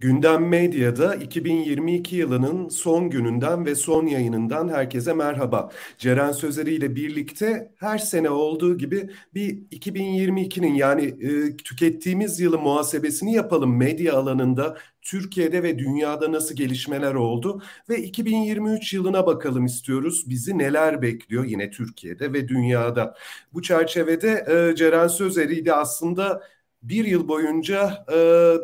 Gündem 0.00 0.48
Medya'da 0.48 1.14
2022 1.14 2.16
yılının 2.16 2.68
son 2.68 3.10
gününden 3.10 3.66
ve 3.66 3.74
son 3.74 4.06
yayınından 4.06 4.68
herkese 4.68 5.12
merhaba. 5.12 5.70
Ceren 5.98 6.32
Sözeri 6.32 6.74
ile 6.74 6.96
birlikte 6.96 7.72
her 7.76 7.98
sene 7.98 8.30
olduğu 8.30 8.78
gibi 8.78 9.10
bir 9.34 9.58
2022'nin 9.70 10.74
yani 10.74 11.04
e, 11.04 11.56
tükettiğimiz 11.56 12.40
yılı 12.40 12.58
muhasebesini 12.58 13.34
yapalım 13.34 13.76
medya 13.76 14.14
alanında 14.14 14.76
Türkiye'de 15.02 15.62
ve 15.62 15.78
dünyada 15.78 16.32
nasıl 16.32 16.54
gelişmeler 16.54 17.14
oldu 17.14 17.62
ve 17.88 18.02
2023 18.02 18.92
yılına 18.92 19.26
bakalım 19.26 19.66
istiyoruz. 19.66 20.30
Bizi 20.30 20.58
neler 20.58 21.02
bekliyor 21.02 21.44
yine 21.44 21.70
Türkiye'de 21.70 22.32
ve 22.32 22.48
dünyada. 22.48 23.14
Bu 23.52 23.62
çerçevede 23.62 24.46
e, 24.72 24.76
Ceren 24.76 25.08
Sözeri 25.08 25.54
ile 25.54 25.72
aslında 25.72 26.42
bir 26.82 27.04
yıl 27.04 27.28
boyunca 27.28 28.04
e, 28.12 28.16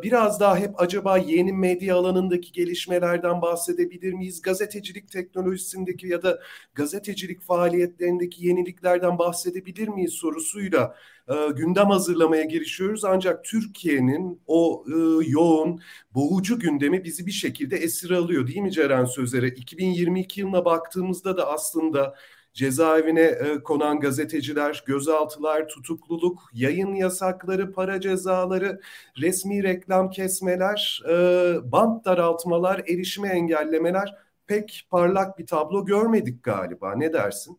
biraz 0.03 0.41
daha 0.41 0.57
hep 0.59 0.81
acaba 0.81 1.19
yeni 1.19 1.53
medya 1.53 1.97
alanındaki 1.97 2.53
gelişmelerden 2.53 3.43
bahsedebilir 3.43 4.13
miyiz? 4.13 4.43
Gazetecilik 4.43 5.11
teknolojisindeki 5.11 6.09
ya 6.09 6.23
da 6.23 6.41
gazetecilik 6.75 7.43
faaliyetlerindeki 7.43 8.47
yeniliklerden 8.47 9.19
bahsedebilir 9.19 9.89
miyiz 9.89 10.13
sorusuyla 10.13 10.97
e, 11.29 11.35
gündem 11.57 11.87
hazırlamaya 11.87 12.45
girişiyoruz. 12.45 13.05
Ancak 13.05 13.45
Türkiye'nin 13.45 14.41
o 14.47 14.85
e, 14.89 15.29
yoğun, 15.31 15.81
boğucu 16.15 16.59
gündemi 16.59 17.05
bizi 17.05 17.27
bir 17.27 17.33
şekilde 17.33 17.77
esir 17.77 18.11
alıyor 18.11 18.47
değil 18.47 18.61
mi 18.61 18.73
Ceren 18.73 19.05
Sözer'e? 19.05 19.49
2022 19.49 20.41
yılına 20.41 20.65
baktığımızda 20.65 21.37
da 21.37 21.49
aslında 21.53 22.15
cezaevine 22.53 23.21
e, 23.21 23.63
konan 23.63 24.01
gazeteciler, 24.01 24.85
gözaltılar, 24.87 25.69
tutukluluk, 25.69 26.43
yayın 26.53 26.95
yasakları, 26.95 27.73
para 27.73 28.01
cezaları, 28.01 28.81
resmi 29.21 29.63
reklam 29.63 30.11
kesmeler, 30.11 31.03
e, 31.09 31.73
bant 31.73 32.05
daraltmalar, 32.05 32.79
erişime 32.79 33.29
engellemeler 33.29 34.15
pek 34.47 34.87
parlak 34.91 35.39
bir 35.39 35.47
tablo 35.47 35.85
görmedik 35.85 36.43
galiba. 36.43 36.95
Ne 36.95 37.13
dersin? 37.13 37.59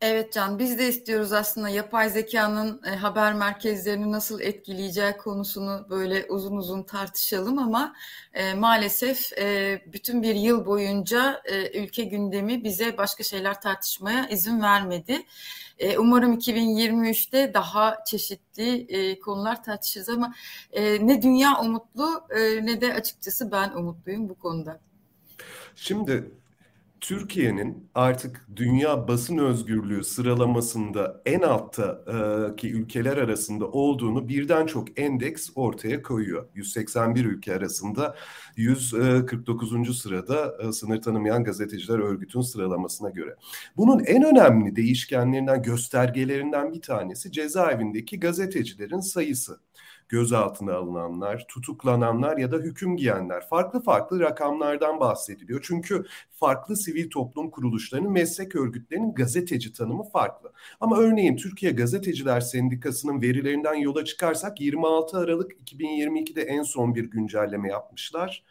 Evet 0.00 0.32
Can, 0.32 0.58
biz 0.58 0.78
de 0.78 0.88
istiyoruz 0.88 1.32
aslında 1.32 1.68
yapay 1.68 2.10
zekanın 2.10 2.80
e, 2.86 2.90
haber 2.96 3.34
merkezlerini 3.34 4.12
nasıl 4.12 4.40
etkileyeceği 4.40 5.16
konusunu 5.16 5.86
böyle 5.90 6.26
uzun 6.28 6.56
uzun 6.56 6.82
tartışalım 6.82 7.58
ama 7.58 7.94
e, 8.34 8.54
maalesef 8.54 9.38
e, 9.38 9.82
bütün 9.86 10.22
bir 10.22 10.34
yıl 10.34 10.66
boyunca 10.66 11.42
e, 11.44 11.82
ülke 11.82 12.04
gündemi 12.04 12.64
bize 12.64 12.98
başka 12.98 13.22
şeyler 13.22 13.60
tartışmaya 13.60 14.28
izin 14.28 14.62
vermedi. 14.62 15.22
E, 15.78 15.98
umarım 15.98 16.34
2023'te 16.34 17.54
daha 17.54 18.04
çeşitli 18.04 18.86
e, 18.88 19.20
konular 19.20 19.62
tartışırız 19.62 20.08
ama 20.08 20.34
e, 20.72 21.06
ne 21.06 21.22
dünya 21.22 21.60
umutlu 21.60 22.24
e, 22.30 22.66
ne 22.66 22.80
de 22.80 22.94
açıkçası 22.94 23.52
ben 23.52 23.70
umutluyum 23.70 24.28
bu 24.28 24.34
konuda. 24.34 24.80
Şimdi 25.76 26.30
Türkiye'nin 27.04 27.90
artık 27.94 28.46
dünya 28.56 29.08
basın 29.08 29.38
özgürlüğü 29.38 30.04
sıralamasında 30.04 31.22
en 31.26 31.40
alttaki 31.40 32.72
ülkeler 32.72 33.16
arasında 33.16 33.66
olduğunu 33.68 34.28
birden 34.28 34.66
çok 34.66 35.00
endeks 35.00 35.50
ortaya 35.54 36.02
koyuyor. 36.02 36.48
181 36.54 37.24
ülke 37.24 37.54
arasında 37.54 38.16
149. 38.56 39.98
sırada 39.98 40.72
sınır 40.72 41.02
tanımayan 41.02 41.44
gazeteciler 41.44 41.98
örgütün 41.98 42.40
sıralamasına 42.40 43.10
göre. 43.10 43.36
Bunun 43.76 44.04
en 44.04 44.22
önemli 44.22 44.76
değişkenlerinden, 44.76 45.62
göstergelerinden 45.62 46.72
bir 46.72 46.82
tanesi 46.82 47.32
cezaevindeki 47.32 48.20
gazetecilerin 48.20 49.00
sayısı 49.00 49.60
gözaltına 50.14 50.74
alınanlar, 50.74 51.44
tutuklananlar 51.48 52.36
ya 52.38 52.52
da 52.52 52.56
hüküm 52.56 52.96
giyenler 52.96 53.48
farklı 53.48 53.82
farklı 53.82 54.20
rakamlardan 54.20 55.00
bahsediliyor. 55.00 55.60
Çünkü 55.62 56.04
farklı 56.30 56.76
sivil 56.76 57.10
toplum 57.10 57.50
kuruluşlarının, 57.50 58.12
meslek 58.12 58.56
örgütlerinin 58.56 59.14
gazeteci 59.14 59.72
tanımı 59.72 60.04
farklı. 60.04 60.52
Ama 60.80 60.98
örneğin 60.98 61.36
Türkiye 61.36 61.72
Gazeteciler 61.72 62.40
Sendikası'nın 62.40 63.22
verilerinden 63.22 63.74
yola 63.74 64.04
çıkarsak 64.04 64.60
26 64.60 65.18
Aralık 65.18 65.52
2022'de 65.52 66.42
en 66.42 66.62
son 66.62 66.94
bir 66.94 67.04
güncelleme 67.04 67.68
yapmışlar. 67.68 68.44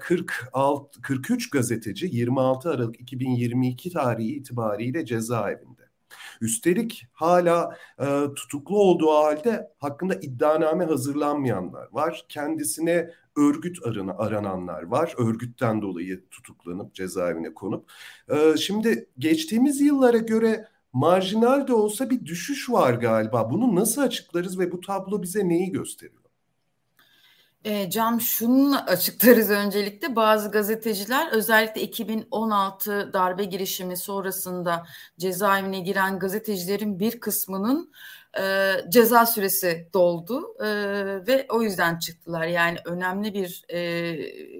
46 0.00 1.02
43 1.02 1.50
gazeteci 1.50 2.08
26 2.12 2.70
Aralık 2.70 3.00
2022 3.00 3.92
tarihi 3.92 4.34
itibariyle 4.34 5.04
cezaevinde. 5.04 5.79
Üstelik 6.40 7.06
hala 7.12 7.76
e, 8.00 8.04
tutuklu 8.36 8.78
olduğu 8.78 9.10
halde 9.10 9.70
hakkında 9.78 10.14
iddianame 10.14 10.84
hazırlanmayanlar 10.84 11.88
var. 11.92 12.24
Kendisine 12.28 13.10
örgüt 13.36 13.86
arana, 13.86 14.12
arananlar 14.12 14.82
var. 14.82 15.14
Örgütten 15.18 15.82
dolayı 15.82 16.28
tutuklanıp 16.30 16.94
cezaevine 16.94 17.54
konup. 17.54 17.90
E, 18.28 18.56
şimdi 18.56 19.08
geçtiğimiz 19.18 19.80
yıllara 19.80 20.18
göre 20.18 20.68
marjinal 20.92 21.66
de 21.68 21.72
olsa 21.72 22.10
bir 22.10 22.26
düşüş 22.26 22.70
var 22.70 22.94
galiba. 22.94 23.50
Bunu 23.50 23.74
nasıl 23.74 24.02
açıklarız 24.02 24.58
ve 24.58 24.72
bu 24.72 24.80
tablo 24.80 25.22
bize 25.22 25.48
neyi 25.48 25.72
gösteriyor? 25.72 26.19
E, 27.64 27.90
Cam 27.90 28.20
şununla 28.20 28.86
açıklarız 28.86 29.50
öncelikle 29.50 30.16
bazı 30.16 30.50
gazeteciler 30.50 31.32
özellikle 31.32 31.80
2016 31.80 33.12
darbe 33.12 33.44
girişimi 33.44 33.96
sonrasında 33.96 34.86
cezaevine 35.18 35.80
giren 35.80 36.18
gazetecilerin 36.18 37.00
bir 37.00 37.20
kısmının 37.20 37.92
e, 38.38 38.72
ceza 38.88 39.26
süresi 39.26 39.88
doldu 39.94 40.56
e, 40.60 40.66
ve 41.26 41.46
o 41.50 41.62
yüzden 41.62 41.98
çıktılar. 41.98 42.46
Yani 42.46 42.78
önemli 42.84 43.34
bir 43.34 43.64
e, 43.68 43.78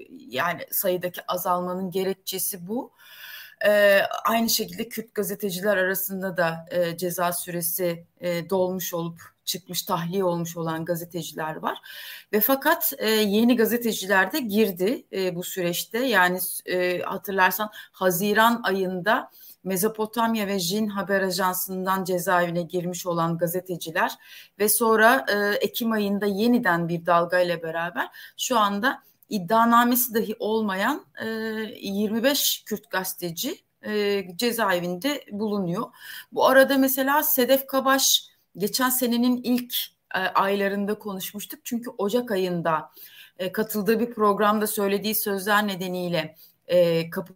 yani 0.09 0.65
sayıdaki 0.71 1.21
azalmanın 1.27 1.91
gerekçesi 1.91 2.67
bu. 2.67 2.91
E, 3.65 4.01
aynı 4.25 4.49
şekilde 4.49 4.89
Kürt 4.89 5.15
gazeteciler 5.15 5.77
arasında 5.77 6.37
da 6.37 6.65
e, 6.71 6.97
ceza 6.97 7.33
süresi 7.33 8.05
e, 8.19 8.49
dolmuş 8.49 8.93
olup 8.93 9.30
çıkmış, 9.45 9.83
tahliye 9.83 10.23
olmuş 10.23 10.57
olan 10.57 10.85
gazeteciler 10.85 11.55
var. 11.55 11.77
Ve 12.33 12.41
fakat 12.41 12.93
e, 12.97 13.09
yeni 13.09 13.55
gazeteciler 13.55 14.31
de 14.31 14.39
girdi 14.39 15.05
e, 15.13 15.35
bu 15.35 15.43
süreçte. 15.43 15.99
Yani 15.99 16.39
e, 16.65 16.99
hatırlarsan 16.99 17.69
Haziran 17.91 18.61
ayında 18.63 19.31
Mezopotamya 19.63 20.47
ve 20.47 20.59
Jin 20.59 20.87
Haber 20.87 21.21
Ajansı'ndan 21.21 22.03
cezaevine 22.03 22.61
girmiş 22.61 23.05
olan 23.05 23.37
gazeteciler 23.37 24.11
ve 24.59 24.69
sonra 24.69 25.25
e, 25.29 25.55
Ekim 25.55 25.91
ayında 25.91 26.25
yeniden 26.25 26.87
bir 26.89 27.05
dalga 27.05 27.39
ile 27.39 27.63
beraber 27.63 28.09
şu 28.37 28.59
anda 28.59 29.03
iddianamesi 29.29 30.13
dahi 30.13 30.35
olmayan 30.39 31.05
e, 31.21 31.27
25 31.81 32.63
Kürt 32.65 32.89
gazeteci 32.89 33.61
e, 33.85 34.23
cezaevinde 34.37 35.25
bulunuyor. 35.31 35.85
Bu 36.31 36.47
arada 36.47 36.77
mesela 36.77 37.23
Sedef 37.23 37.67
Kabaş 37.67 38.30
geçen 38.57 38.89
senenin 38.89 39.41
ilk 39.43 39.75
e, 40.15 40.19
aylarında 40.19 40.99
konuşmuştuk. 40.99 41.59
Çünkü 41.63 41.89
Ocak 41.89 42.31
ayında 42.31 42.91
e, 43.37 43.51
katıldığı 43.51 43.99
bir 43.99 44.13
programda 44.13 44.67
söylediği 44.67 45.15
sözler 45.15 45.67
nedeniyle 45.67 46.35
e, 46.67 47.09
kapı 47.09 47.33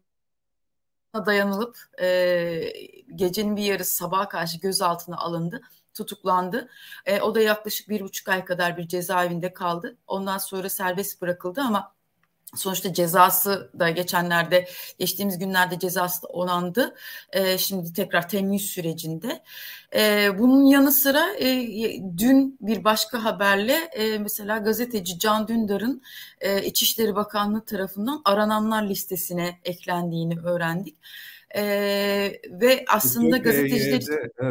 dayanılıp 1.26 1.78
e, 2.02 2.74
gecenin 3.16 3.56
bir 3.56 3.64
yarısı 3.64 3.96
sabaha 3.96 4.30
karşı 4.30 4.60
gözaltına 4.60 5.18
alındı 5.18 5.62
tutuklandı. 5.94 6.70
E, 7.06 7.22
o 7.22 7.36
da 7.36 7.42
yaklaşık 7.42 7.90
bir 7.90 8.02
buçuk 8.02 8.30
ay 8.30 8.46
kadar 8.46 8.78
bir 8.78 8.88
cezaevinde 8.88 9.54
kaldı. 9.54 9.98
Ondan 10.08 10.38
sonra 10.38 10.70
serbest 10.70 11.22
bırakıldı 11.22 11.62
ama 11.62 11.96
Sonuçta 12.56 12.94
cezası 12.94 13.72
da 13.80 13.90
geçenlerde 13.90 14.68
geçtiğimiz 15.00 15.40
günlerde 15.40 15.80
cezası 15.80 16.24
da 16.24 16.28
onandı. 16.28 16.96
E, 17.34 17.58
şimdi 17.58 17.94
tekrar 17.94 18.30
temyiz 18.30 18.62
sürecinde. 18.62 19.44
E, 19.96 20.30
bunun 20.40 20.66
yanı 20.66 20.92
sıra 20.92 21.36
e, 21.40 21.68
dün 22.18 22.58
bir 22.62 22.84
başka 22.84 23.24
haberle 23.24 23.74
e, 23.74 24.18
mesela 24.18 24.58
gazeteci 24.58 25.20
Can 25.20 25.48
Dündar'ın 25.48 26.02
e, 26.42 26.64
İçişleri 26.64 27.16
Bakanlığı 27.16 27.66
tarafından 27.66 28.22
arananlar 28.26 28.84
listesine 28.90 29.60
eklendiğini 29.64 30.40
öğrendik. 30.40 30.96
Ee, 31.58 32.42
ve 32.50 32.86
aslında 32.88 33.38
gazeteciler... 33.38 34.02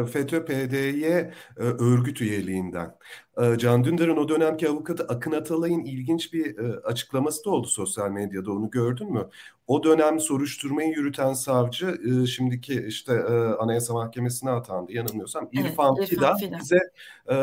FETÖ 0.05 0.45
PDY 0.45 1.05
e, 1.05 1.31
örgüt 1.57 2.21
üyeliğinden. 2.21 2.95
E, 3.41 3.57
Can 3.57 3.83
Dündar'ın 3.83 4.17
o 4.17 4.29
dönemki 4.29 4.69
avukatı 4.69 5.03
Akın 5.03 5.31
Atalay'ın 5.31 5.83
ilginç 5.83 6.33
bir 6.33 6.57
e, 6.57 6.79
açıklaması 6.79 7.45
da 7.45 7.49
oldu 7.49 7.67
sosyal 7.67 8.11
medyada 8.11 8.51
onu 8.51 8.69
gördün 8.69 9.13
mü? 9.13 9.29
O 9.67 9.83
dönem 9.83 10.19
soruşturmayı 10.19 10.89
yürüten 10.89 11.33
savcı 11.33 11.99
şimdiki 12.27 12.85
işte 12.87 13.23
Anayasa 13.59 13.93
Mahkemesi'ne 13.93 14.49
atandı 14.49 14.91
yanılmıyorsam. 14.91 15.49
Evet, 15.53 15.65
İrfan 15.65 15.95
Fidan 15.95 16.37
bize 16.59 16.79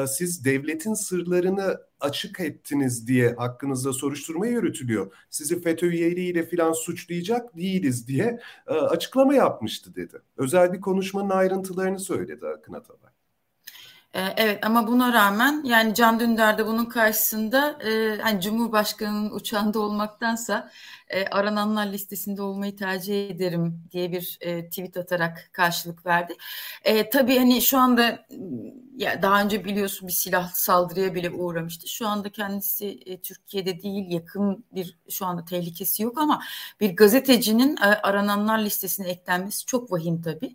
siz 0.06 0.44
devletin 0.44 0.94
sırlarını 0.94 1.80
açık 2.00 2.40
ettiniz 2.40 3.06
diye 3.06 3.34
hakkınızda 3.34 3.92
soruşturma 3.92 4.46
yürütülüyor. 4.46 5.12
Sizi 5.30 5.62
FETÖ 5.62 5.86
üyeliğiyle 5.86 6.46
filan 6.46 6.72
suçlayacak 6.72 7.56
değiliz 7.56 8.08
diye 8.08 8.40
açıklama 8.66 9.34
yapmıştı 9.34 9.94
dedi. 9.94 10.18
Özel 10.36 10.72
bir 10.72 10.80
konuşmanın 10.80 11.30
ayrıntılarını 11.30 12.00
söyledi 12.00 12.46
Akın 12.46 12.72
Atalay. 12.72 13.01
Ee, 14.14 14.34
evet 14.36 14.66
ama 14.66 14.86
buna 14.86 15.12
rağmen 15.12 15.62
yani 15.64 15.94
Can 15.94 16.20
Dündar 16.20 16.58
da 16.58 16.66
bunun 16.66 16.84
karşısında 16.86 17.78
e, 17.84 18.20
hani 18.22 18.40
Cumhurbaşkanı'nın 18.40 19.30
uçağında 19.30 19.80
olmaktansa 19.80 20.70
e, 21.12 21.26
arananlar 21.26 21.86
listesinde 21.86 22.42
olmayı 22.42 22.76
tercih 22.76 23.30
ederim 23.30 23.82
diye 23.92 24.12
bir 24.12 24.38
e, 24.40 24.68
tweet 24.68 24.96
atarak 24.96 25.50
karşılık 25.52 26.06
verdi. 26.06 26.36
E, 26.84 27.10
tabii 27.10 27.38
hani 27.38 27.62
şu 27.62 27.78
anda 27.78 28.26
ya 28.96 29.22
daha 29.22 29.42
önce 29.42 29.64
biliyorsun 29.64 30.08
bir 30.08 30.12
silah 30.12 30.52
saldırıya 30.52 31.14
bile 31.14 31.30
uğramıştı. 31.30 31.88
Şu 31.88 32.08
anda 32.08 32.28
kendisi 32.28 33.00
e, 33.06 33.20
Türkiye'de 33.20 33.82
değil 33.82 34.04
yakın 34.08 34.64
bir 34.72 34.98
şu 35.10 35.26
anda 35.26 35.44
tehlikesi 35.44 36.02
yok 36.02 36.18
ama 36.18 36.42
bir 36.80 36.96
gazetecinin 36.96 37.76
e, 37.76 37.84
arananlar 37.84 38.58
listesine 38.58 39.08
eklenmesi 39.08 39.66
çok 39.66 39.92
vahim 39.92 40.22
tabii. 40.22 40.54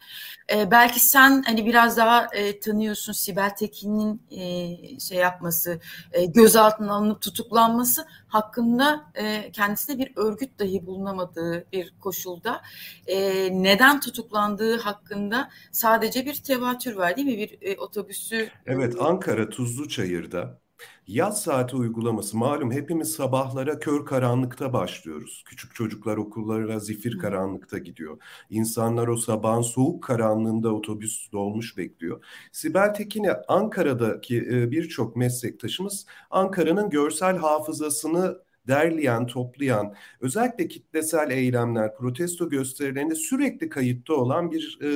E, 0.53 0.71
belki 0.71 0.99
sen 0.99 1.43
hani 1.45 1.65
biraz 1.65 1.97
daha 1.97 2.27
e, 2.33 2.59
tanıyorsun 2.59 3.13
Sibel 3.13 3.49
Tekin'in 3.49 4.21
e, 4.31 4.99
şey 4.99 5.17
yapması, 5.17 5.79
e, 6.11 6.25
gözaltına 6.25 6.93
alınıp 6.93 7.21
tutuklanması 7.21 8.07
hakkında 8.27 9.11
e, 9.15 9.51
kendisine 9.51 9.97
bir 9.97 10.11
örgüt 10.15 10.46
dahi 10.59 10.85
bulunamadığı 10.85 11.65
bir 11.73 11.93
koşulda 11.99 12.61
e, 13.07 13.17
neden 13.63 13.99
tutuklandığı 13.99 14.77
hakkında 14.77 15.49
sadece 15.71 16.25
bir 16.25 16.35
tevatür 16.35 16.95
var 16.95 17.15
değil 17.15 17.27
mi? 17.27 17.37
Bir 17.37 17.57
e, 17.61 17.77
otobüsü... 17.77 18.49
Evet 18.65 18.95
Ankara 18.99 19.49
Tuzluçayır'da 19.49 20.59
Yaz 21.07 21.41
saati 21.43 21.75
uygulaması 21.75 22.37
malum 22.37 22.71
hepimiz 22.71 23.11
sabahlara 23.11 23.79
kör 23.79 24.05
karanlıkta 24.05 24.73
başlıyoruz. 24.73 25.43
Küçük 25.45 25.75
çocuklar 25.75 26.17
okullara 26.17 26.79
zifir 26.79 27.17
karanlıkta 27.17 27.77
gidiyor. 27.77 28.17
İnsanlar 28.49 29.07
o 29.07 29.17
sabahın 29.17 29.61
soğuk 29.61 30.03
karanlığında 30.03 30.73
otobüs 30.73 31.31
dolmuş 31.31 31.77
bekliyor. 31.77 32.25
Sibel 32.51 32.93
Tekin'e 32.93 33.33
Ankara'daki 33.47 34.37
e, 34.37 34.71
birçok 34.71 35.15
meslektaşımız 35.15 36.05
Ankara'nın 36.29 36.89
görsel 36.89 37.37
hafızasını 37.37 38.46
derleyen, 38.67 39.27
toplayan, 39.27 39.95
özellikle 40.21 40.67
kitlesel 40.67 41.31
eylemler, 41.31 41.95
protesto 41.95 42.49
gösterilerinde 42.49 43.15
sürekli 43.15 43.69
kayıtta 43.69 44.13
olan 44.13 44.51
bir 44.51 44.79
e, 44.81 44.87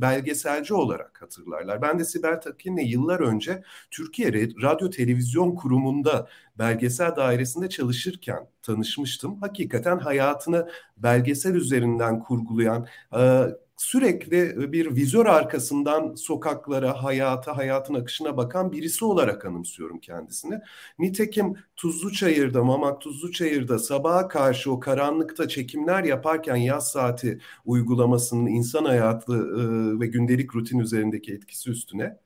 belgeselci 0.00 0.74
olarak 0.74 1.22
hatırlarlar. 1.22 1.82
Ben 1.82 1.98
de 1.98 2.04
Sibel 2.04 2.40
Takin'le 2.40 2.86
yıllar 2.86 3.20
önce 3.20 3.62
Türkiye 3.90 4.32
Radyo 4.62 4.90
Televizyon 4.90 5.54
Kurumu'nda 5.54 6.28
belgesel 6.58 7.16
dairesinde 7.16 7.68
çalışırken 7.68 8.48
tanışmıştım. 8.62 9.40
Hakikaten 9.40 9.98
hayatını 9.98 10.68
belgesel 10.96 11.54
üzerinden 11.54 12.20
kurgulayan, 12.20 12.86
e, 13.18 13.46
sürekli 13.80 14.38
e, 14.38 14.72
bir 14.72 14.96
vizör 14.96 15.26
arkasından 15.26 16.14
sokaklara, 16.14 17.02
hayata, 17.02 17.56
hayatın 17.56 17.94
akışına 17.94 18.36
bakan 18.36 18.72
birisi 18.72 19.04
olarak 19.04 19.44
anımsıyorum 19.44 19.98
kendisini. 20.00 20.60
Nitekim 20.98 21.54
Tuzlu 21.76 22.12
Çayır'da, 22.12 22.64
Mamak 22.64 23.00
Tuzlu 23.00 23.32
Çayır'da 23.32 23.78
sabaha 23.78 24.28
karşı 24.28 24.72
o 24.72 24.80
karanlıkta 24.80 25.48
çekimler 25.48 26.04
yaparken 26.04 26.56
yaz 26.56 26.90
saati 26.90 27.38
uygulamasının 27.64 28.46
insan 28.46 28.84
hayatı 28.84 29.32
e, 29.32 30.00
ve 30.00 30.06
gündelik 30.06 30.54
rutin 30.54 30.78
üzerindeki 30.78 31.32
etkisi 31.34 31.70
üstüne 31.70 32.16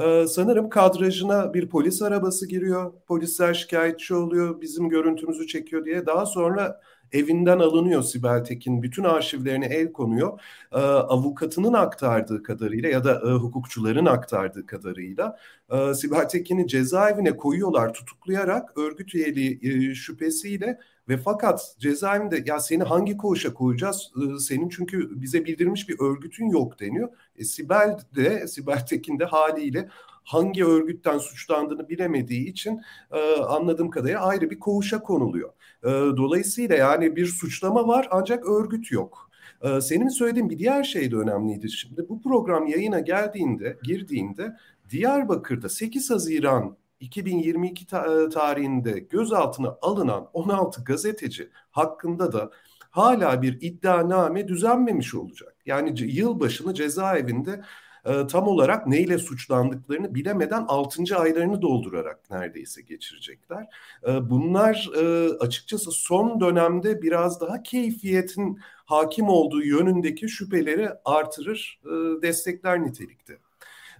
ee, 0.00 0.26
sanırım 0.28 0.68
kadrajına 0.70 1.54
bir 1.54 1.68
polis 1.68 2.02
arabası 2.02 2.48
giriyor. 2.48 2.92
Polisler 3.06 3.54
şikayetçi 3.54 4.14
oluyor, 4.14 4.60
bizim 4.60 4.88
görüntümüzü 4.88 5.46
çekiyor 5.46 5.84
diye. 5.84 6.06
Daha 6.06 6.26
sonra 6.26 6.80
evinden 7.12 7.58
alınıyor 7.58 8.02
Sibel 8.02 8.44
Tekin. 8.44 8.82
Bütün 8.82 9.04
arşivlerine 9.04 9.66
el 9.66 9.92
konuyor. 9.92 10.40
E, 10.72 10.78
avukatının 10.78 11.72
aktardığı 11.72 12.42
kadarıyla 12.42 12.88
ya 12.88 13.04
da 13.04 13.14
e, 13.14 13.32
hukukçuların 13.32 14.06
aktardığı 14.06 14.66
kadarıyla 14.66 15.38
e, 15.70 15.94
Sibel 15.94 16.28
Tekin'i 16.28 16.68
cezaevine 16.68 17.36
koyuyorlar 17.36 17.94
tutuklayarak 17.94 18.78
örgüt 18.78 19.14
üyeliği 19.14 19.60
e, 19.62 19.94
şüphesiyle 19.94 20.78
ve 21.08 21.16
fakat 21.16 21.74
cezaevinde 21.78 22.42
ya 22.46 22.60
seni 22.60 22.82
hangi 22.82 23.16
koğuşa 23.16 23.54
koyacağız? 23.54 24.12
E, 24.16 24.38
senin 24.38 24.68
çünkü 24.68 25.20
bize 25.22 25.44
bildirmiş 25.44 25.88
bir 25.88 26.00
örgütün 26.00 26.46
yok 26.46 26.80
deniyor. 26.80 27.08
E, 27.36 27.44
Sibel 27.44 27.98
de 28.16 28.48
Sibel 28.48 28.86
Tekin 28.86 29.18
de 29.18 29.24
haliyle 29.24 29.88
hangi 30.24 30.64
örgütten 30.64 31.18
suçlandığını 31.18 31.88
bilemediği 31.88 32.48
için 32.48 32.80
e, 33.12 33.36
anladığım 33.36 33.90
kadarıyla 33.90 34.20
ayrı 34.20 34.50
bir 34.50 34.58
koğuşa 34.60 35.02
konuluyor. 35.02 35.50
E, 35.84 35.88
dolayısıyla 35.90 36.76
yani 36.76 37.16
bir 37.16 37.26
suçlama 37.26 37.88
var 37.88 38.08
ancak 38.10 38.46
örgüt 38.46 38.92
yok. 38.92 39.30
E, 39.62 39.80
senin 39.80 40.08
söylediğin 40.08 40.50
bir 40.50 40.58
diğer 40.58 40.84
şey 40.84 41.10
de 41.10 41.16
önemliydi 41.16 41.70
şimdi. 41.70 42.08
Bu 42.08 42.22
program 42.22 42.66
yayına 42.66 43.00
geldiğinde, 43.00 43.78
girdiğinde 43.82 44.56
Diyarbakır'da 44.90 45.68
8 45.68 46.10
Haziran 46.10 46.76
2022 47.00 47.86
ta- 47.86 48.22
e, 48.22 48.28
tarihinde 48.28 48.98
gözaltına 48.98 49.78
alınan 49.82 50.28
16 50.32 50.84
gazeteci 50.84 51.48
hakkında 51.70 52.32
da 52.32 52.50
hala 52.90 53.42
bir 53.42 53.58
iddianame 53.60 54.48
düzenmemiş 54.48 55.14
olacak. 55.14 55.56
Yani 55.66 56.00
yılbaşını 56.00 56.74
cezaevinde 56.74 57.62
e, 58.06 58.26
tam 58.26 58.48
olarak 58.48 58.86
neyle 58.86 59.18
suçlandıklarını 59.18 60.14
bilemeden 60.14 60.64
6. 60.68 61.16
aylarını 61.16 61.62
doldurarak 61.62 62.30
neredeyse 62.30 62.82
geçirecekler. 62.82 63.66
E, 64.08 64.30
bunlar 64.30 64.90
e, 64.96 65.28
açıkçası 65.38 65.90
son 65.90 66.40
dönemde 66.40 67.02
biraz 67.02 67.40
daha 67.40 67.62
keyfiyetin 67.62 68.58
hakim 68.84 69.28
olduğu 69.28 69.62
yönündeki 69.62 70.28
şüpheleri 70.28 70.88
artırır, 71.04 71.80
e, 71.84 72.22
destekler 72.22 72.82
nitelikte. 72.84 73.32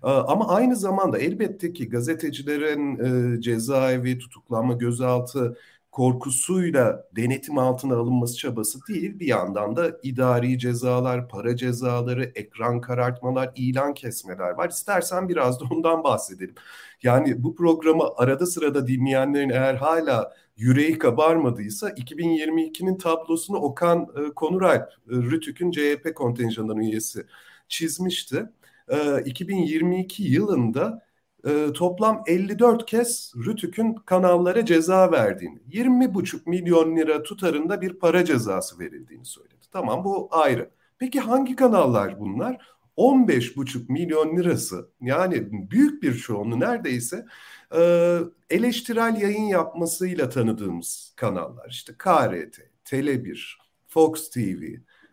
E, 0.04 0.06
ama 0.06 0.48
aynı 0.48 0.76
zamanda 0.76 1.18
elbette 1.18 1.72
ki 1.72 1.88
gazetecilerin 1.88 2.98
e, 3.36 3.40
cezaevi, 3.40 4.18
tutuklanma, 4.18 4.72
gözaltı 4.72 5.56
korkusuyla 5.92 7.04
denetim 7.16 7.58
altına 7.58 7.96
alınması 7.96 8.36
çabası 8.36 8.78
değil. 8.88 9.18
Bir 9.20 9.26
yandan 9.26 9.76
da 9.76 9.98
idari 10.02 10.58
cezalar, 10.58 11.28
para 11.28 11.56
cezaları, 11.56 12.24
ekran 12.34 12.80
karartmalar, 12.80 13.52
ilan 13.56 13.94
kesmeler 13.94 14.50
var. 14.50 14.68
İstersen 14.68 15.28
biraz 15.28 15.60
da 15.60 15.64
ondan 15.70 16.04
bahsedelim. 16.04 16.54
Yani 17.02 17.42
bu 17.42 17.54
programı 17.54 18.04
arada 18.16 18.46
sırada 18.46 18.86
dinleyenlerin 18.88 19.50
eğer 19.50 19.74
hala 19.74 20.32
yüreği 20.56 20.98
kabarmadıysa 20.98 21.90
2022'nin 21.90 22.98
tablosunu 22.98 23.56
Okan 23.58 24.08
e, 24.16 24.34
Konuralp, 24.34 24.88
e, 24.88 24.92
Rütük'ün 25.08 25.70
CHP 25.70 26.14
kontenjanının 26.14 26.80
üyesi 26.80 27.26
çizmişti. 27.68 28.46
E, 28.88 29.22
2022 29.24 30.22
yılında 30.22 31.02
e, 31.46 31.72
toplam 31.72 32.22
54 32.26 32.86
kez 32.86 33.32
Rütük'ün 33.46 33.94
kanallara 33.94 34.64
ceza 34.64 35.12
verdiğini, 35.12 35.58
20,5 35.70 36.40
milyon 36.46 36.96
lira 36.96 37.22
tutarında 37.22 37.80
bir 37.80 37.92
para 37.92 38.24
cezası 38.24 38.78
verildiğini 38.78 39.24
söyledi. 39.24 39.54
Tamam 39.72 40.04
bu 40.04 40.28
ayrı. 40.30 40.70
Peki 40.98 41.20
hangi 41.20 41.56
kanallar 41.56 42.20
bunlar? 42.20 42.58
15,5 42.96 43.92
milyon 43.92 44.36
lirası 44.36 44.88
yani 45.00 45.70
büyük 45.70 46.02
bir 46.02 46.14
çoğunluğu 46.14 46.60
neredeyse 46.60 47.26
e, 47.74 48.18
eleştirel 48.50 49.20
yayın 49.20 49.44
yapmasıyla 49.44 50.28
tanıdığımız 50.28 51.12
kanallar. 51.16 51.70
İşte 51.70 51.92
KRT, 51.98 52.58
Tele1, 52.84 53.56
Fox 53.88 54.30
TV, 54.30 54.62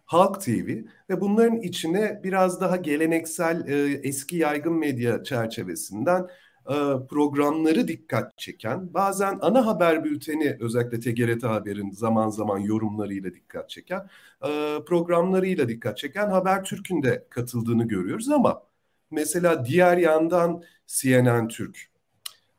Halk 0.10 0.42
TV 0.42 0.68
ve 1.10 1.22
bunların 1.22 1.62
içine 1.62 2.22
biraz 2.24 2.62
daha 2.62 2.76
geleneksel 2.76 3.68
e, 3.68 4.00
eski 4.04 4.36
yaygın 4.38 4.74
medya 4.74 5.24
çerçevesinden 5.24 6.28
e, 6.70 6.76
programları 7.10 7.88
dikkat 7.88 8.38
çeken, 8.38 8.94
bazen 8.94 9.40
ana 9.42 9.66
haber 9.66 10.04
bülteni 10.04 10.58
özellikle 10.60 11.00
TGRT 11.00 11.44
Haber'in 11.44 11.92
zaman 11.92 12.30
zaman 12.30 12.60
yorumlarıyla 12.60 13.34
dikkat 13.34 13.70
çeken, 13.70 14.10
e, 14.44 14.80
programlarıyla 14.88 15.68
dikkat 15.70 15.98
çeken 15.98 16.30
Haber 16.30 16.64
Türk'ün 16.64 17.04
de 17.04 17.28
katıldığını 17.30 17.88
görüyoruz 17.88 18.30
ama 18.30 18.64
mesela 19.12 19.66
diğer 19.66 19.98
yandan 19.98 20.64
CNN 20.88 21.48
Türk, 21.48 21.92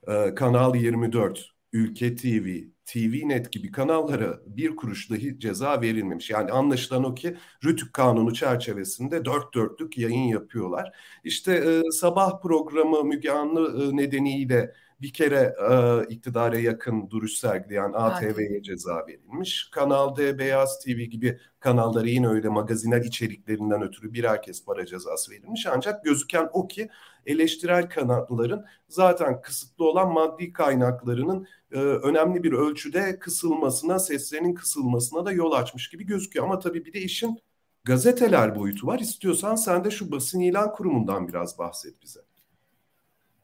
e, 0.08 0.34
Kanal 0.34 0.74
24, 0.74 1.50
Ülke 1.72 2.16
TV, 2.16 2.64
TVNet 2.86 3.52
gibi 3.52 3.70
kanallara 3.70 4.40
bir 4.46 4.76
kuruş 4.76 5.10
dahi 5.10 5.38
ceza 5.38 5.80
verilmemiş. 5.80 6.30
Yani 6.30 6.50
anlaşılan 6.52 7.04
o 7.04 7.14
ki 7.14 7.36
Rütük 7.64 7.92
Kanunu 7.92 8.34
çerçevesinde 8.34 9.24
dört 9.24 9.54
dörtlük 9.54 9.98
yayın 9.98 10.28
yapıyorlar. 10.28 10.92
İşte 11.24 11.52
e, 11.54 11.90
sabah 11.92 12.40
programı 12.42 13.04
Müge 13.04 13.30
Anlı 13.30 13.92
e, 13.92 13.96
nedeniyle 13.96 14.74
bir 15.02 15.12
kere 15.12 15.54
e, 15.70 16.04
iktidara 16.08 16.58
yakın 16.58 17.10
duruş 17.10 17.32
sergileyen 17.32 17.92
ATV'ye 17.94 18.62
ceza 18.62 19.06
verilmiş. 19.06 19.68
Kanal 19.72 20.16
D, 20.16 20.38
Beyaz 20.38 20.80
TV 20.84 20.88
gibi 20.90 21.40
kanallara 21.60 22.06
yine 22.08 22.28
öyle 22.28 22.48
magazinel 22.48 23.04
içeriklerinden 23.04 23.82
ötürü 23.82 24.12
birer 24.12 24.42
kez 24.42 24.64
para 24.64 24.86
cezası 24.86 25.32
verilmiş. 25.32 25.66
Ancak 25.66 26.04
gözüken 26.04 26.48
o 26.52 26.68
ki 26.68 26.88
eleştirel 27.26 27.88
kanalların 27.88 28.64
zaten 28.88 29.42
kısıtlı 29.42 29.84
olan 29.84 30.12
maddi 30.12 30.52
kaynaklarının 30.52 31.46
e, 31.72 31.78
önemli 31.78 32.42
bir 32.42 32.52
ölçüde 32.52 33.18
kısılmasına, 33.18 33.98
seslerinin 33.98 34.54
kısılmasına 34.54 35.26
da 35.26 35.32
yol 35.32 35.52
açmış 35.52 35.90
gibi 35.90 36.06
gözüküyor. 36.06 36.44
Ama 36.44 36.58
tabii 36.58 36.84
bir 36.84 36.92
de 36.92 37.00
işin 37.00 37.38
gazeteler 37.84 38.56
boyutu 38.56 38.86
var. 38.86 38.98
İstiyorsan 38.98 39.54
sen 39.56 39.84
de 39.84 39.90
şu 39.90 40.12
basın 40.12 40.40
ilan 40.40 40.72
kurumundan 40.72 41.28
biraz 41.28 41.58
bahset 41.58 42.02
bize. 42.02 42.20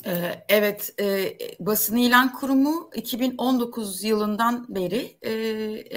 Ee, 0.06 0.44
evet, 0.48 0.94
e, 1.00 1.36
Basın 1.60 1.96
İlan 1.96 2.32
Kurumu 2.32 2.90
2019 2.94 4.04
yılından 4.04 4.66
beri 4.68 5.18
e, 5.22 5.30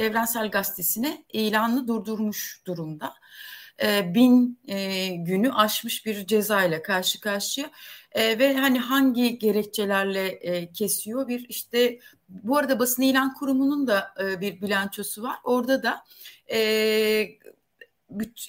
Evrensel 0.03 0.51
Gazetesi'ne 0.51 1.25
ilanını 1.33 1.87
durdurmuş 1.87 2.61
durumda. 2.67 3.13
E, 3.83 4.13
bin 4.13 4.59
e, 4.67 5.07
günü 5.07 5.51
aşmış 5.53 6.05
bir 6.05 6.27
ceza 6.27 6.63
ile 6.63 6.81
karşı 6.81 7.21
karşıya 7.21 7.71
e, 8.11 8.39
ve 8.39 8.53
hani 8.53 8.79
hangi 8.79 9.39
gerekçelerle 9.39 10.27
e, 10.27 10.71
kesiyor 10.71 11.27
bir 11.27 11.45
işte 11.49 11.99
bu 12.29 12.57
arada 12.57 12.79
Basın 12.79 13.03
İlan 13.03 13.33
Kurumu'nun 13.33 13.87
da 13.87 14.13
e, 14.23 14.41
bir 14.41 14.61
bilançosu 14.61 15.23
var. 15.23 15.37
Orada 15.43 15.83
da 15.83 16.03
e, 16.51 16.59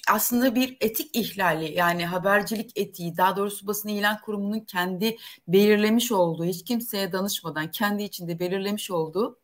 aslında 0.09 0.55
bir 0.55 0.77
etik 0.81 1.15
ihlali 1.15 1.73
yani 1.73 2.05
habercilik 2.05 2.77
etiği 2.77 3.17
daha 3.17 3.37
doğrusu 3.37 3.67
basın 3.67 3.89
ilan 3.89 4.21
kurumunun 4.21 4.59
kendi 4.59 5.17
belirlemiş 5.47 6.11
olduğu 6.11 6.45
hiç 6.45 6.65
kimseye 6.65 7.11
danışmadan 7.11 7.71
kendi 7.71 8.03
içinde 8.03 8.39
belirlemiş 8.39 8.91
olduğu 8.91 9.40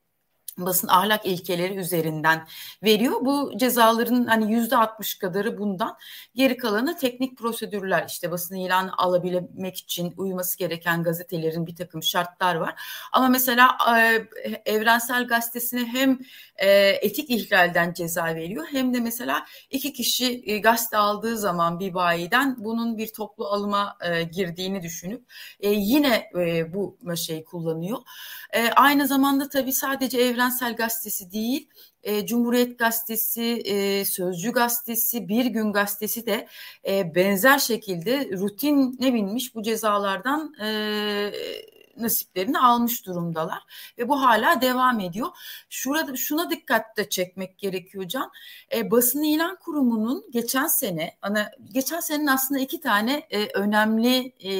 basın 0.58 0.88
ahlak 0.88 1.26
ilkeleri 1.26 1.76
üzerinden 1.76 2.48
veriyor. 2.84 3.14
Bu 3.22 3.52
cezaların 3.58 4.26
hani 4.26 4.54
yüzde 4.54 4.78
altmış 4.78 5.16
kadarı 5.16 5.58
bundan. 5.58 5.98
Geri 6.36 6.58
kalanı 6.58 6.98
teknik 6.98 7.38
prosedürler 7.38 8.06
işte 8.08 8.32
basın 8.32 8.56
ilanı 8.56 8.92
alabilmek 8.98 9.78
için 9.78 10.14
uyması 10.18 10.58
gereken 10.58 11.04
gazetelerin 11.04 11.68
bir 11.68 11.76
takım 11.76 12.04
şartlar 12.04 12.56
var. 12.56 12.82
Ama 13.12 13.28
mesela 13.28 13.78
e, 13.98 14.28
Evrensel 14.66 15.28
Gazetesi'ne 15.28 15.86
hem 15.86 16.20
e, 16.56 16.70
etik 16.90 17.30
ihlalden 17.30 17.94
ceza 17.94 18.26
veriyor 18.26 18.66
hem 18.72 18.94
de 18.94 19.00
mesela 19.00 19.46
iki 19.70 19.94
kişi 19.94 20.44
e, 20.46 20.58
gazete 20.58 20.98
aldığı 20.98 21.38
zaman 21.38 21.80
bir 21.80 21.94
bayiden 21.94 22.56
bunun 22.58 22.98
bir 22.98 23.14
toplu 23.14 23.48
alıma 23.48 23.98
girdiğini 24.32 24.84
düşünüp 24.84 25.26
yine 25.62 26.32
bu 26.74 26.98
şeyi 27.16 27.46
kullanıyor. 27.46 27.98
Aynı 28.76 29.08
zamanda 29.08 29.50
tabii 29.50 29.74
sadece 29.74 30.18
Evrensel 30.18 30.47
Evrensel 30.48 30.76
Gazetesi 30.76 31.32
değil, 31.32 31.70
e, 32.04 32.26
Cumhuriyet 32.26 32.80
Gazetesi, 32.80 33.44
e, 33.44 34.06
Sözcü 34.06 34.52
Gazetesi, 34.52 35.28
Bir 35.28 35.46
Gün 35.46 35.74
Gazetesi 35.74 36.26
de 36.26 36.48
e, 36.88 37.16
benzer 37.16 37.60
şekilde 37.60 38.30
rutine 38.32 39.14
binmiş 39.14 39.56
bu 39.56 39.64
cezalardan 39.64 40.54
e, 40.62 40.68
nasiplerini 41.98 42.60
almış 42.60 43.06
durumdalar 43.06 43.64
ve 43.98 44.10
bu 44.10 44.22
hala 44.22 44.62
devam 44.62 45.00
ediyor. 45.00 45.28
Şurada 45.70 46.16
şuna 46.16 46.50
dikkat 46.50 46.98
de 46.98 47.10
çekmek 47.10 47.58
gerekiyor 47.58 48.08
Can. 48.08 48.32
E, 48.76 48.92
basın 48.92 49.24
ilan 49.24 49.56
kurumunun 49.56 50.26
geçen 50.32 50.68
sene 50.68 51.18
ana 51.22 51.52
geçen 51.74 52.00
senenin 52.00 52.28
aslında 52.28 52.60
iki 52.60 52.82
tane 52.82 53.28
e, 53.30 53.48
önemli 53.48 54.34
e, 54.40 54.52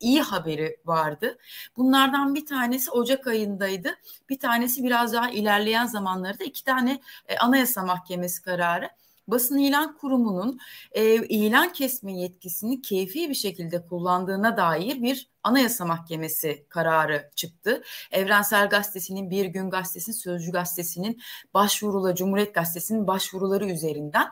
iyi 0.00 0.22
haberi 0.22 0.76
vardı. 0.84 1.38
Bunlardan 1.76 2.34
bir 2.34 2.46
tanesi 2.46 2.90
Ocak 2.90 3.26
ayındaydı. 3.26 3.94
Bir 4.28 4.38
tanesi 4.38 4.84
biraz 4.84 5.12
daha 5.12 5.30
ilerleyen 5.30 5.86
zamanlarda 5.86 6.44
iki 6.44 6.64
tane 6.64 7.00
e, 7.28 7.36
Anayasa 7.38 7.82
Mahkemesi 7.82 8.42
kararı 8.42 8.90
basın 9.28 9.58
ilan 9.58 9.96
kurumunun 9.96 10.58
e, 10.92 11.14
ilan 11.14 11.72
kesme 11.72 12.12
yetkisini 12.12 12.82
keyfi 12.82 13.30
bir 13.30 13.34
şekilde 13.34 13.86
kullandığına 13.86 14.56
dair 14.56 15.02
bir 15.02 15.30
Anayasa 15.42 15.84
Mahkemesi 15.84 16.66
kararı 16.68 17.30
çıktı. 17.36 17.82
Evrensel 18.10 18.68
Gazetesi'nin, 18.68 19.30
Bir 19.30 19.44
Gün 19.44 19.70
Gazetesi'nin, 19.70 20.16
Sözcü 20.16 20.52
Gazetesi'nin 20.52 21.20
başvurula, 21.54 22.14
Cumhuriyet 22.14 22.54
Gazetesi'nin 22.54 23.06
başvuruları 23.06 23.66
üzerinden 23.70 24.26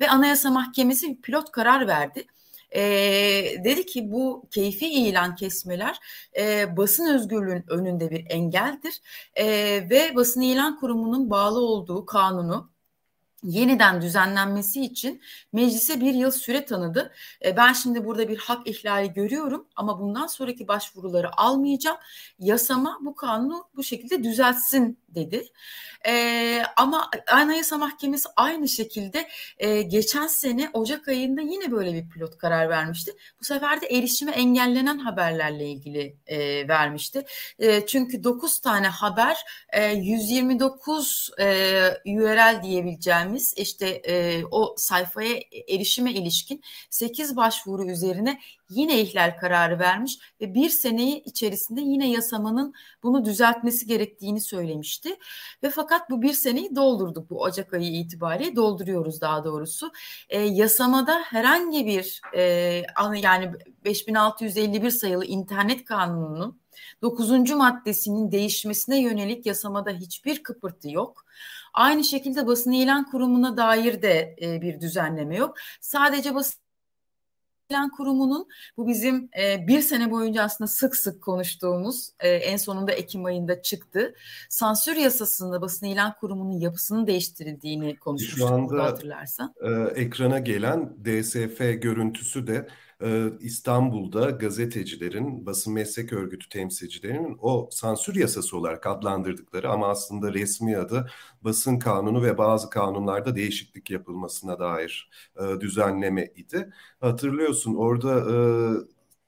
ve 0.00 0.10
Anayasa 0.10 0.50
Mahkemesi 0.50 1.20
pilot 1.20 1.50
karar 1.52 1.86
verdi. 1.86 2.26
E, 2.70 2.80
dedi 3.64 3.86
ki 3.86 4.12
bu 4.12 4.48
keyfi 4.50 4.86
ilan 4.86 5.34
kesmeler 5.34 5.98
e, 6.38 6.76
basın 6.76 7.06
özgürlüğün 7.14 7.64
önünde 7.68 8.10
bir 8.10 8.24
engeldir 8.30 9.00
e, 9.34 9.46
ve 9.90 10.12
basın 10.16 10.40
ilan 10.40 10.80
kurumunun 10.80 11.30
bağlı 11.30 11.60
olduğu 11.60 12.06
kanunu 12.06 12.70
yeniden 13.42 14.02
düzenlenmesi 14.02 14.80
için 14.80 15.22
meclise 15.52 16.00
bir 16.00 16.14
yıl 16.14 16.30
süre 16.30 16.64
tanıdı. 16.64 17.12
E, 17.44 17.56
ben 17.56 17.72
şimdi 17.72 18.04
burada 18.04 18.28
bir 18.28 18.38
hak 18.38 18.66
ihlali 18.66 19.12
görüyorum 19.12 19.66
ama 19.76 20.00
bundan 20.00 20.26
sonraki 20.26 20.68
başvuruları 20.68 21.40
almayacağım. 21.40 21.96
Yasama 22.38 22.98
bu 23.00 23.14
kanunu 23.14 23.68
bu 23.76 23.82
şekilde 23.82 24.24
düzeltsin 24.24 24.98
dedi. 25.08 25.44
E, 26.06 26.62
ama 26.76 27.10
Anayasa 27.32 27.78
Mahkemesi 27.78 28.28
aynı 28.36 28.68
şekilde 28.68 29.28
e, 29.58 29.82
geçen 29.82 30.26
sene 30.26 30.70
Ocak 30.72 31.08
ayında 31.08 31.40
yine 31.40 31.70
böyle 31.70 31.94
bir 31.94 32.08
pilot 32.08 32.38
karar 32.38 32.68
vermişti. 32.68 33.12
Bu 33.40 33.44
sefer 33.44 33.80
de 33.80 33.86
erişime 33.86 34.32
engellenen 34.32 34.98
haberlerle 34.98 35.68
ilgili 35.68 36.16
e, 36.26 36.68
vermişti. 36.68 37.24
Çünkü 37.86 38.24
9 38.24 38.58
tane 38.58 38.88
haber 38.88 39.36
e, 39.72 39.92
129 39.92 41.30
e, 41.40 41.44
URL 42.06 42.62
diyebileceğimiz 43.28 43.54
işte 43.56 43.86
e, 43.88 44.44
o 44.50 44.74
sayfaya 44.76 45.40
erişime 45.68 46.12
ilişkin 46.12 46.62
8 46.90 47.36
başvuru 47.36 47.90
üzerine 47.90 48.40
yine 48.70 49.00
ihlal 49.00 49.36
kararı 49.40 49.78
vermiş 49.78 50.18
ve 50.40 50.54
bir 50.54 50.68
seneyi 50.68 51.22
içerisinde 51.24 51.80
yine 51.80 52.10
yasamanın 52.10 52.74
bunu 53.02 53.24
düzeltmesi 53.24 53.86
gerektiğini 53.86 54.40
söylemişti. 54.40 55.16
Ve 55.62 55.70
fakat 55.70 56.10
bu 56.10 56.22
bir 56.22 56.32
seneyi 56.32 56.76
doldurduk 56.76 57.30
bu 57.30 57.40
Ocak 57.40 57.74
ayı 57.74 57.92
itibariyle 57.92 58.56
dolduruyoruz 58.56 59.20
daha 59.20 59.44
doğrusu. 59.44 59.92
E, 60.28 60.40
yasamada 60.40 61.20
herhangi 61.24 61.86
bir 61.86 62.20
e, 62.36 62.42
yani 63.22 63.52
5651 63.84 64.90
sayılı 64.90 65.24
internet 65.24 65.84
kanununun 65.84 66.60
9. 67.02 67.50
maddesinin 67.50 68.32
değişmesine 68.32 69.00
yönelik 69.00 69.46
yasamada 69.46 69.90
hiçbir 69.90 70.42
kıpırtı 70.42 70.90
yok. 70.90 71.24
Aynı 71.74 72.04
şekilde 72.04 72.46
basın 72.46 72.72
ilan 72.72 73.10
kurumuna 73.10 73.56
dair 73.56 74.02
de 74.02 74.36
e, 74.42 74.60
bir 74.62 74.80
düzenleme 74.80 75.36
yok. 75.36 75.56
Sadece 75.80 76.34
basın 76.34 76.60
İlan 77.70 77.90
Kurumu'nun 77.90 78.46
bu 78.76 78.88
bizim 78.88 79.28
e, 79.40 79.66
bir 79.66 79.80
sene 79.80 80.10
boyunca 80.10 80.42
aslında 80.42 80.68
sık 80.68 80.96
sık 80.96 81.22
konuştuğumuz 81.22 82.10
e, 82.20 82.28
en 82.28 82.56
sonunda 82.56 82.92
Ekim 82.92 83.24
ayında 83.24 83.62
çıktı. 83.62 84.14
Sansür 84.48 84.96
yasasında 84.96 85.62
basın 85.62 85.86
ilan 85.86 86.14
kurumunun 86.20 86.60
yapısının 86.60 87.06
değiştirildiğini 87.06 87.96
konuşmuştuk 87.96 88.38
Şu 88.38 88.54
anda 88.54 88.84
hatırlarsan. 88.84 89.54
E, 89.60 90.00
ekrana 90.00 90.38
gelen 90.38 90.96
DSF 91.04 91.58
görüntüsü 91.58 92.46
de 92.46 92.68
İstanbul'da 93.40 94.30
gazetecilerin, 94.30 95.46
basın 95.46 95.72
meslek 95.74 96.12
örgütü 96.12 96.48
temsilcilerinin 96.48 97.36
o 97.40 97.68
sansür 97.72 98.14
yasası 98.16 98.56
olarak 98.58 98.86
adlandırdıkları 98.86 99.70
ama 99.70 99.88
aslında 99.88 100.34
resmi 100.34 100.76
adı 100.78 101.10
basın 101.42 101.78
kanunu 101.78 102.22
ve 102.22 102.38
bazı 102.38 102.70
kanunlarda 102.70 103.36
değişiklik 103.36 103.90
yapılmasına 103.90 104.58
dair 104.58 105.10
e, 105.40 105.60
düzenleme 105.60 106.24
idi. 106.36 106.72
Hatırlıyorsun 107.00 107.74
orada 107.74 108.14
e, 108.32 108.36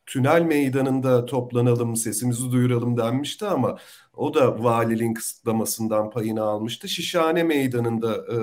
tünel 0.06 0.42
meydanında 0.42 1.26
toplanalım, 1.26 1.96
sesimizi 1.96 2.52
duyuralım 2.52 2.96
denmişti 2.96 3.46
ama 3.46 3.78
o 4.14 4.34
da 4.34 4.62
valiliğin 4.64 5.14
kısıtlamasından 5.14 6.10
payını 6.10 6.42
almıştı. 6.42 6.88
Şişhane 6.88 7.42
meydanında 7.42 8.16
e, 8.16 8.38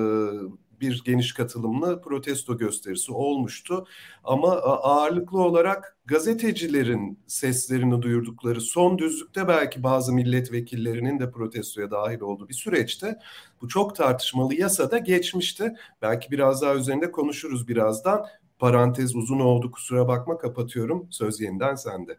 bir 0.82 1.02
geniş 1.06 1.34
katılımlı 1.34 2.02
protesto 2.02 2.58
gösterisi 2.58 3.12
olmuştu. 3.12 3.88
Ama 4.24 4.52
ağırlıklı 4.58 5.42
olarak 5.42 5.98
gazetecilerin 6.06 7.20
seslerini 7.28 8.02
duyurdukları 8.02 8.62
son 8.62 8.98
düzlükte 8.98 9.48
belki 9.48 9.84
bazı 9.84 10.14
milletvekillerinin 10.14 11.20
de 11.20 11.32
protestoya 11.32 11.92
dahil 11.92 12.20
olduğu 12.20 12.50
bir 12.50 12.54
süreçte 12.54 13.20
bu 13.62 13.68
çok 13.68 13.96
tartışmalı 13.96 14.56
yasada 14.56 14.98
geçmişti. 14.98 15.76
Belki 16.02 16.32
biraz 16.32 16.62
daha 16.62 16.76
üzerinde 16.76 17.12
konuşuruz 17.12 17.68
birazdan. 17.68 18.26
Parantez 18.60 19.16
uzun 19.16 19.40
oldu 19.40 19.72
kusura 19.72 20.08
bakma 20.08 20.38
kapatıyorum. 20.38 21.08
Söz 21.12 21.42
yeniden 21.42 21.76
sende. 21.76 22.18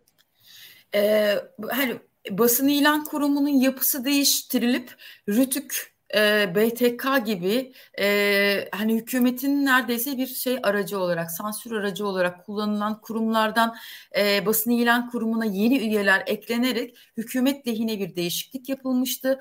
Ee, 0.94 1.34
hani 1.70 1.96
basın 2.30 2.68
ilan 2.68 3.04
kurumunun 3.04 3.48
yapısı 3.48 4.04
değiştirilip 4.04 4.94
Rütük 5.28 5.97
e, 6.14 6.54
BTK 6.54 7.26
gibi 7.26 7.72
e, 8.00 8.68
hani 8.72 8.94
hükümetin 8.94 9.66
neredeyse 9.66 10.18
bir 10.18 10.26
şey 10.26 10.58
aracı 10.62 10.98
olarak, 10.98 11.30
sansür 11.30 11.72
aracı 11.72 12.06
olarak 12.06 12.46
kullanılan 12.46 13.00
kurumlardan 13.00 13.76
e, 14.18 14.46
basın 14.46 14.70
ilan 14.70 15.10
kurumuna 15.10 15.44
yeni 15.44 15.78
üyeler 15.78 16.22
eklenerek 16.26 16.96
hükümet 17.16 17.66
lehine 17.66 17.98
bir 17.98 18.16
değişiklik 18.16 18.68
yapılmıştı. 18.68 19.40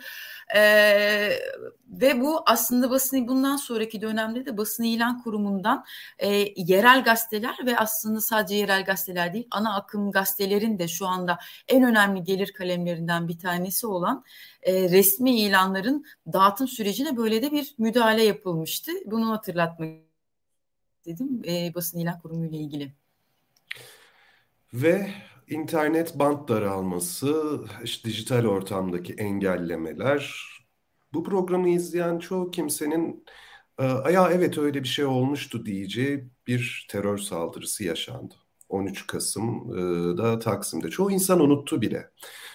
E, 0.56 0.62
ve 1.90 2.22
bu 2.22 2.44
aslında 2.46 2.90
basın 2.90 3.28
bundan 3.28 3.56
sonraki 3.56 4.02
dönemde 4.02 4.46
de 4.46 4.58
basın 4.58 4.84
ilan 4.84 5.24
kurumundan 5.24 5.86
e, 6.20 6.28
yerel 6.56 7.04
gazeteler 7.04 7.56
ve 7.66 7.78
aslında 7.78 8.22
sadece 8.22 8.56
yerel 8.56 8.86
gazeteler 8.86 9.34
değil 9.34 9.48
ana 9.52 9.76
akım 9.76 10.12
gazetelerin 10.12 10.80
de 10.80 10.88
şu 10.88 11.08
anda 11.08 11.40
en 11.68 11.84
önemli 11.84 12.24
gelir 12.24 12.54
kalemlerinden 12.54 13.28
bir 13.28 13.40
tanesi 13.40 13.88
olan 13.88 14.24
e, 14.62 14.90
resmi 14.90 15.42
ilanların 15.42 16.06
dağıtım 16.58 16.68
sürecine 16.68 17.18
böyle 17.18 17.42
de 17.42 17.52
bir 17.52 17.76
müdahale 17.78 18.24
yapılmıştı. 18.24 18.92
Bunu 19.06 19.30
hatırlatmak 19.30 19.90
istedim 20.98 21.42
e, 21.48 21.72
basın 21.76 22.00
ilan 22.00 22.20
kurumu 22.20 22.46
ile 22.46 22.58
ilgili. 22.58 22.94
Ve 24.74 25.14
internet 25.48 26.20
bant 26.20 26.50
daralması, 26.50 27.62
işte 27.84 28.10
dijital 28.10 28.46
ortamdaki 28.46 29.14
engellemeler. 29.14 30.44
Bu 31.14 31.24
programı 31.24 31.70
izleyen 31.70 32.20
çoğu 32.20 32.52
kimsenin 32.52 33.26
e, 33.80 33.84
ya 33.86 34.30
evet 34.32 34.58
öyle 34.58 34.84
bir 34.84 34.88
şey 34.88 35.06
olmuştu 35.06 35.66
diyeceği 35.66 36.30
bir 36.48 36.88
terör 36.90 37.18
saldırısı 37.18 37.84
yaşandı. 37.84 38.36
13 38.70 39.08
Kasım'da 39.08 40.40
Taksim'de. 40.40 40.90
Çoğu 40.90 41.12
insan 41.12 41.40
unuttu 41.40 41.82
bile. 41.82 42.12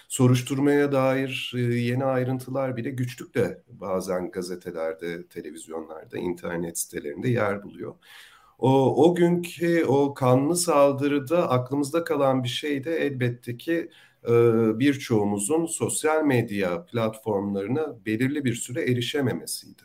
Soruşturmaya 0.07 0.91
dair 0.91 1.51
e, 1.55 1.59
yeni 1.59 2.05
ayrıntılar 2.05 2.77
bile 2.77 2.89
güçlükle 2.89 3.63
bazen 3.67 4.31
gazetelerde, 4.31 5.27
televizyonlarda, 5.27 6.17
internet 6.17 6.79
sitelerinde 6.79 7.29
yer 7.29 7.63
buluyor. 7.63 7.95
O, 8.59 9.03
o 9.05 9.15
günkü 9.15 9.85
o 9.85 10.13
kanlı 10.13 10.55
saldırıda 10.57 11.49
aklımızda 11.49 12.03
kalan 12.03 12.43
bir 12.43 12.49
şey 12.49 12.83
de 12.83 12.95
elbette 12.95 13.57
ki 13.57 13.89
e, 14.27 14.31
birçoğumuzun 14.79 15.65
sosyal 15.65 16.23
medya 16.23 16.85
platformlarına 16.85 18.05
belirli 18.05 18.45
bir 18.45 18.55
süre 18.55 18.81
erişememesiydi. 18.81 19.81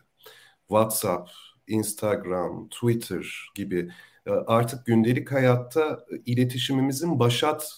WhatsApp, 0.69 1.31
Instagram, 1.67 2.69
Twitter 2.69 3.51
gibi 3.55 3.79
e, 3.79 4.18
artık 4.33 4.87
gündelik 4.87 5.33
hayatta 5.33 6.05
iletişimimizin 6.27 7.19
başat 7.19 7.73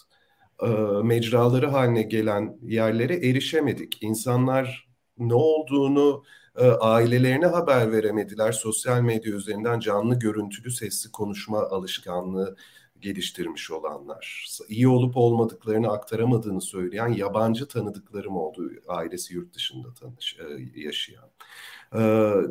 e, 0.62 0.66
mecraları 1.04 1.66
haline 1.66 2.02
gelen 2.02 2.58
yerlere 2.62 3.14
erişemedik. 3.14 4.02
İnsanlar 4.02 4.88
ne 5.18 5.34
olduğunu 5.34 6.24
e, 6.56 6.64
ailelerine 6.66 7.46
haber 7.46 7.92
veremediler. 7.92 8.52
Sosyal 8.52 9.00
medya 9.00 9.32
üzerinden 9.32 9.80
canlı 9.80 10.18
görüntülü 10.18 10.70
sesli 10.70 11.10
konuşma 11.12 11.58
alışkanlığı 11.58 12.56
geliştirmiş 13.00 13.70
olanlar. 13.70 14.46
iyi 14.68 14.88
olup 14.88 15.16
olmadıklarını 15.16 15.92
aktaramadığını 15.92 16.60
söyleyen 16.60 17.08
yabancı 17.08 17.68
tanıdıklarım 17.68 18.36
oldu 18.36 18.70
ailesi 18.88 19.34
yurt 19.34 19.54
dışında 19.54 19.94
tanış, 19.94 20.36
e, 20.38 20.80
yaşayan. 20.80 21.30
E, 21.94 21.98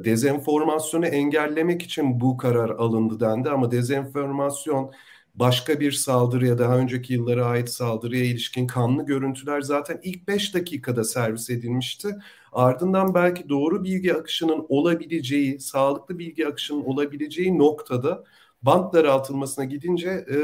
dezenformasyonu 0.04 1.06
engellemek 1.06 1.82
için 1.82 2.22
bu 2.22 2.38
karar 2.38 2.70
alındı 2.70 3.20
dendi 3.20 3.50
ama 3.50 3.72
dezenformasyon 3.72 4.92
başka 5.36 5.80
bir 5.80 5.92
saldırıya 5.92 6.58
daha 6.58 6.78
önceki 6.78 7.14
yıllara 7.14 7.46
ait 7.46 7.70
saldırıya 7.70 8.24
ilişkin 8.26 8.68
kanlı 8.68 9.06
görüntüler 9.06 9.62
zaten 9.62 10.00
ilk 10.04 10.28
5 10.28 10.54
dakikada 10.56 11.04
servis 11.04 11.50
edilmişti. 11.50 12.16
Ardından 12.52 13.14
belki 13.14 13.50
doğru 13.50 13.84
bilgi 13.84 14.14
akışının 14.14 14.66
olabileceği, 14.70 15.60
sağlıklı 15.60 16.20
bilgi 16.20 16.48
akışının 16.48 16.82
olabileceği 16.84 17.58
noktada 17.58 18.24
bant 18.62 18.94
daraltılmasına 18.94 19.66
gidince 19.66 20.10
e, 20.10 20.38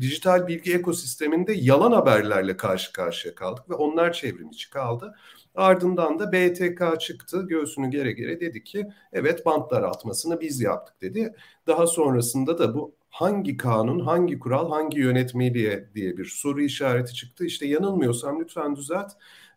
dijital 0.00 0.46
bilgi 0.48 0.74
ekosisteminde 0.74 1.52
yalan 1.52 1.92
haberlerle 1.92 2.56
karşı 2.56 2.92
karşıya 2.92 3.34
kaldık 3.34 3.70
ve 3.70 3.74
onlar 3.74 4.12
çevrimiçi 4.12 4.70
kaldı. 4.70 5.14
Ardından 5.54 6.18
da 6.18 6.32
BTK 6.32 7.00
çıktı 7.00 7.46
göğsünü 7.48 7.90
gere 7.90 8.12
gere 8.12 8.40
dedi 8.40 8.64
ki 8.64 8.86
evet 9.12 9.46
bant 9.46 9.70
daraltmasını 9.70 10.40
biz 10.40 10.60
yaptık 10.60 11.02
dedi. 11.02 11.34
Daha 11.66 11.86
sonrasında 11.86 12.58
da 12.58 12.74
bu 12.74 12.94
hangi 13.10 13.56
kanun, 13.56 14.00
hangi 14.00 14.38
kural, 14.38 14.70
hangi 14.70 14.98
yönetmeliğe 14.98 15.88
diye 15.94 16.16
bir 16.16 16.24
soru 16.24 16.62
işareti 16.62 17.14
çıktı. 17.14 17.44
İşte 17.44 17.66
yanılmıyorsam 17.66 18.40
lütfen 18.40 18.76
düzelt. 18.76 19.12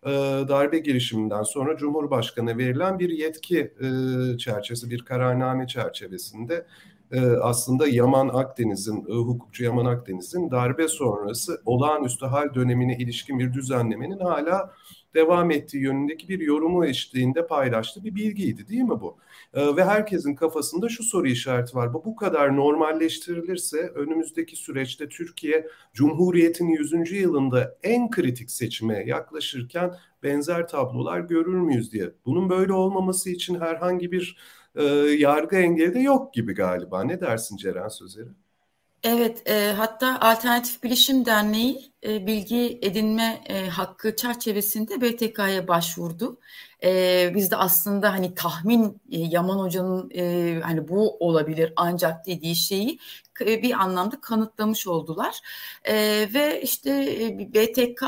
Ee, 0.06 0.10
darbe 0.48 0.80
girişiminden 0.80 1.44
sonra 1.44 1.78
Cumhurbaşkanı 1.78 2.58
verilen 2.58 3.00
bir 3.00 3.10
yetki 3.10 3.60
e, 3.60 4.38
çerçevesi, 4.38 4.90
bir 4.90 5.06
kararname 5.06 5.68
çerçevesinde 5.68 6.66
e, 7.12 7.20
aslında 7.22 7.88
Yaman 7.88 8.28
Akdeniz'in, 8.28 9.06
e, 9.10 9.14
hukukçu 9.14 9.64
Yaman 9.64 9.86
Akdeniz'in 9.86 10.52
darbe 10.52 10.88
sonrası 10.88 11.62
olağanüstü 11.66 12.26
hal 12.26 12.54
dönemine 12.54 12.98
ilişkin 12.98 13.40
bir 13.40 13.54
düzenlemenin 13.54 14.20
hala 14.20 14.74
devam 15.16 15.52
ettiği 15.52 15.84
yönündeki 15.84 16.30
bir 16.30 16.40
yorumu 16.40 16.86
eşliğinde 16.86 17.48
paylaştığı 17.48 18.04
bir 18.04 18.16
bilgiydi 18.16 18.68
değil 18.68 18.82
mi 18.82 19.02
bu? 19.02 19.18
Ee, 19.54 19.76
ve 19.76 19.86
herkesin 19.86 20.36
kafasında 20.36 20.90
şu 20.90 21.04
soru 21.04 21.28
işareti 21.28 21.76
var. 21.76 21.94
Bu 21.94 22.06
bu 22.06 22.16
kadar 22.16 22.56
normalleştirilirse 22.56 23.78
önümüzdeki 23.78 24.56
süreçte 24.56 25.10
Türkiye 25.10 25.68
Cumhuriyet'in 25.94 26.68
100. 26.68 27.12
yılında 27.12 27.78
en 27.84 28.10
kritik 28.10 28.52
seçime 28.52 29.04
yaklaşırken 29.08 29.96
benzer 30.24 30.68
tablolar 30.68 31.20
görür 31.20 31.56
müyüz 31.56 31.92
diye. 31.92 32.12
Bunun 32.26 32.50
böyle 32.50 32.74
olmaması 32.74 33.30
için 33.30 33.60
herhangi 33.60 34.12
bir 34.12 34.38
e, 34.76 34.84
yargı 35.18 35.56
engeli 35.56 35.94
de 35.94 36.00
yok 36.00 36.34
gibi 36.34 36.54
galiba. 36.54 37.04
Ne 37.04 37.22
dersin 37.22 37.58
Ceren 37.58 37.88
Sözeri? 37.88 38.45
Evet, 39.08 39.50
e, 39.50 39.74
hatta 39.78 40.20
Alternatif 40.22 40.84
Bilişim 40.84 41.26
Derneği 41.26 41.92
e, 42.08 42.28
bilgi 42.28 42.80
edinme 42.82 43.44
e, 43.46 43.68
hakkı 43.68 44.16
çerçevesinde 44.16 45.02
BTK'ya 45.02 45.68
başvurdu. 45.68 46.40
E, 46.84 47.32
biz 47.36 47.52
de 47.52 47.56
aslında 47.56 48.14
hani 48.14 48.36
tahmin 48.36 49.02
e, 49.12 49.20
Yaman 49.20 49.60
Hoca'nın 49.60 50.12
e, 50.16 50.60
hani 50.64 50.88
bu 50.88 51.18
olabilir 51.20 51.74
ancak 51.76 52.26
dediği 52.26 52.56
şeyi 52.56 53.00
e, 53.42 53.62
bir 53.62 53.72
anlamda 53.72 54.22
kanıtlamış 54.22 54.88
oldular. 54.88 55.40
E, 55.84 55.96
ve 56.34 56.62
işte 56.62 56.90
e, 57.20 57.40
BTK 57.54 58.04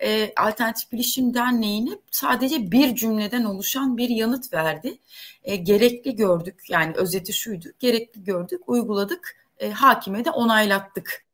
e, 0.00 0.32
Alternatif 0.36 0.92
Bilişim 0.92 1.34
Derneği'ne 1.34 1.90
sadece 2.10 2.70
bir 2.72 2.94
cümleden 2.94 3.44
oluşan 3.44 3.96
bir 3.96 4.08
yanıt 4.08 4.52
verdi. 4.52 4.98
E, 5.44 5.56
gerekli 5.56 6.16
gördük 6.16 6.62
yani 6.68 6.92
özeti 6.96 7.32
şuydu 7.32 7.68
gerekli 7.78 8.24
gördük 8.24 8.68
uyguladık 8.68 9.47
e, 9.58 9.70
hakime 9.70 10.24
de 10.24 10.30
onaylattık 10.30 11.28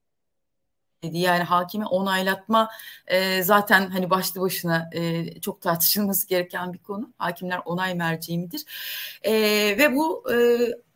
dedi. 1.02 1.18
Yani 1.18 1.42
hakime 1.42 1.86
onaylatma 1.86 2.68
e, 3.06 3.42
zaten 3.42 3.90
hani 3.90 4.10
başlı 4.10 4.40
başına 4.40 4.90
e, 4.94 5.40
çok 5.40 5.60
tartışılması 5.62 6.28
gereken 6.28 6.72
bir 6.72 6.78
konu. 6.78 7.12
Hakimler 7.18 7.60
onay 7.64 7.94
merci 7.94 8.38
midir? 8.38 8.64
E, 9.22 9.32
ve 9.78 9.96
bu 9.96 10.32
e, 10.32 10.36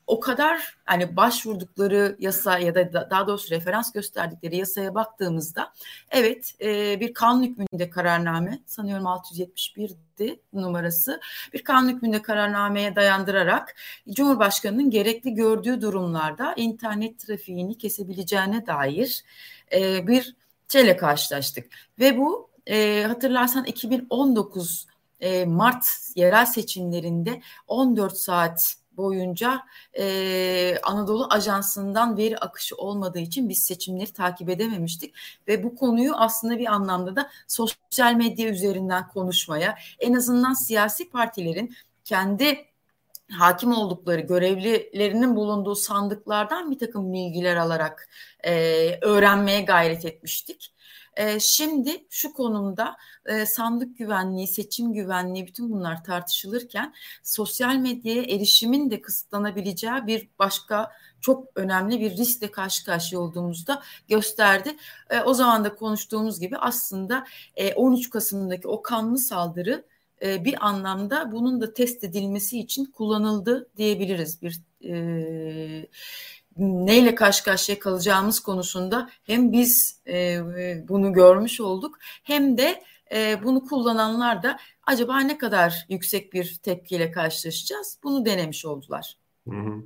o 0.08 0.20
kadar 0.20 0.76
hani 0.84 1.16
başvurdukları 1.16 2.16
yasa 2.18 2.58
ya 2.58 2.74
da 2.74 3.10
daha 3.10 3.26
doğrusu 3.26 3.50
referans 3.50 3.92
gösterdikleri 3.92 4.56
yasaya 4.56 4.94
baktığımızda 4.94 5.72
evet 6.10 6.54
e, 6.60 7.00
bir 7.00 7.14
kanun 7.14 7.42
hükmünde 7.42 7.90
kararname 7.90 8.58
sanıyorum 8.66 9.06
671'di 9.06 10.40
numarası 10.52 11.20
bir 11.52 11.64
kanun 11.64 11.88
hükmünde 11.88 12.22
kararnameye 12.22 12.96
dayandırarak 12.96 13.74
Cumhurbaşkanı'nın 14.10 14.90
gerekli 14.90 15.34
gördüğü 15.34 15.80
durumlarda 15.80 16.54
internet 16.56 17.18
trafiğini 17.18 17.78
kesebileceğine 17.78 18.66
dair 18.66 19.24
e, 19.72 20.06
bir 20.06 20.36
şeyle 20.68 20.96
karşılaştık. 20.96 21.66
Ve 21.98 22.18
bu 22.18 22.50
e, 22.66 23.04
hatırlarsan 23.08 23.64
2019 23.64 24.86
e, 25.20 25.44
Mart 25.44 25.86
yerel 26.14 26.46
seçimlerinde 26.46 27.42
14 27.66 28.16
saat 28.16 28.76
boyunca 28.98 29.60
e, 29.98 30.78
Anadolu 30.82 31.26
Ajansı'ndan 31.30 32.16
veri 32.16 32.38
akışı 32.38 32.76
olmadığı 32.76 33.18
için 33.18 33.48
biz 33.48 33.62
seçimleri 33.62 34.12
takip 34.12 34.48
edememiştik 34.48 35.14
ve 35.48 35.62
bu 35.62 35.74
konuyu 35.74 36.14
aslında 36.16 36.58
bir 36.58 36.66
anlamda 36.66 37.16
da 37.16 37.30
sosyal 37.46 38.14
medya 38.14 38.48
üzerinden 38.48 39.08
konuşmaya 39.08 39.78
en 39.98 40.14
azından 40.14 40.54
siyasi 40.54 41.10
partilerin 41.10 41.74
kendi 42.04 42.68
hakim 43.30 43.72
oldukları 43.72 44.20
görevlilerinin 44.20 45.36
bulunduğu 45.36 45.74
sandıklardan 45.74 46.70
bir 46.70 46.78
takım 46.78 47.12
bilgiler 47.12 47.56
alarak 47.56 48.08
e, 48.44 48.52
öğrenmeye 49.02 49.60
gayret 49.60 50.04
etmiştik. 50.04 50.74
E, 51.18 51.40
şimdi 51.40 52.06
şu 52.10 52.32
konumda 52.32 52.96
e, 53.26 53.46
sandık 53.46 53.98
güvenliği, 53.98 54.46
seçim 54.46 54.92
güvenliği 54.92 55.46
bütün 55.46 55.70
bunlar 55.70 56.04
tartışılırken 56.04 56.94
sosyal 57.22 57.76
medyaya 57.76 58.22
erişimin 58.22 58.90
de 58.90 59.00
kısıtlanabileceği 59.00 60.06
bir 60.06 60.28
başka 60.38 60.92
çok 61.20 61.48
önemli 61.54 62.00
bir 62.00 62.16
riskle 62.16 62.50
karşı 62.50 62.84
karşıya 62.84 63.20
olduğumuzda 63.20 63.82
gösterdi. 64.08 64.76
E, 65.10 65.20
o 65.20 65.34
zaman 65.34 65.64
da 65.64 65.74
konuştuğumuz 65.74 66.40
gibi 66.40 66.56
aslında 66.58 67.26
e, 67.56 67.74
13 67.74 68.10
Kasım'daki 68.10 68.68
o 68.68 68.82
kanlı 68.82 69.18
saldırı 69.18 69.84
e, 70.22 70.44
bir 70.44 70.66
anlamda 70.66 71.32
bunun 71.32 71.60
da 71.60 71.74
test 71.74 72.04
edilmesi 72.04 72.58
için 72.60 72.84
kullanıldı 72.84 73.68
diyebiliriz. 73.76 74.42
Bir 74.42 74.60
e, 74.84 75.88
neyle 76.58 77.14
karşı 77.14 77.44
karşıya 77.44 77.78
kalacağımız 77.78 78.40
konusunda 78.40 79.10
hem 79.22 79.52
biz 79.52 80.02
e, 80.06 80.40
bunu 80.88 81.12
görmüş 81.12 81.60
olduk 81.60 81.98
hem 82.22 82.58
de 82.58 82.82
e, 83.14 83.44
bunu 83.44 83.64
kullananlar 83.64 84.42
da 84.42 84.58
acaba 84.86 85.20
ne 85.20 85.38
kadar 85.38 85.86
yüksek 85.88 86.32
bir 86.32 86.58
tepkiyle 86.62 87.10
karşılaşacağız 87.10 87.98
bunu 88.02 88.24
denemiş 88.24 88.66
oldular. 88.66 89.18
Hı 89.48 89.56
hı. 89.56 89.82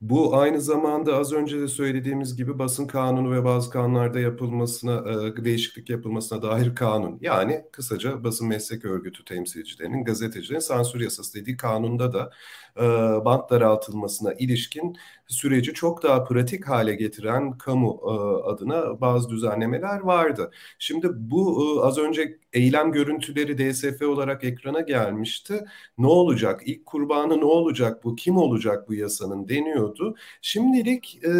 Bu 0.00 0.36
aynı 0.36 0.60
zamanda 0.60 1.16
az 1.16 1.32
önce 1.32 1.60
de 1.60 1.68
söylediğimiz 1.68 2.36
gibi 2.36 2.58
basın 2.58 2.86
kanunu 2.86 3.32
ve 3.32 3.44
bazı 3.44 3.70
kanunlarda 3.70 4.20
yapılmasına, 4.20 5.12
e, 5.38 5.44
değişiklik 5.44 5.90
yapılmasına 5.90 6.42
dair 6.42 6.74
kanun. 6.74 7.18
Yani 7.20 7.64
kısaca 7.72 8.24
basın 8.24 8.48
meslek 8.48 8.84
örgütü 8.84 9.24
temsilcilerinin, 9.24 10.04
gazetecilerin 10.04 10.60
sansür 10.60 11.00
yasası 11.00 11.40
dediği 11.40 11.56
kanunda 11.56 12.12
da 12.12 12.30
e, 12.76 12.84
bant 13.24 13.50
daraltılmasına 13.50 14.32
ilişkin 14.32 14.96
süreci 15.26 15.74
çok 15.74 16.02
daha 16.02 16.24
pratik 16.24 16.68
hale 16.68 16.94
getiren 16.94 17.58
kamu 17.58 18.00
e, 18.04 18.10
adına 18.50 19.00
bazı 19.00 19.28
düzenlemeler 19.28 20.00
vardı. 20.00 20.50
Şimdi 20.78 21.08
bu 21.12 21.80
az 21.84 21.98
önce 21.98 22.38
eylem 22.52 22.92
görüntüleri 22.92 23.58
DSF 23.58 24.02
olarak 24.02 24.44
ekrana 24.44 24.80
gelmişti. 24.80 25.64
Ne 25.98 26.06
olacak? 26.06 26.60
İlk 26.64 26.86
kurbanı 26.86 27.40
ne 27.40 27.44
olacak 27.44 28.04
bu? 28.04 28.16
Kim 28.16 28.36
olacak 28.36 28.88
bu 28.88 28.94
yasanın 28.94 29.48
deniyordu. 29.48 30.16
Şimdilik 30.42 31.18
e, 31.24 31.30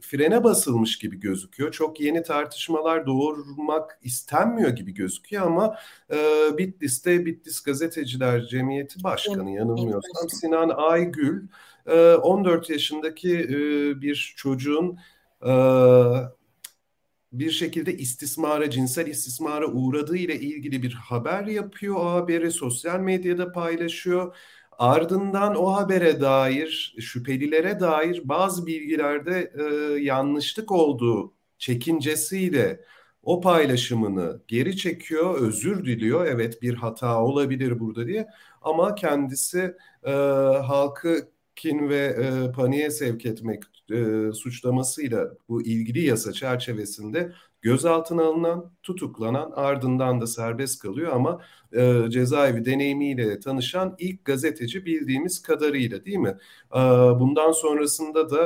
frene 0.00 0.44
basılmış 0.44 0.98
gibi 0.98 1.20
gözüküyor. 1.20 1.72
Çok 1.72 2.00
yeni 2.00 2.22
tartışmalar 2.22 3.06
doğurmak 3.06 3.98
istenmiyor 4.02 4.70
gibi 4.70 4.94
gözüküyor 4.94 5.46
ama 5.46 5.76
e, 6.10 6.16
Bitlis'te 6.58 7.26
Bitlis 7.26 7.62
Gazeteciler 7.62 8.46
Cemiyeti 8.46 9.04
Başkanı 9.04 9.50
yanılmıyorsam 9.50 10.28
Sinan 10.28 10.67
Aygül 10.68 11.48
14 12.22 12.70
e, 12.70 12.72
yaşındaki 12.72 13.38
e, 13.38 14.00
bir 14.00 14.34
çocuğun 14.36 14.98
e, 15.46 15.52
bir 17.32 17.50
şekilde 17.50 17.96
istismara, 17.96 18.70
cinsel 18.70 19.06
istismara 19.06 19.66
uğradığı 19.66 20.16
ile 20.16 20.40
ilgili 20.40 20.82
bir 20.82 20.92
haber 20.94 21.46
yapıyor. 21.46 21.96
O 21.96 22.10
haberi 22.10 22.50
sosyal 22.50 23.00
medyada 23.00 23.52
paylaşıyor. 23.52 24.36
Ardından 24.78 25.56
o 25.56 25.72
habere 25.76 26.20
dair, 26.20 26.94
şüphelilere 27.00 27.80
dair 27.80 28.20
bazı 28.24 28.66
bilgilerde 28.66 29.52
e, 29.58 29.64
yanlışlık 30.02 30.72
olduğu 30.72 31.34
çekincesiyle 31.58 32.80
o 33.22 33.40
paylaşımını 33.40 34.42
geri 34.48 34.76
çekiyor, 34.76 35.40
özür 35.40 35.84
diliyor. 35.84 36.26
Evet 36.26 36.62
bir 36.62 36.74
hata 36.74 37.22
olabilir 37.24 37.80
burada 37.80 38.06
diye 38.06 38.28
ama 38.62 38.94
kendisi 38.94 39.76
e, 40.04 40.10
halkı 40.66 41.28
kin 41.56 41.88
ve 41.88 41.96
e, 42.06 42.52
paniğe 42.52 42.90
sevk 42.90 43.26
etmek 43.26 43.62
e, 43.92 44.32
suçlamasıyla 44.32 45.28
bu 45.48 45.62
ilgili 45.62 46.06
yasa 46.06 46.32
çerçevesinde 46.32 47.32
gözaltına 47.68 48.24
alınan, 48.24 48.72
tutuklanan 48.82 49.52
ardından 49.54 50.20
da 50.20 50.26
serbest 50.26 50.82
kalıyor 50.82 51.12
ama 51.12 51.40
e, 51.72 52.10
cezaevi 52.10 52.64
deneyimiyle 52.64 53.40
tanışan 53.40 53.94
ilk 53.98 54.24
gazeteci 54.24 54.86
bildiğimiz 54.86 55.42
kadarıyla 55.42 56.04
değil 56.04 56.18
mi? 56.18 56.36
E, 56.74 56.78
bundan 57.20 57.52
sonrasında 57.52 58.30
da 58.30 58.42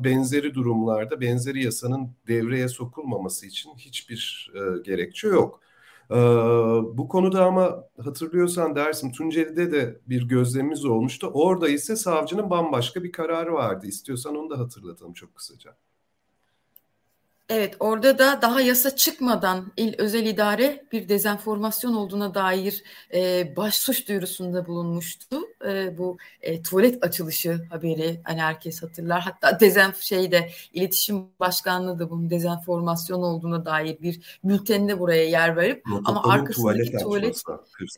e, 0.00 0.04
benzeri 0.04 0.54
durumlarda 0.54 1.20
benzeri 1.20 1.64
yasanın 1.64 2.10
devreye 2.28 2.68
sokulmaması 2.68 3.46
için 3.46 3.70
hiçbir 3.76 4.52
e, 4.54 4.82
gerekçe 4.82 5.28
yok. 5.28 5.60
Ee, 6.10 6.14
bu 6.98 7.08
konuda 7.08 7.44
ama 7.44 7.84
hatırlıyorsan 8.04 8.76
dersim 8.76 9.12
Tunceli'de 9.12 9.72
de 9.72 10.00
bir 10.06 10.22
gözlemimiz 10.28 10.84
olmuştu. 10.84 11.30
Orada 11.34 11.68
ise 11.68 11.96
savcının 11.96 12.50
bambaşka 12.50 13.04
bir 13.04 13.12
kararı 13.12 13.52
vardı. 13.52 13.86
İstiyorsan 13.86 14.36
onu 14.36 14.50
da 14.50 14.58
hatırlatalım 14.58 15.12
çok 15.12 15.34
kısaca. 15.34 15.76
Evet 17.48 17.76
orada 17.80 18.18
da 18.18 18.42
daha 18.42 18.60
yasa 18.60 18.96
çıkmadan 18.96 19.72
il 19.76 19.94
özel 19.98 20.26
idare 20.26 20.84
bir 20.92 21.08
dezenformasyon 21.08 21.94
olduğuna 21.94 22.34
dair 22.34 22.82
e, 23.14 23.52
baş 23.56 23.74
suç 23.74 24.08
duyurusunda 24.08 24.66
bulunmuştu. 24.66 25.36
E, 25.68 25.98
bu 25.98 26.18
e, 26.40 26.62
tuvalet 26.62 27.04
açılışı 27.04 27.60
haberi 27.70 28.20
hani 28.24 28.40
herkes 28.40 28.82
hatırlar. 28.82 29.20
Hatta 29.20 29.60
dezen 29.60 29.94
şeyde 30.00 30.50
iletişim 30.72 31.24
başkanlığı 31.40 31.98
da 31.98 32.10
bunun 32.10 32.30
dezenformasyon 32.30 33.22
olduğuna 33.22 33.66
dair 33.66 34.02
bir 34.02 34.38
bülteninde 34.44 34.98
buraya 34.98 35.24
yer 35.24 35.56
verip 35.56 35.84
Protokolün 35.84 36.04
ama 36.04 36.32
arkasındaki 36.32 36.98
tuvalet, 36.98 37.42
tuvalet 37.42 37.42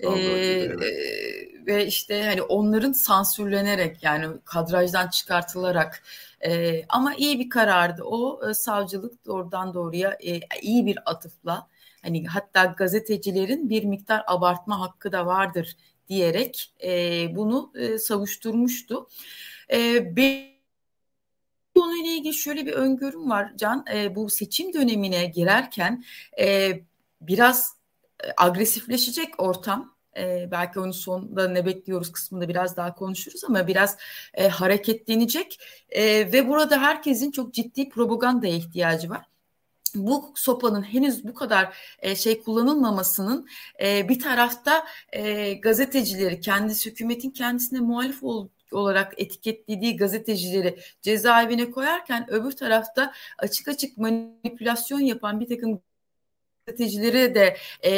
e, 0.00 0.08
evet. 0.08 0.82
e, 0.82 1.66
ve 1.66 1.86
işte 1.86 2.22
hani 2.24 2.42
onların 2.42 2.92
sansürlenerek 2.92 4.02
yani 4.02 4.26
kadrajdan 4.44 5.08
çıkartılarak 5.08 6.02
e, 6.46 6.84
ama 6.88 7.14
iyi 7.14 7.38
bir 7.38 7.48
karardı 7.48 8.02
o. 8.04 8.48
E, 8.50 8.54
savcılık 8.54 9.26
doğrudan 9.26 9.74
doğruya 9.74 10.18
e, 10.26 10.40
iyi 10.62 10.86
bir 10.86 10.98
atıfla 11.06 11.68
hani 12.02 12.26
hatta 12.26 12.64
gazetecilerin 12.64 13.70
bir 13.70 13.84
miktar 13.84 14.22
abartma 14.26 14.80
hakkı 14.80 15.12
da 15.12 15.26
vardır 15.26 15.76
diyerek 16.08 16.74
e, 16.82 17.26
bunu 17.36 17.72
e, 17.74 17.98
savuşturmuştu. 17.98 19.08
E, 19.72 20.16
benim 20.16 20.54
konuyla 21.74 22.10
ilgili 22.10 22.34
şöyle 22.34 22.66
bir 22.66 22.72
öngörüm 22.72 23.30
var 23.30 23.52
Can. 23.56 23.84
E, 23.94 24.14
bu 24.14 24.30
seçim 24.30 24.72
dönemine 24.72 25.26
girerken 25.26 26.04
e, 26.40 26.80
biraz 27.20 27.76
agresifleşecek 28.36 29.42
ortam 29.42 29.93
e, 30.16 30.48
belki 30.50 30.80
onun 30.80 30.90
sonunda 30.90 31.48
ne 31.48 31.66
bekliyoruz 31.66 32.12
kısmında 32.12 32.48
biraz 32.48 32.76
daha 32.76 32.94
konuşuruz 32.94 33.44
ama 33.44 33.66
biraz 33.66 33.96
e, 34.34 34.48
hareketlenecek. 34.48 35.58
E, 35.90 36.32
ve 36.32 36.48
burada 36.48 36.82
herkesin 36.82 37.30
çok 37.30 37.54
ciddi 37.54 37.88
propagandaya 37.88 38.54
ihtiyacı 38.54 39.10
var. 39.10 39.26
Bu 39.94 40.32
sopanın 40.34 40.82
henüz 40.82 41.24
bu 41.24 41.34
kadar 41.34 41.76
e, 41.98 42.16
şey 42.16 42.42
kullanılmamasının 42.42 43.48
e, 43.82 44.08
bir 44.08 44.20
tarafta 44.20 44.86
e, 45.12 45.54
gazetecileri 45.54 46.40
kendisi 46.40 46.90
hükümetin 46.90 47.30
kendisine 47.30 47.80
muhalif 47.80 48.22
ol, 48.22 48.48
olarak 48.72 49.20
etiketlediği 49.20 49.96
gazetecileri 49.96 50.78
cezaevine 51.02 51.70
koyarken 51.70 52.30
öbür 52.30 52.52
tarafta 52.52 53.12
açık 53.38 53.68
açık 53.68 53.98
manipülasyon 53.98 55.00
yapan 55.00 55.40
bir 55.40 55.48
takım 55.48 55.80
gazetecileri 56.66 57.34
de 57.34 57.56
e, 57.84 57.92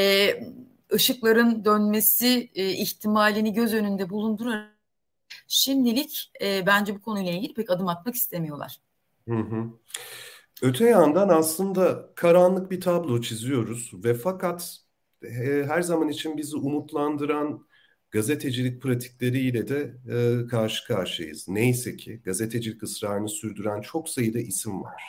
ışıkların 0.93 1.65
dönmesi 1.65 2.51
e, 2.55 2.69
ihtimalini 2.71 3.53
göz 3.53 3.75
önünde 3.75 4.11
bulundurarak 4.11 4.77
şimdilik 5.49 6.33
e, 6.43 6.67
bence 6.67 6.95
bu 6.95 7.01
konuyla 7.01 7.33
ilgili 7.33 7.55
pek 7.55 7.71
adım 7.71 7.89
atmak 7.89 8.15
istemiyorlar. 8.15 8.81
Hı 9.29 9.35
hı. 9.35 9.65
Öte 10.63 10.85
yandan 10.85 11.29
aslında 11.29 12.11
karanlık 12.15 12.71
bir 12.71 12.81
tablo 12.81 13.21
çiziyoruz 13.21 13.93
ve 13.95 14.15
fakat 14.15 14.79
e, 15.23 15.65
her 15.69 15.83
zaman 15.83 16.09
için 16.09 16.37
bizi 16.37 16.57
umutlandıran 16.57 17.67
gazetecilik 18.11 18.83
pratikleriyle 18.83 19.69
de 19.69 19.95
e, 20.11 20.47
karşı 20.47 20.87
karşıyayız. 20.87 21.49
Neyse 21.49 21.97
ki 21.97 22.21
gazetecilik 22.25 22.83
ısrarını 22.83 23.29
sürdüren 23.29 23.81
çok 23.81 24.09
sayıda 24.09 24.39
isim 24.39 24.83
var 24.83 25.03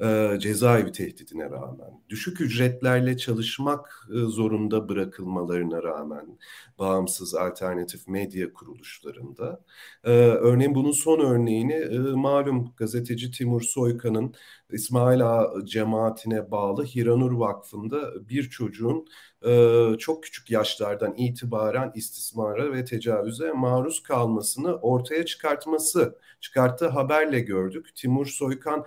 e, 0.00 0.38
cezaevi 0.38 0.92
tehdidine 0.92 1.50
rağmen, 1.50 2.02
düşük 2.08 2.40
ücretlerle 2.40 3.16
çalışmak 3.16 4.08
e, 4.10 4.18
zorunda 4.18 4.88
bırakılmalarına 4.88 5.82
rağmen 5.82 6.38
bağımsız 6.78 7.34
alternatif 7.34 8.08
medya 8.08 8.52
kuruluşlarında. 8.52 9.64
E, 10.04 10.10
örneğin 10.20 10.74
bunun 10.74 10.92
son 10.92 11.20
örneğini 11.20 11.72
e, 11.72 11.98
malum 11.98 12.74
gazeteci 12.76 13.30
Timur 13.30 13.62
Soykan'ın 13.62 14.34
İsmail 14.70 15.26
Ağa 15.26 15.52
cemaatine 15.64 16.50
bağlı 16.50 16.84
Hiranur 16.84 17.32
Vakfı'nda 17.32 18.28
bir 18.28 18.50
çocuğun 18.50 19.06
e, 19.46 19.98
çok 19.98 20.22
küçük 20.22 20.50
yaşlardan 20.50 21.14
itibaren 21.16 21.92
istismara 21.94 22.72
ve 22.72 22.84
tecavüze 22.84 23.52
maruz 23.52 24.02
kalmasını 24.02 24.74
ortaya 24.76 25.26
çıkartması, 25.26 26.18
çıkarttığı 26.40 26.88
haberle 26.88 27.40
gördük. 27.40 27.96
Timur 27.96 28.26
Soykan 28.26 28.86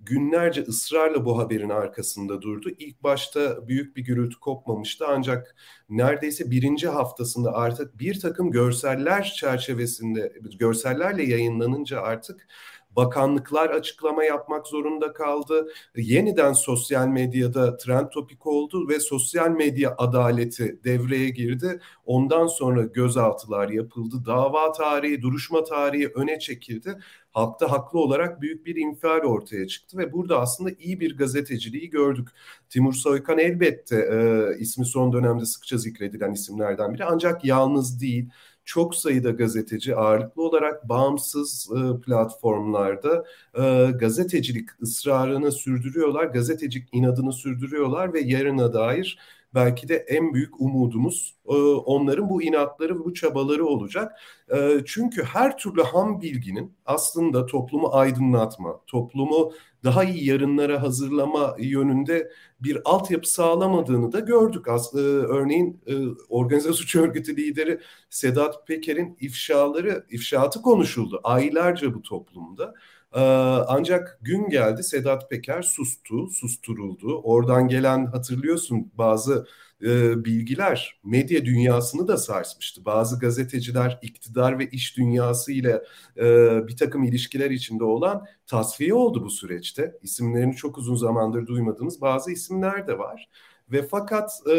günlerce 0.00 0.62
ısrarla 0.62 1.24
bu 1.24 1.38
haberin 1.38 1.68
arkasında 1.68 2.42
durdu. 2.42 2.70
İlk 2.78 3.02
başta 3.02 3.68
büyük 3.68 3.96
bir 3.96 4.04
gürültü 4.04 4.40
kopmamıştı 4.40 5.04
ancak 5.08 5.56
neredeyse 5.88 6.50
birinci 6.50 6.88
haftasında 6.88 7.52
artık 7.52 7.98
bir 7.98 8.20
takım 8.20 8.50
görseller 8.50 9.24
çerçevesinde, 9.24 10.32
görsellerle 10.58 11.22
yayınlanınca 11.22 12.00
artık 12.00 12.48
bakanlıklar 12.96 13.70
açıklama 13.70 14.24
yapmak 14.24 14.66
zorunda 14.66 15.12
kaldı. 15.12 15.68
Yeniden 15.96 16.52
sosyal 16.52 17.08
medyada 17.08 17.76
trend 17.76 18.10
topik 18.10 18.46
oldu 18.46 18.88
ve 18.88 19.00
sosyal 19.00 19.50
medya 19.50 19.94
adaleti 19.98 20.80
devreye 20.84 21.28
girdi. 21.28 21.80
Ondan 22.06 22.46
sonra 22.46 22.82
gözaltılar 22.82 23.68
yapıldı. 23.68 24.16
Dava 24.26 24.72
tarihi, 24.72 25.22
duruşma 25.22 25.64
tarihi 25.64 26.08
öne 26.08 26.38
çekildi 26.38 26.98
halkta 27.32 27.70
haklı 27.70 27.98
olarak 27.98 28.42
büyük 28.42 28.66
bir 28.66 28.76
infial 28.76 29.20
ortaya 29.20 29.66
çıktı 29.66 29.98
ve 29.98 30.12
burada 30.12 30.40
aslında 30.40 30.70
iyi 30.78 31.00
bir 31.00 31.16
gazeteciliği 31.16 31.90
gördük. 31.90 32.28
Timur 32.68 32.92
Soykan 32.92 33.38
elbette 33.38 33.96
e, 33.96 34.58
ismi 34.58 34.86
son 34.86 35.12
dönemde 35.12 35.44
sıkça 35.44 35.78
zikredilen 35.78 36.32
isimlerden 36.32 36.94
biri 36.94 37.04
ancak 37.04 37.44
yalnız 37.44 38.00
değil 38.00 38.30
çok 38.64 38.94
sayıda 38.94 39.30
gazeteci 39.30 39.96
ağırlıklı 39.96 40.42
olarak 40.42 40.88
bağımsız 40.88 41.70
e, 41.76 42.00
platformlarda 42.00 43.24
e, 43.54 43.90
gazetecilik 43.90 44.68
ısrarını 44.82 45.52
sürdürüyorlar, 45.52 46.24
gazetecilik 46.24 46.88
inadını 46.92 47.32
sürdürüyorlar 47.32 48.12
ve 48.12 48.20
yarına 48.20 48.72
dair 48.72 49.18
belki 49.54 49.88
de 49.88 49.96
en 49.96 50.34
büyük 50.34 50.60
umudumuz 50.60 51.36
e, 51.48 51.52
onların 51.54 52.30
bu 52.30 52.42
inatları 52.42 53.00
ve 53.00 53.04
bu 53.04 53.14
çabaları 53.14 53.66
olacak. 53.66 54.20
E, 54.54 54.78
çünkü 54.86 55.22
her 55.22 55.58
türlü 55.58 55.82
ham 55.82 56.20
bilginin 56.20 56.72
aslında 56.86 57.46
toplumu 57.46 57.88
aydınlatma, 57.94 58.80
toplumu 58.86 59.52
daha 59.84 60.04
iyi 60.04 60.26
yarınlara 60.26 60.82
hazırlama 60.82 61.56
yönünde 61.58 62.30
bir 62.60 62.78
altyapı 62.84 63.30
sağlamadığını 63.30 64.12
da 64.12 64.20
gördük. 64.20 64.66
E, 64.68 64.98
örneğin 64.98 65.80
organize 66.28 66.72
suç 66.72 66.96
örgütü 66.96 67.36
lideri 67.36 67.80
Sedat 68.10 68.66
Peker'in 68.66 69.16
ifşaları, 69.20 70.06
ifşaatı 70.10 70.62
konuşuldu 70.62 71.20
aylarca 71.24 71.94
bu 71.94 72.02
toplumda. 72.02 72.74
Ee, 73.14 73.20
ancak 73.68 74.18
gün 74.22 74.48
geldi 74.48 74.82
Sedat 74.82 75.30
Peker 75.30 75.62
sustu, 75.62 76.30
susturuldu. 76.30 77.20
Oradan 77.22 77.68
gelen 77.68 78.06
hatırlıyorsun 78.06 78.92
bazı 78.94 79.46
e, 79.82 80.24
bilgiler 80.24 81.00
medya 81.04 81.44
dünyasını 81.44 82.08
da 82.08 82.16
sarsmıştı. 82.16 82.84
Bazı 82.84 83.18
gazeteciler 83.18 83.98
iktidar 84.02 84.58
ve 84.58 84.66
iş 84.66 84.96
dünyası 84.96 85.52
ile 85.52 85.82
e, 86.16 86.24
bir 86.68 86.76
takım 86.76 87.04
ilişkiler 87.04 87.50
içinde 87.50 87.84
olan 87.84 88.26
tasfiye 88.46 88.94
oldu 88.94 89.24
bu 89.24 89.30
süreçte. 89.30 89.98
İsimlerini 90.02 90.56
çok 90.56 90.78
uzun 90.78 90.94
zamandır 90.94 91.46
duymadığımız 91.46 92.00
bazı 92.00 92.32
isimler 92.32 92.86
de 92.86 92.98
var. 92.98 93.28
Ve 93.72 93.82
fakat 93.82 94.30
e, 94.50 94.56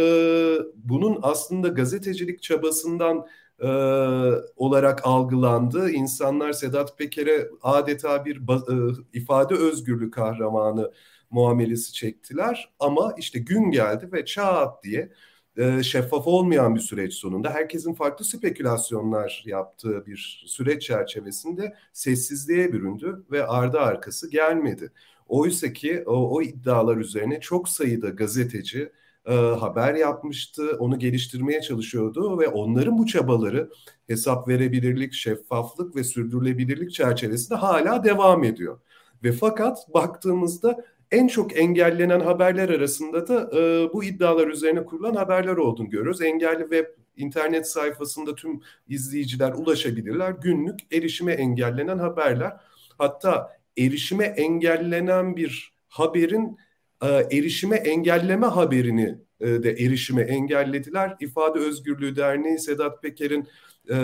bunun 0.75 1.19
aslında 1.21 1.67
gazetecilik 1.67 2.43
çabasından 2.43 3.25
e, 3.63 3.67
olarak 4.55 5.07
algılandı. 5.07 5.91
İnsanlar 5.91 6.53
Sedat 6.53 6.97
Peker'e 6.97 7.49
adeta 7.61 8.25
bir 8.25 8.37
e, 8.37 8.93
ifade 9.13 9.55
özgürlüğü 9.55 10.11
kahramanı 10.11 10.91
muamelesi 11.29 11.93
çektiler. 11.93 12.73
Ama 12.79 13.15
işte 13.17 13.39
gün 13.39 13.71
geldi 13.71 14.09
ve 14.13 14.25
çat 14.25 14.83
diye 14.83 15.09
e, 15.57 15.83
şeffaf 15.83 16.27
olmayan 16.27 16.75
bir 16.75 16.79
süreç 16.79 17.13
sonunda 17.13 17.49
herkesin 17.49 17.93
farklı 17.93 18.25
spekülasyonlar 18.25 19.43
yaptığı 19.45 20.05
bir 20.05 20.43
süreç 20.47 20.83
çerçevesinde 20.83 21.75
sessizliğe 21.93 22.73
büründü 22.73 23.25
ve 23.31 23.47
ardı 23.47 23.79
arkası 23.79 24.29
gelmedi. 24.31 24.91
Oysa 25.27 25.73
ki 25.73 26.03
o, 26.05 26.35
o 26.35 26.41
iddialar 26.41 26.97
üzerine 26.97 27.39
çok 27.39 27.69
sayıda 27.69 28.09
gazeteci, 28.09 28.91
e, 29.25 29.33
haber 29.33 29.93
yapmıştı, 29.93 30.77
onu 30.79 30.99
geliştirmeye 30.99 31.61
çalışıyordu 31.61 32.39
ve 32.39 32.47
onların 32.47 32.97
bu 32.97 33.05
çabaları 33.05 33.69
hesap 34.07 34.47
verebilirlik, 34.47 35.13
şeffaflık 35.13 35.95
ve 35.95 36.03
sürdürülebilirlik 36.03 36.93
çerçevesinde 36.93 37.55
hala 37.55 38.03
devam 38.03 38.43
ediyor. 38.43 38.79
Ve 39.23 39.31
fakat 39.31 39.93
baktığımızda 39.93 40.85
en 41.11 41.27
çok 41.27 41.57
engellenen 41.57 42.19
haberler 42.19 42.69
arasında 42.69 43.27
da 43.27 43.59
e, 43.59 43.93
bu 43.93 44.03
iddialar 44.03 44.47
üzerine 44.47 44.85
kurulan 44.85 45.15
haberler 45.15 45.55
olduğunu 45.55 45.89
görüyoruz. 45.89 46.21
Engelli 46.21 46.61
web 46.61 46.85
internet 47.17 47.67
sayfasında 47.67 48.35
tüm 48.35 48.61
izleyiciler 48.87 49.51
ulaşabilirler. 49.51 50.31
Günlük 50.31 50.79
erişime 50.93 51.33
engellenen 51.33 51.97
haberler. 51.97 52.53
Hatta 52.97 53.57
erişime 53.77 54.25
engellenen 54.25 55.35
bir 55.35 55.73
haberin 55.87 56.57
e, 57.03 57.07
erişime 57.37 57.75
engelleme 57.75 58.47
haberini 58.47 59.17
e, 59.39 59.47
de 59.63 59.71
erişime 59.71 60.21
engellediler. 60.21 61.15
İfade 61.19 61.59
Özgürlüğü 61.59 62.15
Derneği 62.15 62.59
Sedat 62.59 63.01
Peker'in 63.01 63.47
e, 63.89 63.95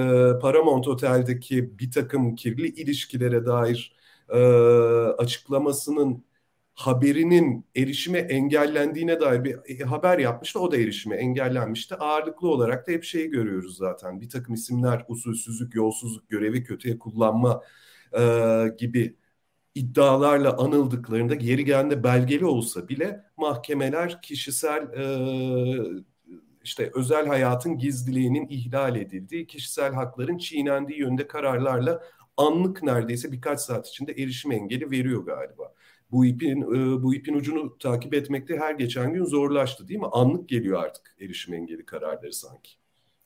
Paramount 0.42 0.88
Otel'deki 0.88 1.80
bir 1.80 1.92
takım 1.92 2.36
kirli 2.36 2.68
ilişkilere 2.68 3.46
dair 3.46 4.00
açıklamasının 5.18 6.24
haberinin 6.76 7.66
erişime 7.76 8.20
engellendiğine 8.20 9.20
dair 9.20 9.44
bir 9.44 9.82
haber 9.82 10.20
yapmıştı. 10.20 10.60
O 10.60 10.72
da 10.72 10.78
erişime 10.78 11.16
engellenmişti. 11.16 11.96
Ağırlıklı 11.96 12.48
olarak 12.48 12.88
da 12.88 12.92
hep 12.92 13.04
şeyi 13.04 13.30
görüyoruz 13.30 13.78
zaten. 13.78 14.22
Bir 14.22 14.30
takım 14.30 14.54
isimler 14.56 15.06
usulsüzlük, 15.08 15.76
yolsuzluk, 15.76 16.30
görevi 16.30 16.64
kötüye 16.64 17.00
kullanma 17.00 17.64
e, 18.20 18.22
gibi 18.78 19.16
iddialarla 19.76 20.58
anıldıklarında 20.58 21.36
geri 21.36 21.66
geldiğinde 21.66 22.04
belgeli 22.04 22.46
olsa 22.46 22.88
bile 22.90 23.24
mahkemeler 23.38 24.22
kişisel 24.22 24.84
e, 24.94 25.04
işte 26.64 26.92
özel 26.96 27.28
hayatın 27.28 27.78
gizliliğinin 27.78 28.48
ihlal 28.50 28.96
edildiği, 28.96 29.48
kişisel 29.48 29.94
hakların 29.94 30.38
çiğnendiği 30.38 31.00
yönde 31.00 31.28
kararlarla 31.28 32.04
anlık 32.38 32.84
neredeyse 32.84 33.32
birkaç 33.32 33.60
saat 33.60 33.88
içinde 33.88 34.12
erişim 34.12 34.52
engeli 34.52 34.92
veriyor 34.92 35.26
galiba. 35.26 35.74
Bu 36.12 36.26
ipin 36.26 36.62
e, 36.62 37.04
bu 37.04 37.16
ipin 37.16 37.34
ucunu 37.34 37.78
takip 37.78 38.14
etmekte 38.14 38.58
her 38.58 38.74
geçen 38.74 39.14
gün 39.14 39.26
zorlaştı 39.26 39.88
değil 39.88 40.00
mi? 40.00 40.08
Anlık 40.12 40.50
geliyor 40.50 40.84
artık 40.84 41.16
erişim 41.22 41.54
engeli 41.54 41.86
kararları 41.86 42.34
sanki. 42.34 42.79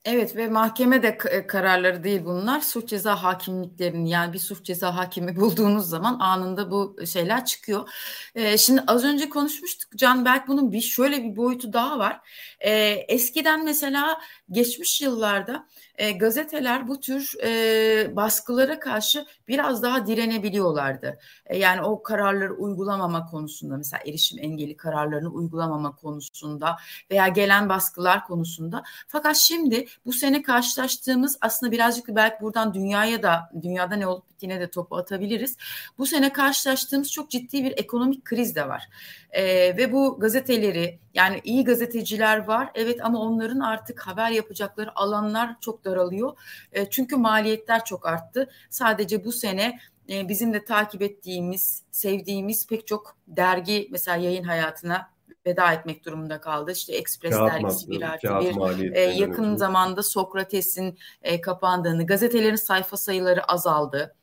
Evet 0.06 0.36
ve 0.36 0.48
mahkeme 0.48 1.04
de 1.04 1.18
e, 1.32 1.48
kararları 1.48 2.04
değil 2.04 2.22
bunlar. 2.26 2.60
Suç 2.62 2.89
ceza 2.89 3.24
hakimliklerinin 3.24 4.06
yani 4.06 4.34
bir 4.34 4.39
suç 4.39 4.66
ceza 4.66 4.96
hakimi 4.96 5.36
bulduğunuz 5.39 5.89
zaman 5.89 6.20
anında 6.20 6.72
bu 6.72 6.96
şeyler 7.06 7.46
çıkıyor. 7.46 7.89
Ee, 8.36 8.58
şimdi 8.58 8.84
az 8.88 9.04
önce 9.04 9.30
konuşmuştuk 9.30 9.98
Can 9.98 10.26
belki 10.26 10.48
bunun 10.48 10.72
bir 10.72 10.82
şöyle 10.82 11.24
bir 11.24 11.36
boyutu 11.36 11.74
daha 11.74 12.00
var. 12.00 12.20
Ee, 12.60 12.72
eskiden 13.08 13.66
mesela 13.66 14.22
geçmiş 14.52 15.02
yıllarda 15.02 15.68
e, 15.96 16.12
gazeteler 16.12 16.88
bu 16.88 17.00
tür 17.00 17.34
e, 17.44 18.16
baskılara 18.16 18.80
karşı 18.80 19.26
biraz 19.48 19.84
daha 19.84 20.08
direnebiliyorlardı. 20.08 21.20
E, 21.46 21.58
yani 21.58 21.82
o 21.82 22.04
kararları 22.04 22.54
uygulamama 22.54 23.26
konusunda 23.26 23.78
mesela 23.78 24.04
erişim 24.06 24.39
engeli 24.39 24.78
kararlarını 24.78 25.30
uygulamama 25.30 25.96
konusunda 25.96 26.78
veya 27.12 27.28
gelen 27.28 27.70
baskılar 27.70 28.26
konusunda. 28.26 28.84
Fakat 29.08 29.36
şimdi 29.38 29.86
bu 30.06 30.13
sene 30.13 30.41
karşılaştığımız 30.41 31.38
aslında 31.41 31.71
birazcık 31.71 32.08
belki 32.08 32.41
buradan 32.41 32.73
dünyaya 32.73 33.23
da 33.23 33.49
dünyada 33.62 33.95
ne 33.95 34.08
olup 34.08 34.29
bittiğine 34.29 34.60
de 34.60 34.69
topu 34.69 34.97
atabiliriz. 34.97 35.58
Bu 35.97 36.06
sene 36.06 36.34
karşılaştığımız 36.34 37.12
çok 37.12 37.29
ciddi 37.29 37.63
bir 37.63 37.73
ekonomik 37.77 38.25
kriz 38.25 38.56
de 38.56 38.67
var. 38.67 38.89
E, 39.32 39.43
ve 39.77 39.91
bu 39.91 40.19
gazeteleri 40.19 40.99
yani 41.13 41.41
iyi 41.43 41.63
gazeteciler 41.63 42.47
var 42.47 42.71
evet 42.75 43.06
ama 43.06 43.19
onların 43.19 43.60
artık 43.60 44.08
haber 44.08 44.29
yapacakları 44.32 44.99
alanlar 44.99 45.56
çok 45.60 45.86
daralıyor. 45.86 46.38
E, 46.71 46.89
çünkü 46.89 47.15
maliyetler 47.15 47.86
çok 47.86 48.06
arttı. 48.06 48.49
Sadece 48.69 49.25
bu 49.25 49.32
sene 49.32 49.79
e, 50.10 50.29
bizim 50.29 50.53
de 50.53 50.65
takip 50.65 51.01
ettiğimiz, 51.01 51.84
sevdiğimiz 51.91 52.67
pek 52.67 52.88
çok 52.88 53.17
dergi 53.27 53.88
mesela 53.91 54.17
yayın 54.17 54.43
hayatına 54.43 55.12
veda 55.45 55.73
etmek 55.73 56.06
durumunda 56.06 56.41
kaldı. 56.41 56.71
İşte 56.71 56.95
Express 56.95 57.38
kağıt 57.38 57.53
dergisi 57.53 57.89
bir 57.91 58.01
artı 58.01 58.27
bir. 58.39 58.91
E, 58.95 59.01
yakın 59.01 59.43
ötürü. 59.43 59.58
zamanda 59.58 60.03
Sokrates'in 60.03 60.97
e, 61.21 61.41
kapandığını, 61.41 62.06
gazetelerin 62.06 62.56
sayfa 62.56 62.97
sayıları 62.97 63.43
azaldı 63.43 64.15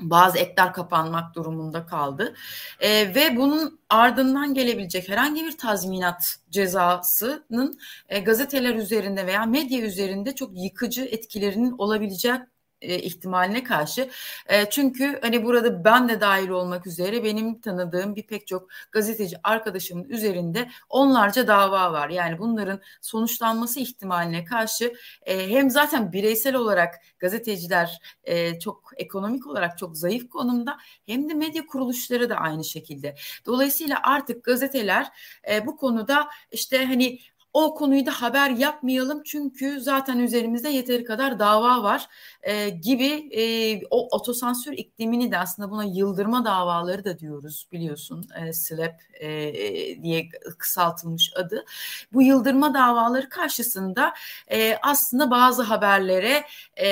bazı 0.00 0.38
ekler 0.38 0.72
kapanmak 0.72 1.34
durumunda 1.34 1.86
kaldı 1.86 2.34
e, 2.80 3.14
ve 3.14 3.36
bunun 3.36 3.80
ardından 3.90 4.54
gelebilecek 4.54 5.08
herhangi 5.08 5.44
bir 5.44 5.58
tazminat 5.58 6.36
cezasının 6.50 7.78
e, 8.08 8.20
gazeteler 8.20 8.74
üzerinde 8.74 9.26
veya 9.26 9.46
medya 9.46 9.80
üzerinde 9.80 10.34
çok 10.34 10.50
yıkıcı 10.54 11.04
etkilerinin 11.04 11.74
olabilecek 11.78 12.40
e, 12.80 12.98
ihtimaline 12.98 13.64
karşı. 13.64 14.10
E, 14.46 14.70
çünkü 14.70 15.18
hani 15.22 15.44
burada 15.44 15.84
ben 15.84 16.08
de 16.08 16.20
dahil 16.20 16.48
olmak 16.48 16.86
üzere 16.86 17.24
benim 17.24 17.60
tanıdığım 17.60 18.16
bir 18.16 18.22
pek 18.26 18.46
çok 18.46 18.68
gazeteci 18.92 19.36
arkadaşımın 19.42 20.04
üzerinde 20.04 20.70
onlarca 20.88 21.46
dava 21.46 21.92
var. 21.92 22.08
Yani 22.08 22.38
bunların 22.38 22.80
sonuçlanması 23.00 23.80
ihtimaline 23.80 24.44
karşı 24.44 24.94
e, 25.22 25.50
hem 25.50 25.70
zaten 25.70 26.12
bireysel 26.12 26.54
olarak 26.54 26.94
gazeteciler 27.18 27.98
e, 28.24 28.58
çok 28.58 28.90
ekonomik 28.96 29.46
olarak 29.46 29.78
çok 29.78 29.96
zayıf 29.96 30.28
konumda 30.28 30.78
hem 31.06 31.28
de 31.28 31.34
medya 31.34 31.66
kuruluşları 31.66 32.30
da 32.30 32.36
aynı 32.36 32.64
şekilde. 32.64 33.14
Dolayısıyla 33.46 34.00
artık 34.02 34.44
gazeteler 34.44 35.06
bu 35.66 35.76
konuda 35.76 36.28
işte 36.52 36.84
hani 36.86 37.18
o 37.56 37.74
konuyu 37.74 38.06
da 38.06 38.10
haber 38.10 38.50
yapmayalım 38.50 39.22
çünkü 39.22 39.80
zaten 39.80 40.18
üzerimizde 40.18 40.68
yeteri 40.68 41.04
kadar 41.04 41.38
dava 41.38 41.82
var 41.82 42.08
e, 42.42 42.68
gibi 42.68 43.28
e, 43.32 43.42
o 43.90 44.16
otosansür 44.16 44.72
iklimini 44.72 45.32
de 45.32 45.38
aslında 45.38 45.70
buna 45.70 45.84
yıldırma 45.84 46.44
davaları 46.44 47.04
da 47.04 47.18
diyoruz 47.18 47.68
biliyorsun 47.72 48.28
e, 48.40 48.52
SLAP 48.52 49.02
e, 49.20 49.52
diye 50.02 50.28
kısaltılmış 50.58 51.32
adı. 51.36 51.64
Bu 52.12 52.22
yıldırma 52.22 52.74
davaları 52.74 53.28
karşısında 53.28 54.14
e, 54.50 54.76
aslında 54.82 55.30
bazı 55.30 55.62
haberlere 55.62 56.44
e, 56.80 56.86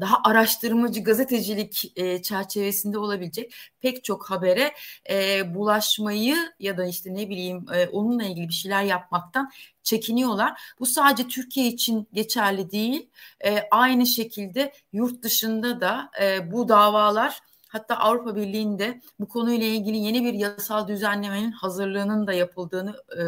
daha 0.00 0.20
araştırmacı 0.24 1.04
gazetecilik 1.04 1.92
e, 1.96 2.22
çerçevesinde 2.22 2.98
olabilecek 2.98 3.54
pek 3.80 4.04
çok 4.04 4.30
habere 4.30 4.74
e, 5.10 5.54
bulaşmayı 5.54 6.36
ya 6.60 6.78
da 6.78 6.86
işte 6.86 7.14
ne 7.14 7.28
bileyim 7.28 7.66
e, 7.74 7.88
onunla 7.88 8.24
ilgili 8.24 8.48
bir 8.48 8.54
şeyler 8.54 8.82
yapmaktan 8.82 9.50
çekiniyorlar. 9.82 10.60
Bu 10.80 10.86
sadece 10.86 11.28
Türkiye 11.28 11.66
için 11.66 12.08
geçerli 12.12 12.70
değil. 12.70 13.10
E, 13.44 13.62
aynı 13.70 14.06
şekilde 14.06 14.72
yurt 14.92 15.22
dışında 15.22 15.80
da 15.80 16.10
e, 16.22 16.52
bu 16.52 16.68
davalar 16.68 17.40
Hatta 17.68 17.96
Avrupa 17.96 18.36
Birliği'nde 18.36 19.00
bu 19.20 19.28
konuyla 19.28 19.66
ilgili 19.66 19.96
yeni 19.96 20.24
bir 20.24 20.34
yasal 20.34 20.88
düzenlemenin 20.88 21.52
hazırlığının 21.52 22.26
da 22.26 22.32
yapıldığını 22.32 22.96
e, 23.16 23.22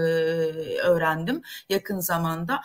öğrendim 0.78 1.42
yakın 1.68 2.00
zamanda. 2.00 2.60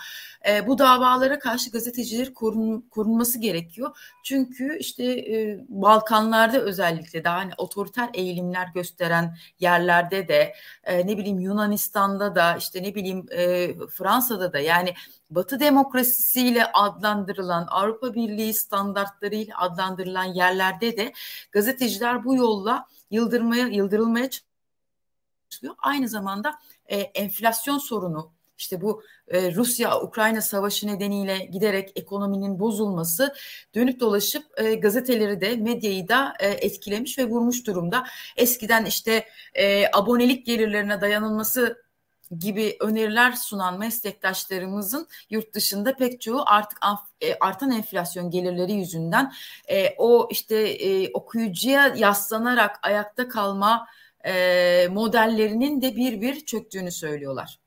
E, 0.49 0.67
bu 0.67 0.77
davalara 0.77 1.39
karşı 1.39 1.71
gazeteciler 1.71 2.33
korun, 2.33 2.81
korunması 2.81 3.39
gerekiyor. 3.39 3.97
Çünkü 4.23 4.77
işte 4.79 5.03
e, 5.03 5.65
Balkanlarda 5.69 6.59
özellikle 6.59 7.23
daha 7.23 7.37
hani 7.37 7.51
otoriter 7.57 8.09
eğilimler 8.13 8.67
gösteren 8.73 9.37
yerlerde 9.59 10.27
de 10.27 10.53
e, 10.83 11.07
ne 11.07 11.17
bileyim 11.17 11.39
Yunanistan'da 11.39 12.35
da 12.35 12.55
işte 12.57 12.83
ne 12.83 12.95
bileyim 12.95 13.25
e, 13.31 13.73
Fransa'da 13.87 14.53
da 14.53 14.59
yani 14.59 14.93
Batı 15.35 15.59
demokrasisiyle 15.59 16.65
adlandırılan 16.73 17.67
Avrupa 17.69 18.13
Birliği 18.13 18.53
standartlarıyla 18.53 19.57
adlandırılan 19.57 20.23
yerlerde 20.23 20.97
de 20.97 21.13
gazeteciler 21.51 22.23
bu 22.23 22.35
yolla 22.35 22.87
yıldırmaya 23.11 23.67
yıldırılmaya 23.67 24.29
çalışılıyor. 24.29 25.75
Aynı 25.77 26.09
zamanda 26.09 26.59
e, 26.85 26.97
enflasyon 26.97 27.77
sorunu 27.77 28.31
işte 28.57 28.81
bu 28.81 29.03
e, 29.27 29.55
Rusya-Ukrayna 29.55 30.41
savaşı 30.41 30.87
nedeniyle 30.87 31.45
giderek 31.45 31.91
ekonominin 31.95 32.59
bozulması 32.59 33.33
dönüp 33.75 33.99
dolaşıp 33.99 34.43
e, 34.57 34.75
gazeteleri 34.75 35.41
de 35.41 35.55
medyayı 35.55 36.07
da 36.07 36.33
e, 36.39 36.47
etkilemiş 36.47 37.19
ve 37.19 37.25
vurmuş 37.25 37.67
durumda. 37.67 38.05
Eskiden 38.37 38.85
işte 38.85 39.27
e, 39.53 39.85
abonelik 39.93 40.45
gelirlerine 40.45 41.01
dayanılması 41.01 41.83
gibi 42.39 42.77
öneriler 42.79 43.31
sunan 43.31 43.79
meslektaşlarımızın 43.79 45.07
yurt 45.29 45.53
dışında 45.53 45.95
pek 45.95 46.21
çoğu 46.21 46.43
artık 46.45 46.79
e, 47.21 47.35
artan 47.39 47.71
enflasyon 47.71 48.29
gelirleri 48.31 48.73
yüzünden 48.73 49.33
e, 49.69 49.95
o 49.97 50.27
işte 50.31 50.55
e, 50.55 51.11
okuyucuya 51.13 51.93
yaslanarak 51.95 52.79
ayakta 52.83 53.29
kalma 53.29 53.87
modellerinin 54.89 55.81
de 55.81 55.95
bir 55.95 56.21
bir 56.21 56.45
çöktüğünü 56.45 56.91
söylüyorlar. 56.91 57.59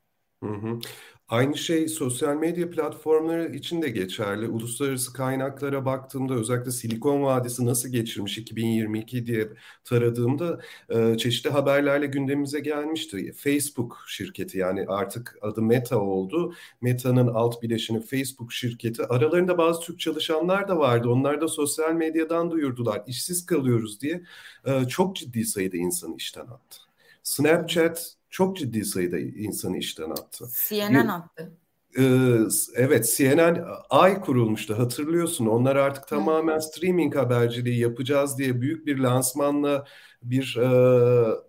Hı 0.44 0.50
hı. 0.50 0.78
Aynı 1.28 1.56
şey 1.58 1.88
sosyal 1.88 2.36
medya 2.36 2.70
platformları 2.70 3.54
için 3.56 3.82
de 3.82 3.88
geçerli. 3.88 4.48
Uluslararası 4.48 5.12
kaynaklara 5.12 5.84
baktığımda 5.84 6.34
özellikle 6.34 6.70
Silikon 6.70 7.22
Vadisi 7.22 7.66
nasıl 7.66 7.88
geçirmiş 7.88 8.38
2022 8.38 9.26
diye 9.26 9.48
taradığımda 9.84 10.60
e, 10.88 11.16
çeşitli 11.18 11.50
haberlerle 11.50 12.06
gündemimize 12.06 12.60
gelmişti. 12.60 13.32
Facebook 13.32 14.04
şirketi 14.08 14.58
yani 14.58 14.84
artık 14.88 15.38
adı 15.42 15.62
Meta 15.62 15.98
oldu. 16.00 16.54
Meta'nın 16.80 17.26
alt 17.26 17.62
bileşeni 17.62 18.00
Facebook 18.00 18.52
şirketi. 18.52 19.04
Aralarında 19.06 19.58
bazı 19.58 19.80
Türk 19.80 20.00
çalışanlar 20.00 20.68
da 20.68 20.78
vardı. 20.78 21.08
Onlar 21.08 21.40
da 21.40 21.48
sosyal 21.48 21.92
medyadan 21.92 22.50
duyurdular. 22.50 23.02
İşsiz 23.06 23.46
kalıyoruz 23.46 24.00
diye 24.00 24.22
e, 24.64 24.88
çok 24.88 25.16
ciddi 25.16 25.44
sayıda 25.44 25.76
insanı 25.76 26.16
işten 26.16 26.46
attı. 26.46 26.78
Snapchat 27.22 28.16
çok 28.36 28.56
ciddi 28.56 28.84
sayıda 28.84 29.18
insanı 29.18 29.76
işten 29.76 30.10
attı. 30.10 30.48
CNN 30.68 31.08
attı. 31.08 31.52
Ee, 31.98 32.38
evet 32.74 33.14
CNN 33.16 33.66
ay 33.90 34.20
kurulmuştu 34.20 34.78
hatırlıyorsun. 34.78 35.46
Onlar 35.46 35.76
artık 35.76 36.08
tamamen 36.08 36.58
streaming 36.58 37.16
haberciliği 37.16 37.78
yapacağız 37.78 38.38
diye 38.38 38.60
büyük 38.60 38.86
bir 38.86 38.98
lansmanla 38.98 39.84
bir 40.22 40.56
e, 40.56 40.68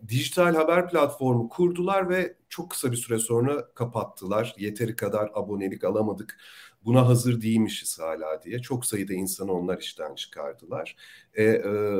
dijital 0.07 0.55
haber 0.55 0.89
platformu 0.89 1.49
kurdular 1.49 2.09
ve 2.09 2.35
çok 2.49 2.71
kısa 2.71 2.91
bir 2.91 2.97
süre 2.97 3.19
sonra 3.19 3.73
kapattılar. 3.73 4.55
Yeteri 4.57 4.95
kadar 4.95 5.31
abonelik 5.33 5.83
alamadık. 5.83 6.37
Buna 6.85 7.07
hazır 7.07 7.41
değilmişiz 7.41 7.99
hala 7.99 8.43
diye. 8.43 8.59
Çok 8.59 8.85
sayıda 8.85 9.13
insanı 9.13 9.53
onlar 9.53 9.77
işten 9.77 10.15
çıkardılar. 10.15 10.95
E, 11.33 11.43
e, 11.43 11.99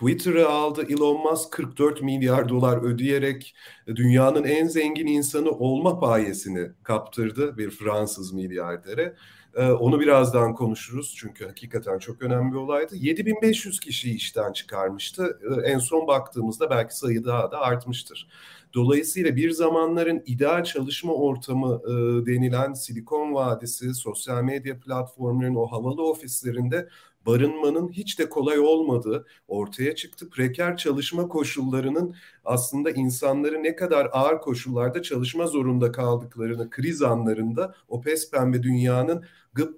Twitter'ı 0.00 0.48
aldı 0.48 0.86
Elon 0.88 1.22
Musk 1.22 1.52
44 1.52 2.02
milyar 2.02 2.48
dolar 2.48 2.82
ödeyerek 2.82 3.54
dünyanın 3.86 4.44
en 4.44 4.66
zengin 4.66 5.06
insanı 5.06 5.50
olma 5.50 6.00
payesini 6.00 6.70
kaptırdı 6.82 7.58
bir 7.58 7.70
Fransız 7.70 8.32
milyardere. 8.32 9.16
Onu 9.56 10.00
birazdan 10.00 10.54
konuşuruz 10.54 11.14
çünkü 11.18 11.46
hakikaten 11.46 11.98
çok 11.98 12.22
önemli 12.22 12.52
bir 12.52 12.56
olaydı. 12.56 12.96
7500 12.96 13.80
kişiyi 13.80 14.14
işten 14.14 14.52
çıkarmıştı. 14.52 15.40
Ee, 15.42 15.70
en 15.70 15.78
son 15.78 16.06
baktığımızda 16.06 16.70
belki 16.70 16.96
sayı 16.96 17.24
daha 17.24 17.50
da 17.50 17.60
artmıştır. 17.60 18.28
Dolayısıyla 18.74 19.36
bir 19.36 19.50
zamanların 19.50 20.22
ideal 20.26 20.64
çalışma 20.64 21.14
ortamı 21.14 21.80
e, 21.84 21.92
denilen 22.26 22.72
Silikon 22.72 23.34
Vadisi, 23.34 23.94
sosyal 23.94 24.42
medya 24.42 24.80
platformlarının 24.80 25.56
o 25.56 25.66
havalı 25.66 26.10
ofislerinde 26.10 26.88
barınmanın 27.26 27.92
hiç 27.92 28.18
de 28.18 28.28
kolay 28.28 28.58
olmadığı 28.58 29.26
ortaya 29.48 29.94
çıktı. 29.94 30.30
Preker 30.30 30.76
çalışma 30.76 31.28
koşullarının 31.28 32.14
aslında 32.44 32.90
insanları 32.90 33.62
ne 33.62 33.76
kadar 33.76 34.08
ağır 34.12 34.40
koşullarda 34.40 35.02
çalışma 35.02 35.46
zorunda 35.46 35.92
kaldıklarını 35.92 36.70
kriz 36.70 37.02
anlarında 37.02 37.74
o 37.88 38.00
pes 38.00 38.30
pembe 38.30 38.62
dünyanın 38.62 39.24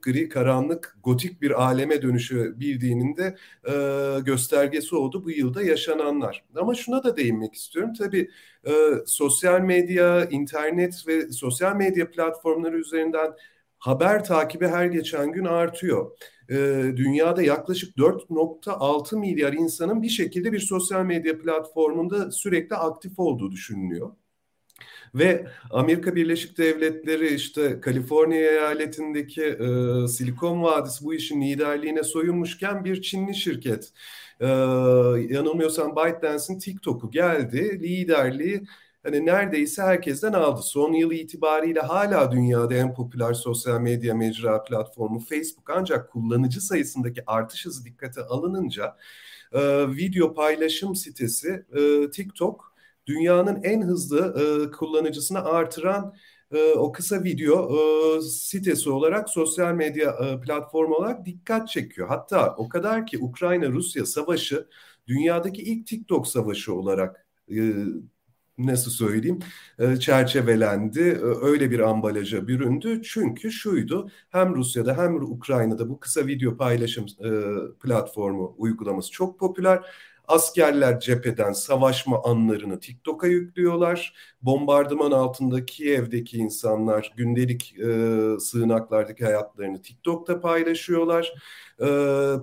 gri 0.03 0.29
karanlık, 0.29 0.97
gotik 1.03 1.43
bir 1.43 1.63
aleme 1.63 2.03
dönüşü 2.03 2.61
bildiğinin 2.61 3.17
de 3.17 3.37
e, 3.69 3.75
göstergesi 4.21 4.97
oldu 4.97 5.25
bu 5.25 5.31
yılda 5.31 5.63
yaşananlar. 5.63 6.45
Ama 6.57 6.75
şuna 6.75 7.05
da 7.05 7.17
değinmek 7.17 7.55
istiyorum. 7.55 7.93
Tabii 7.99 8.31
e, 8.67 8.73
sosyal 9.07 9.61
medya, 9.61 10.25
internet 10.25 11.05
ve 11.09 11.33
sosyal 11.33 11.77
medya 11.77 12.11
platformları 12.11 12.79
üzerinden 12.79 13.33
haber 13.79 14.25
takibi 14.25 14.67
her 14.67 14.87
geçen 14.87 15.33
gün 15.33 15.45
artıyor 15.45 16.11
e, 16.51 16.57
dünyada 16.97 17.43
yaklaşık 17.43 17.97
4.6 17.97 19.19
milyar 19.19 19.53
insanın 19.53 20.03
bir 20.03 20.09
şekilde 20.09 20.53
bir 20.53 20.61
sosyal 20.61 21.05
medya 21.05 21.39
platformunda 21.39 22.31
sürekli 22.31 22.77
aktif 22.77 23.19
olduğu 23.19 23.51
düşünülüyor. 23.51 24.11
Ve 25.15 25.47
Amerika 25.71 26.17
Birleşik 26.17 26.59
Devletleri 26.59 27.35
işte 27.35 27.81
Kaliforniya 27.81 28.51
eyaletindeki 28.51 29.43
e, 29.43 30.09
Silikon 30.09 30.63
Vadisi 30.63 31.05
bu 31.05 31.15
işin 31.15 31.41
liderliğine 31.41 32.03
soyunmuşken 32.03 32.85
bir 32.85 33.03
Çinli 33.03 33.35
şirket 33.35 33.93
e, 34.41 34.47
yanılmıyorsam 35.29 35.97
ByteDance'in 35.97 36.59
TikTok'u 36.59 37.11
geldi 37.11 37.81
liderliği 37.83 38.63
hani 39.03 39.27
neredeyse 39.27 39.83
herkesten 39.83 40.33
aldı. 40.33 40.63
Son 40.63 40.93
yıl 40.93 41.13
itibariyle 41.13 41.81
hala 41.81 42.33
dünyada 42.33 42.75
en 42.75 42.95
popüler 42.95 43.35
sosyal 43.35 43.81
medya 43.81 44.15
mecra 44.15 44.65
platformu 44.65 45.21
Facebook 45.21 45.71
ancak 45.71 46.11
kullanıcı 46.11 46.61
sayısındaki 46.61 47.23
artış 47.27 47.67
hızı 47.67 47.85
dikkate 47.85 48.23
alınınca 48.23 48.97
e, 49.53 49.89
video 49.97 50.35
paylaşım 50.35 50.95
sitesi 50.97 51.67
e, 51.79 52.11
TikTok 52.11 52.75
dünyanın 53.07 53.63
en 53.63 53.83
hızlı 53.83 54.35
e, 54.41 54.71
kullanıcısını 54.71 55.45
artıran 55.45 56.15
e, 56.53 56.73
o 56.73 56.93
kısa 56.93 57.25
video 57.25 57.71
e, 58.19 58.21
sitesi 58.23 58.91
olarak 58.91 59.31
sosyal 59.31 59.75
medya 59.75 60.11
e, 60.11 60.41
platformu 60.41 60.95
olarak 60.95 61.27
dikkat 61.27 61.69
çekiyor. 61.69 62.09
Hatta 62.09 62.55
o 62.59 62.69
kadar 62.69 63.07
ki 63.07 63.19
Ukrayna-Rusya 63.19 64.07
savaşı 64.07 64.69
dünyadaki 65.07 65.63
ilk 65.63 65.87
TikTok 65.87 66.27
savaşı 66.29 66.75
olarak 66.75 67.27
e, 67.51 67.75
nasıl 68.59 68.91
söyleyeyim 68.91 69.39
e, 69.79 69.97
çerçevelendi. 69.97 71.01
E, 71.01 71.47
öyle 71.47 71.71
bir 71.71 71.81
ambalaja 71.81 72.49
büründü. 72.49 73.03
Çünkü 73.03 73.51
şuydu 73.51 74.11
hem 74.31 74.55
Rusya'da 74.55 74.97
hem 74.99 75.17
Ukrayna'da 75.17 75.89
bu 75.89 76.01
kısa 76.01 76.27
video 76.27 76.57
paylaşım 76.57 77.07
e, 77.25 77.31
platformu 77.81 78.55
uygulaması 78.59 79.11
çok 79.11 79.39
popüler. 79.39 79.81
Askerler 80.29 81.01
cepheden 81.01 81.53
savaşma 81.53 82.23
anlarını 82.25 82.81
TikTok'a 82.81 83.27
yüklüyorlar. 83.27 84.15
Bombardıman 84.43 85.11
altında 85.11 85.67
Kiev'deki 85.67 86.37
insanlar 86.39 87.13
gündelik 87.17 87.75
e, 87.79 87.87
sığınaklardaki 88.41 89.25
hayatlarını 89.25 89.83
TikTok'ta 89.83 90.41
paylaşıyorlar. 90.41 91.33
E, 91.81 91.87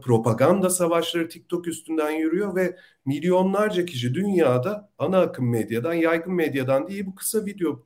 propaganda 0.02 0.70
savaşları 0.70 1.30
TikTok 1.30 1.68
üstünden 1.68 2.12
yürüyor 2.12 2.56
ve 2.56 2.78
milyonlarca 3.06 3.86
kişi 3.86 4.14
dünyada 4.14 4.90
ana 4.98 5.20
akım 5.20 5.50
medyadan, 5.50 5.94
yaygın 5.94 6.34
medyadan 6.34 6.88
değil 6.88 7.06
bu 7.06 7.16
kısa 7.16 7.46
video 7.46 7.84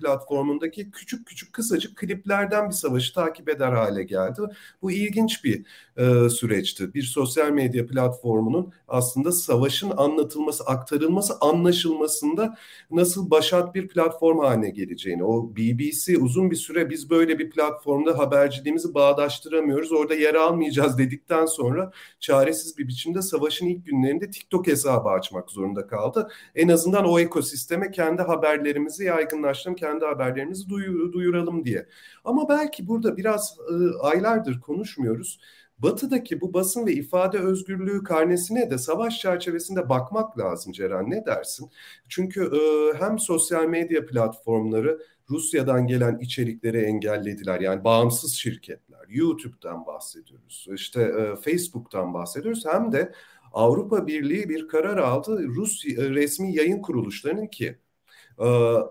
platformundaki 0.00 0.90
küçük 0.90 1.26
küçük 1.26 1.52
kısacık 1.52 1.96
kliplerden 1.96 2.68
bir 2.68 2.74
savaşı 2.74 3.14
takip 3.14 3.48
eder 3.48 3.72
hale 3.72 4.02
geldi. 4.02 4.40
Bu 4.82 4.90
ilginç 4.92 5.44
bir 5.44 5.66
e, 5.96 6.28
süreçti. 6.28 6.94
Bir 6.94 7.02
sosyal 7.02 7.50
medya 7.50 7.86
platformunun 7.86 8.72
aslında 8.88 9.32
savaşın 9.32 9.92
anlatılması, 9.96 10.64
aktarılması, 10.64 11.34
anlaşılmasında 11.40 12.58
nasıl 12.90 13.30
başat 13.44 13.74
bir 13.74 13.88
platform 13.88 14.38
haline 14.38 14.70
geleceğini. 14.70 15.24
O 15.24 15.56
BBC 15.56 16.18
uzun 16.18 16.50
bir 16.50 16.56
süre 16.56 16.90
biz 16.90 17.10
böyle 17.10 17.38
bir 17.38 17.50
platformda 17.50 18.18
haberciliğimizi 18.18 18.94
bağdaştıramıyoruz, 18.94 19.92
orada 19.92 20.14
yer 20.14 20.34
almayacağız 20.34 20.98
dedikten 20.98 21.46
sonra 21.46 21.90
çaresiz 22.20 22.78
bir 22.78 22.88
biçimde 22.88 23.22
savaşın 23.22 23.66
ilk 23.66 23.86
günlerinde 23.86 24.30
TikTok 24.30 24.66
hesabı 24.66 25.08
açmak 25.08 25.50
zorunda 25.50 25.86
kaldı. 25.86 26.28
En 26.54 26.68
azından 26.68 27.04
o 27.04 27.18
ekosisteme 27.18 27.90
kendi 27.90 28.22
haberlerimizi 28.22 29.04
yaygın 29.04 29.34
yakınlaştıralım, 29.34 29.76
kendi 29.76 30.04
haberlerimizi 30.04 30.68
duyur, 30.68 31.12
duyuralım 31.12 31.64
diye. 31.64 31.86
Ama 32.24 32.48
belki 32.48 32.88
burada 32.88 33.16
biraz 33.16 33.58
e, 33.70 33.98
aylardır 34.00 34.60
konuşmuyoruz. 34.60 35.40
Batı'daki 35.78 36.40
bu 36.40 36.54
basın 36.54 36.86
ve 36.86 36.92
ifade 36.92 37.38
özgürlüğü 37.38 38.02
karnesine 38.02 38.70
de 38.70 38.78
savaş 38.78 39.20
çerçevesinde 39.20 39.88
bakmak 39.88 40.38
lazım 40.38 40.72
Ceren 40.72 41.10
ne 41.10 41.26
dersin? 41.26 41.70
Çünkü 42.08 42.42
e, 42.42 42.92
hem 42.98 43.18
sosyal 43.18 43.66
medya 43.66 44.06
platformları 44.06 44.98
Rusya'dan 45.30 45.86
gelen 45.86 46.18
içerikleri 46.18 46.78
engellediler. 46.78 47.60
Yani 47.60 47.84
bağımsız 47.84 48.34
şirketler, 48.34 49.04
YouTube'dan 49.08 49.86
bahsediyoruz, 49.86 50.66
işte 50.74 51.02
e, 51.02 51.36
Facebook'tan 51.36 52.14
bahsediyoruz. 52.14 52.64
Hem 52.66 52.92
de 52.92 53.12
Avrupa 53.52 54.06
Birliği 54.06 54.48
bir 54.48 54.68
karar 54.68 54.96
aldı 54.96 55.46
Rus 55.46 55.84
e, 55.86 56.10
resmi 56.10 56.54
yayın 56.54 56.82
kuruluşlarının 56.82 57.46
ki 57.46 57.78
e, 58.38 58.44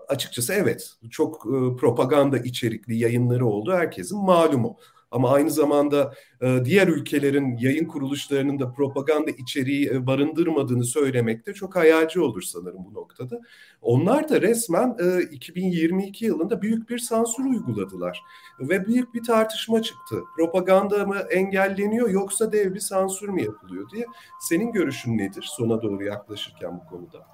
açıkçası 0.08 0.52
evet 0.52 0.92
çok 1.10 1.46
e, 1.46 1.76
propaganda 1.76 2.38
içerikli 2.38 2.96
yayınları 2.96 3.46
oldu 3.46 3.72
herkesin 3.72 4.18
malumu. 4.18 4.76
Ama 5.14 5.30
aynı 5.30 5.50
zamanda 5.50 6.14
e, 6.40 6.64
diğer 6.64 6.88
ülkelerin 6.88 7.56
yayın 7.56 7.84
kuruluşlarının 7.84 8.58
da 8.58 8.72
propaganda 8.72 9.30
içeriği 9.30 9.90
e, 9.90 10.06
barındırmadığını 10.06 10.84
söylemek 10.84 11.46
de 11.46 11.54
çok 11.54 11.76
hayalci 11.76 12.20
olur 12.20 12.42
sanırım 12.42 12.84
bu 12.84 12.94
noktada. 12.94 13.40
Onlar 13.82 14.28
da 14.28 14.42
resmen 14.42 14.96
e, 15.00 15.22
2022 15.22 16.24
yılında 16.24 16.62
büyük 16.62 16.90
bir 16.90 16.98
sansür 16.98 17.44
uyguladılar. 17.44 18.22
Ve 18.60 18.86
büyük 18.86 19.14
bir 19.14 19.22
tartışma 19.22 19.82
çıktı. 19.82 20.16
Propaganda 20.36 21.06
mı 21.06 21.16
engelleniyor 21.30 22.10
yoksa 22.10 22.52
dev 22.52 22.74
bir 22.74 22.80
sansür 22.80 23.28
mü 23.28 23.42
yapılıyor 23.42 23.90
diye. 23.90 24.06
Senin 24.40 24.72
görüşün 24.72 25.18
nedir 25.18 25.48
sona 25.56 25.82
doğru 25.82 26.04
yaklaşırken 26.04 26.80
bu 26.80 26.88
konuda? 26.90 27.33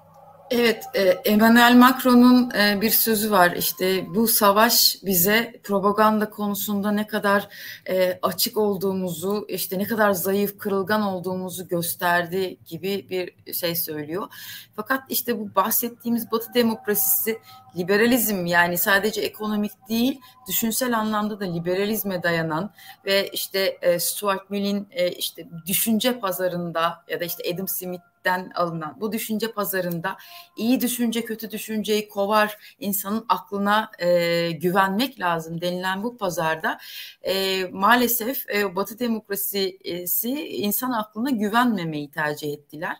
Evet, 0.53 0.85
e, 0.93 1.01
Emmanuel 1.01 1.75
Macron'un 1.75 2.51
e, 2.51 2.81
bir 2.81 2.89
sözü 2.89 3.31
var. 3.31 3.51
İşte 3.51 4.15
bu 4.15 4.27
savaş 4.27 4.97
bize 5.03 5.59
propaganda 5.63 6.29
konusunda 6.29 6.91
ne 6.91 7.07
kadar 7.07 7.47
e, 7.89 8.19
açık 8.21 8.57
olduğumuzu, 8.57 9.45
işte 9.49 9.79
ne 9.79 9.83
kadar 9.83 10.11
zayıf, 10.11 10.57
kırılgan 10.57 11.01
olduğumuzu 11.01 11.67
gösterdi 11.67 12.57
gibi 12.65 13.07
bir 13.09 13.53
şey 13.53 13.75
söylüyor. 13.75 14.27
Fakat 14.75 15.03
işte 15.09 15.39
bu 15.39 15.55
bahsettiğimiz 15.55 16.31
Batı 16.31 16.53
demokrasisi 16.53 17.39
liberalizm 17.77 18.45
yani 18.45 18.77
sadece 18.77 19.21
ekonomik 19.21 19.71
değil, 19.89 20.19
düşünsel 20.47 20.97
anlamda 20.97 21.39
da 21.39 21.45
liberalizme 21.45 22.23
dayanan 22.23 22.73
ve 23.05 23.27
işte 23.27 23.79
Stuart 23.99 24.49
Mill'in 24.49 24.87
işte 25.17 25.47
düşünce 25.67 26.19
pazarında 26.19 27.03
ya 27.09 27.19
da 27.19 27.25
işte 27.25 27.43
Adam 27.53 27.67
Smith 27.67 28.10
den 28.25 28.51
alınan 28.55 28.97
bu 29.01 29.11
düşünce 29.11 29.51
pazarında 29.51 30.17
iyi 30.57 30.81
düşünce 30.81 31.25
kötü 31.25 31.51
düşünceyi 31.51 32.09
kovar 32.09 32.75
insanın 32.79 33.25
aklına 33.29 33.91
e, 33.99 34.51
güvenmek 34.51 35.19
lazım 35.19 35.61
denilen 35.61 36.03
bu 36.03 36.17
pazarda 36.17 36.77
e, 37.21 37.65
maalesef 37.65 38.49
e, 38.49 38.75
Batı 38.75 38.99
demokrasisi 38.99 40.47
insan 40.47 40.91
aklına 40.91 41.29
güvenmemeyi 41.29 42.11
tercih 42.11 42.53
ettiler. 42.53 42.97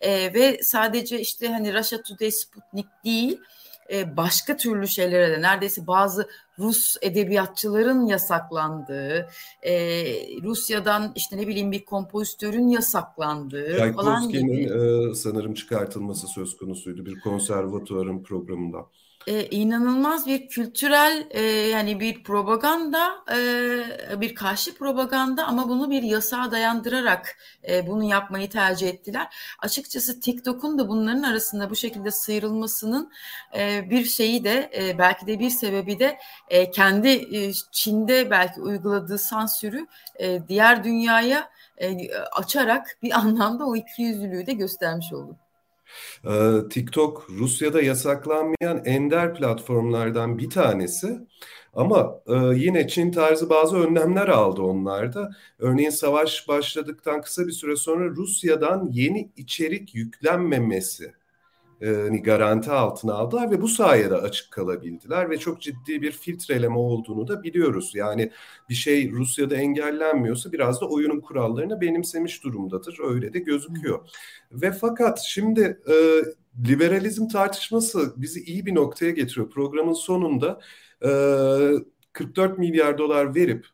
E, 0.00 0.34
ve 0.34 0.62
sadece 0.62 1.20
işte 1.20 1.48
hani 1.48 1.74
Russia 1.74 2.02
Today 2.02 2.30
Sputnik 2.30 2.86
değil 3.04 3.40
e, 3.92 4.16
başka 4.16 4.56
türlü 4.56 4.88
şeylere 4.88 5.30
de 5.30 5.42
neredeyse 5.42 5.86
bazı 5.86 6.28
Rus 6.58 6.96
edebiyatçıların 7.02 8.06
yasaklandığı, 8.06 9.28
e, 9.62 9.72
Rusya'dan 10.42 11.12
işte 11.14 11.36
ne 11.36 11.46
bileyim 11.46 11.72
bir 11.72 11.84
kompozitörün 11.84 12.68
yasaklandığı 12.68 13.92
falan 13.92 14.28
gibi. 14.28 14.62
E, 14.62 15.14
sanırım 15.14 15.54
çıkartılması 15.54 16.26
söz 16.26 16.56
konusuydu 16.56 17.06
bir 17.06 17.20
konservatuarın 17.20 18.22
programında 18.22 18.86
e, 19.26 19.46
inanılmaz 19.46 20.26
bir 20.26 20.48
kültürel 20.48 21.26
e, 21.30 21.42
yani 21.42 22.00
bir 22.00 22.24
propaganda 22.24 23.24
e, 23.32 24.20
bir 24.20 24.34
karşı 24.34 24.74
propaganda 24.74 25.46
ama 25.46 25.68
bunu 25.68 25.90
bir 25.90 26.02
yasağa 26.02 26.50
dayandırarak 26.50 27.36
e, 27.68 27.86
bunu 27.86 28.04
yapmayı 28.04 28.50
tercih 28.50 28.88
ettiler. 28.88 29.26
Açıkçası 29.58 30.20
TikTok'un 30.20 30.78
da 30.78 30.88
bunların 30.88 31.22
arasında 31.22 31.70
bu 31.70 31.76
şekilde 31.76 32.10
sıyrılmasının 32.10 33.12
e, 33.58 33.90
bir 33.90 34.04
şeyi 34.04 34.44
de 34.44 34.70
e, 34.76 34.98
belki 34.98 35.26
de 35.26 35.38
bir 35.38 35.50
sebebi 35.50 35.98
de 35.98 36.18
e, 36.48 36.70
kendi 36.70 37.08
e, 37.08 37.52
Çin'de 37.72 38.30
belki 38.30 38.60
uyguladığı 38.60 39.18
sansürü 39.18 39.86
e, 40.18 40.48
diğer 40.48 40.84
dünyaya 40.84 41.50
e, 41.78 42.10
açarak 42.32 42.98
bir 43.02 43.12
anlamda 43.18 43.66
o 43.66 43.76
ikiyüzlülüğü 43.76 44.46
de 44.46 44.52
göstermiş 44.52 45.12
oldu. 45.12 45.36
Ee, 46.24 46.68
TikTok 46.70 47.26
Rusya'da 47.30 47.82
yasaklanmayan 47.82 48.84
ender 48.84 49.34
platformlardan 49.34 50.38
bir 50.38 50.50
tanesi. 50.50 51.20
Ama 51.74 52.20
e, 52.26 52.34
yine 52.56 52.88
Çin 52.88 53.12
tarzı 53.12 53.50
bazı 53.50 53.76
önlemler 53.76 54.28
aldı 54.28 54.62
onlar 54.62 55.14
da. 55.14 55.30
Örneğin 55.58 55.90
savaş 55.90 56.48
başladıktan 56.48 57.22
kısa 57.22 57.46
bir 57.46 57.52
süre 57.52 57.76
sonra 57.76 58.10
Rusya'dan 58.10 58.88
yeni 58.92 59.30
içerik 59.36 59.94
yüklenmemesi 59.94 61.12
e, 61.80 62.08
garanti 62.24 62.70
altına 62.70 63.14
aldılar 63.14 63.50
ve 63.50 63.62
bu 63.62 63.68
sayede 63.68 64.14
açık 64.14 64.50
kalabildiler 64.50 65.30
ve 65.30 65.38
çok 65.38 65.60
ciddi 65.60 66.02
bir 66.02 66.12
filtreleme 66.12 66.76
olduğunu 66.78 67.28
da 67.28 67.42
biliyoruz. 67.42 67.92
Yani 67.94 68.30
bir 68.68 68.74
şey 68.74 69.10
Rusya'da 69.10 69.56
engellenmiyorsa 69.56 70.52
biraz 70.52 70.80
da 70.80 70.88
oyunun 70.88 71.20
kurallarını 71.20 71.80
benimsemiş 71.80 72.44
durumdadır. 72.44 72.98
Öyle 73.04 73.32
de 73.32 73.38
gözüküyor. 73.38 74.08
Ve 74.52 74.72
fakat 74.72 75.20
şimdi 75.20 75.80
e, 75.88 75.94
liberalizm 76.68 77.28
tartışması 77.28 78.14
bizi 78.16 78.44
iyi 78.44 78.66
bir 78.66 78.74
noktaya 78.74 79.10
getiriyor. 79.10 79.50
Programın 79.50 79.92
sonunda 79.92 80.60
e, 81.02 81.10
44 82.12 82.58
milyar 82.58 82.98
dolar 82.98 83.34
verip 83.34 83.66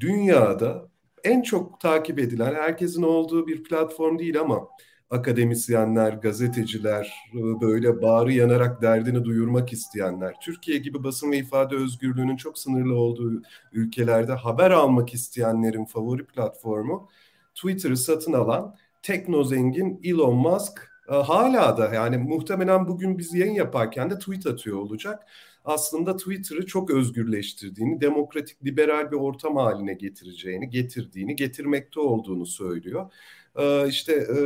dünyada 0.00 0.88
en 1.24 1.42
çok 1.42 1.80
takip 1.80 2.18
edilen, 2.18 2.54
herkesin 2.54 3.02
olduğu 3.02 3.46
bir 3.46 3.64
platform 3.64 4.18
değil 4.18 4.40
ama 4.40 4.68
akademisyenler, 5.10 6.12
gazeteciler, 6.12 7.14
böyle 7.60 8.02
bağrı 8.02 8.32
yanarak 8.32 8.82
derdini 8.82 9.24
duyurmak 9.24 9.72
isteyenler, 9.72 10.34
Türkiye 10.42 10.78
gibi 10.78 11.04
basın 11.04 11.32
ve 11.32 11.38
ifade 11.38 11.76
özgürlüğünün 11.76 12.36
çok 12.36 12.58
sınırlı 12.58 12.94
olduğu 12.94 13.42
ülkelerde 13.72 14.32
haber 14.32 14.70
almak 14.70 15.14
isteyenlerin 15.14 15.84
favori 15.84 16.26
platformu 16.26 17.08
Twitter'ı 17.54 17.96
satın 17.96 18.32
alan 18.32 18.76
tekno 19.02 19.44
zengin 19.44 20.00
Elon 20.04 20.36
Musk 20.36 20.90
e, 21.08 21.14
hala 21.14 21.78
da 21.78 21.94
yani 21.94 22.16
muhtemelen 22.16 22.88
bugün 22.88 23.18
biz 23.18 23.34
yayın 23.34 23.54
yaparken 23.54 24.10
de 24.10 24.18
tweet 24.18 24.46
atıyor 24.46 24.78
olacak. 24.78 25.22
Aslında 25.64 26.16
Twitter'ı 26.16 26.66
çok 26.66 26.90
özgürleştirdiğini, 26.90 28.00
demokratik, 28.00 28.64
liberal 28.64 29.10
bir 29.10 29.16
ortam 29.16 29.56
haline 29.56 29.94
getireceğini, 29.94 30.70
getirdiğini, 30.70 31.36
getirmekte 31.36 32.00
olduğunu 32.00 32.46
söylüyor. 32.46 33.12
Ee, 33.56 33.88
işte 33.88 34.12
e, 34.12 34.38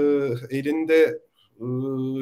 elinde 0.59 1.20
e, 1.61 1.64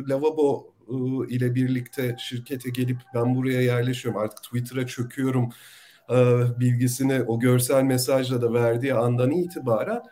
lavabo 0.08 0.74
e, 0.88 0.94
ile 1.34 1.54
birlikte 1.54 2.16
şirkete 2.18 2.70
gelip 2.70 2.98
ben 3.14 3.36
buraya 3.36 3.60
yerleşiyorum 3.62 4.20
artık 4.20 4.42
Twitter'a 4.42 4.86
çöküyorum 4.86 5.48
bilgisini 6.60 7.22
o 7.22 7.40
görsel 7.40 7.82
mesajla 7.82 8.42
da 8.42 8.52
verdiği 8.52 8.94
andan 8.94 9.30
itibaren 9.30 10.02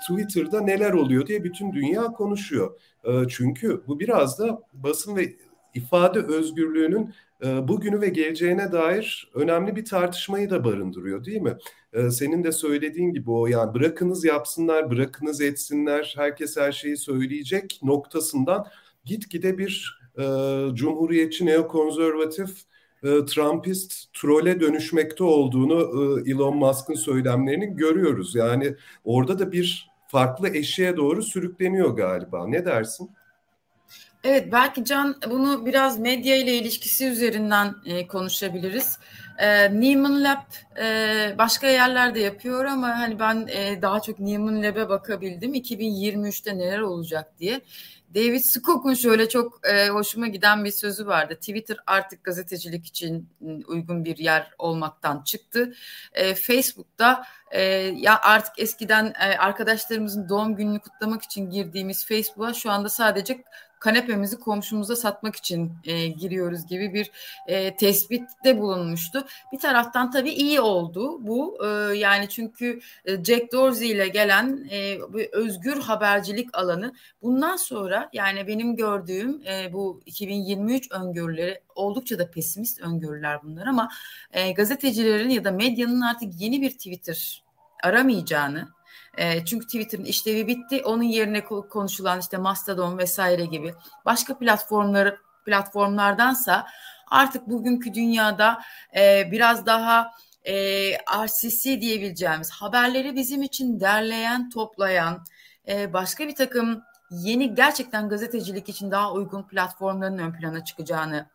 Twitter'da 0.00 0.60
neler 0.60 0.92
oluyor 0.92 1.26
diye 1.26 1.44
bütün 1.44 1.72
dünya 1.72 2.04
konuşuyor. 2.04 2.80
çünkü 3.28 3.82
bu 3.86 4.00
biraz 4.00 4.38
da 4.38 4.62
basın 4.72 5.16
ve 5.16 5.36
ifade 5.74 6.18
özgürlüğünün 6.18 7.02
e, 7.06 7.12
bugünü 7.42 8.00
ve 8.00 8.08
geleceğine 8.08 8.72
dair 8.72 9.30
önemli 9.34 9.76
bir 9.76 9.84
tartışmayı 9.84 10.50
da 10.50 10.64
barındırıyor 10.64 11.24
değil 11.24 11.40
mi? 11.40 11.56
E, 11.92 12.10
senin 12.10 12.44
de 12.44 12.52
söylediğin 12.52 13.12
gibi 13.12 13.30
o 13.30 13.46
yani 13.46 13.74
bırakınız 13.74 14.24
yapsınlar, 14.24 14.90
bırakınız 14.90 15.40
etsinler, 15.40 16.14
herkes 16.16 16.56
her 16.56 16.72
şeyi 16.72 16.96
söyleyecek 16.96 17.80
noktasından 17.82 18.66
gitgide 19.04 19.58
bir 19.58 20.00
e, 20.18 20.24
cumhuriyetçi, 20.74 21.46
neokonservatif, 21.46 22.50
e, 23.02 23.24
Trumpist 23.24 24.14
trole 24.14 24.60
dönüşmekte 24.60 25.24
olduğunu 25.24 25.80
e, 26.26 26.30
Elon 26.30 26.56
Musk'ın 26.56 26.94
söylemlerini 26.94 27.76
görüyoruz. 27.76 28.34
Yani 28.34 28.74
orada 29.04 29.38
da 29.38 29.52
bir 29.52 29.90
farklı 30.08 30.48
eşiğe 30.48 30.96
doğru 30.96 31.22
sürükleniyor 31.22 31.90
galiba. 31.90 32.46
Ne 32.46 32.64
dersin? 32.64 33.10
Evet 34.28 34.52
belki 34.52 34.84
Can 34.84 35.16
bunu 35.30 35.66
biraz 35.66 35.98
medya 35.98 36.36
ile 36.36 36.54
ilişkisi 36.54 37.06
üzerinden 37.06 37.74
e, 37.84 38.06
konuşabiliriz. 38.06 38.98
E, 39.38 39.80
Neiman 39.80 40.24
Lab 40.24 40.42
e, 40.80 41.34
başka 41.38 41.66
yerlerde 41.66 42.20
yapıyor 42.20 42.64
ama 42.64 42.88
hani 42.88 43.18
ben 43.18 43.46
e, 43.50 43.82
daha 43.82 44.00
çok 44.00 44.20
Neiman 44.20 44.62
Lab'e 44.62 44.88
bakabildim 44.88 45.54
2023'te 45.54 46.58
neler 46.58 46.80
olacak 46.80 47.38
diye. 47.38 47.60
David 48.14 48.40
Skok'un 48.40 48.94
şöyle 48.94 49.28
çok 49.28 49.60
e, 49.68 49.88
hoşuma 49.88 50.26
giden 50.26 50.64
bir 50.64 50.70
sözü 50.70 51.06
vardı. 51.06 51.34
Twitter 51.34 51.76
artık 51.86 52.24
gazetecilik 52.24 52.86
için 52.86 53.28
uygun 53.66 54.04
bir 54.04 54.16
yer 54.16 54.50
olmaktan 54.58 55.22
çıktı. 55.22 55.74
E, 56.12 56.34
Facebook'ta 56.34 57.24
e, 57.50 57.62
ya 57.96 58.20
artık 58.22 58.58
eskiden 58.58 59.06
e, 59.06 59.38
arkadaşlarımızın 59.38 60.28
doğum 60.28 60.56
gününü 60.56 60.78
kutlamak 60.78 61.22
için 61.22 61.50
girdiğimiz 61.50 62.06
Facebook'a 62.06 62.54
şu 62.54 62.70
anda 62.70 62.88
sadece 62.88 63.44
kanepemizi 63.86 64.38
komşumuza 64.38 64.96
satmak 64.96 65.36
için 65.36 65.72
e, 65.84 66.06
giriyoruz 66.06 66.66
gibi 66.66 66.94
bir 66.94 67.10
e, 67.46 67.76
tespitte 67.76 68.58
bulunmuştu. 68.58 69.26
Bir 69.52 69.58
taraftan 69.58 70.10
tabii 70.10 70.30
iyi 70.30 70.60
oldu 70.60 71.26
bu 71.26 71.58
e, 71.66 71.68
yani 71.96 72.28
çünkü 72.28 72.80
e, 73.04 73.24
Jack 73.24 73.52
Dorsey 73.52 73.90
ile 73.90 74.08
gelen 74.08 74.68
e, 74.70 74.98
özgür 75.32 75.80
habercilik 75.80 76.58
alanı 76.58 76.94
bundan 77.22 77.56
sonra 77.56 78.10
yani 78.12 78.46
benim 78.46 78.76
gördüğüm 78.76 79.42
e, 79.46 79.72
bu 79.72 80.02
2023 80.06 80.92
öngörüleri 80.92 81.60
oldukça 81.74 82.18
da 82.18 82.30
pesimist 82.30 82.80
öngörüler 82.80 83.42
bunlar 83.42 83.66
ama 83.66 83.88
e, 84.32 84.52
gazetecilerin 84.52 85.30
ya 85.30 85.44
da 85.44 85.50
medyanın 85.50 86.00
artık 86.00 86.40
yeni 86.40 86.62
bir 86.62 86.70
Twitter 86.70 87.44
aramayacağını 87.82 88.75
e, 89.16 89.44
çünkü 89.44 89.66
Twitter'ın 89.66 90.04
işlevi 90.04 90.46
bitti. 90.46 90.82
Onun 90.84 91.02
yerine 91.02 91.44
konuşulan 91.44 92.20
işte 92.20 92.36
Mastodon 92.36 92.98
vesaire 92.98 93.44
gibi 93.44 93.74
başka 94.04 94.38
platformları 94.38 95.18
platformlardansa 95.46 96.66
artık 97.10 97.48
bugünkü 97.48 97.94
dünyada 97.94 98.62
e, 98.96 99.28
biraz 99.32 99.66
daha 99.66 100.12
e, 100.44 100.54
RCC 101.26 101.80
diyebileceğimiz 101.80 102.50
haberleri 102.50 103.16
bizim 103.16 103.42
için 103.42 103.80
derleyen, 103.80 104.50
toplayan 104.50 105.24
e, 105.68 105.92
başka 105.92 106.28
bir 106.28 106.34
takım 106.34 106.82
yeni 107.10 107.54
gerçekten 107.54 108.08
gazetecilik 108.08 108.68
için 108.68 108.90
daha 108.90 109.12
uygun 109.12 109.42
platformların 109.42 110.18
ön 110.18 110.32
plana 110.32 110.64
çıkacağını 110.64 111.26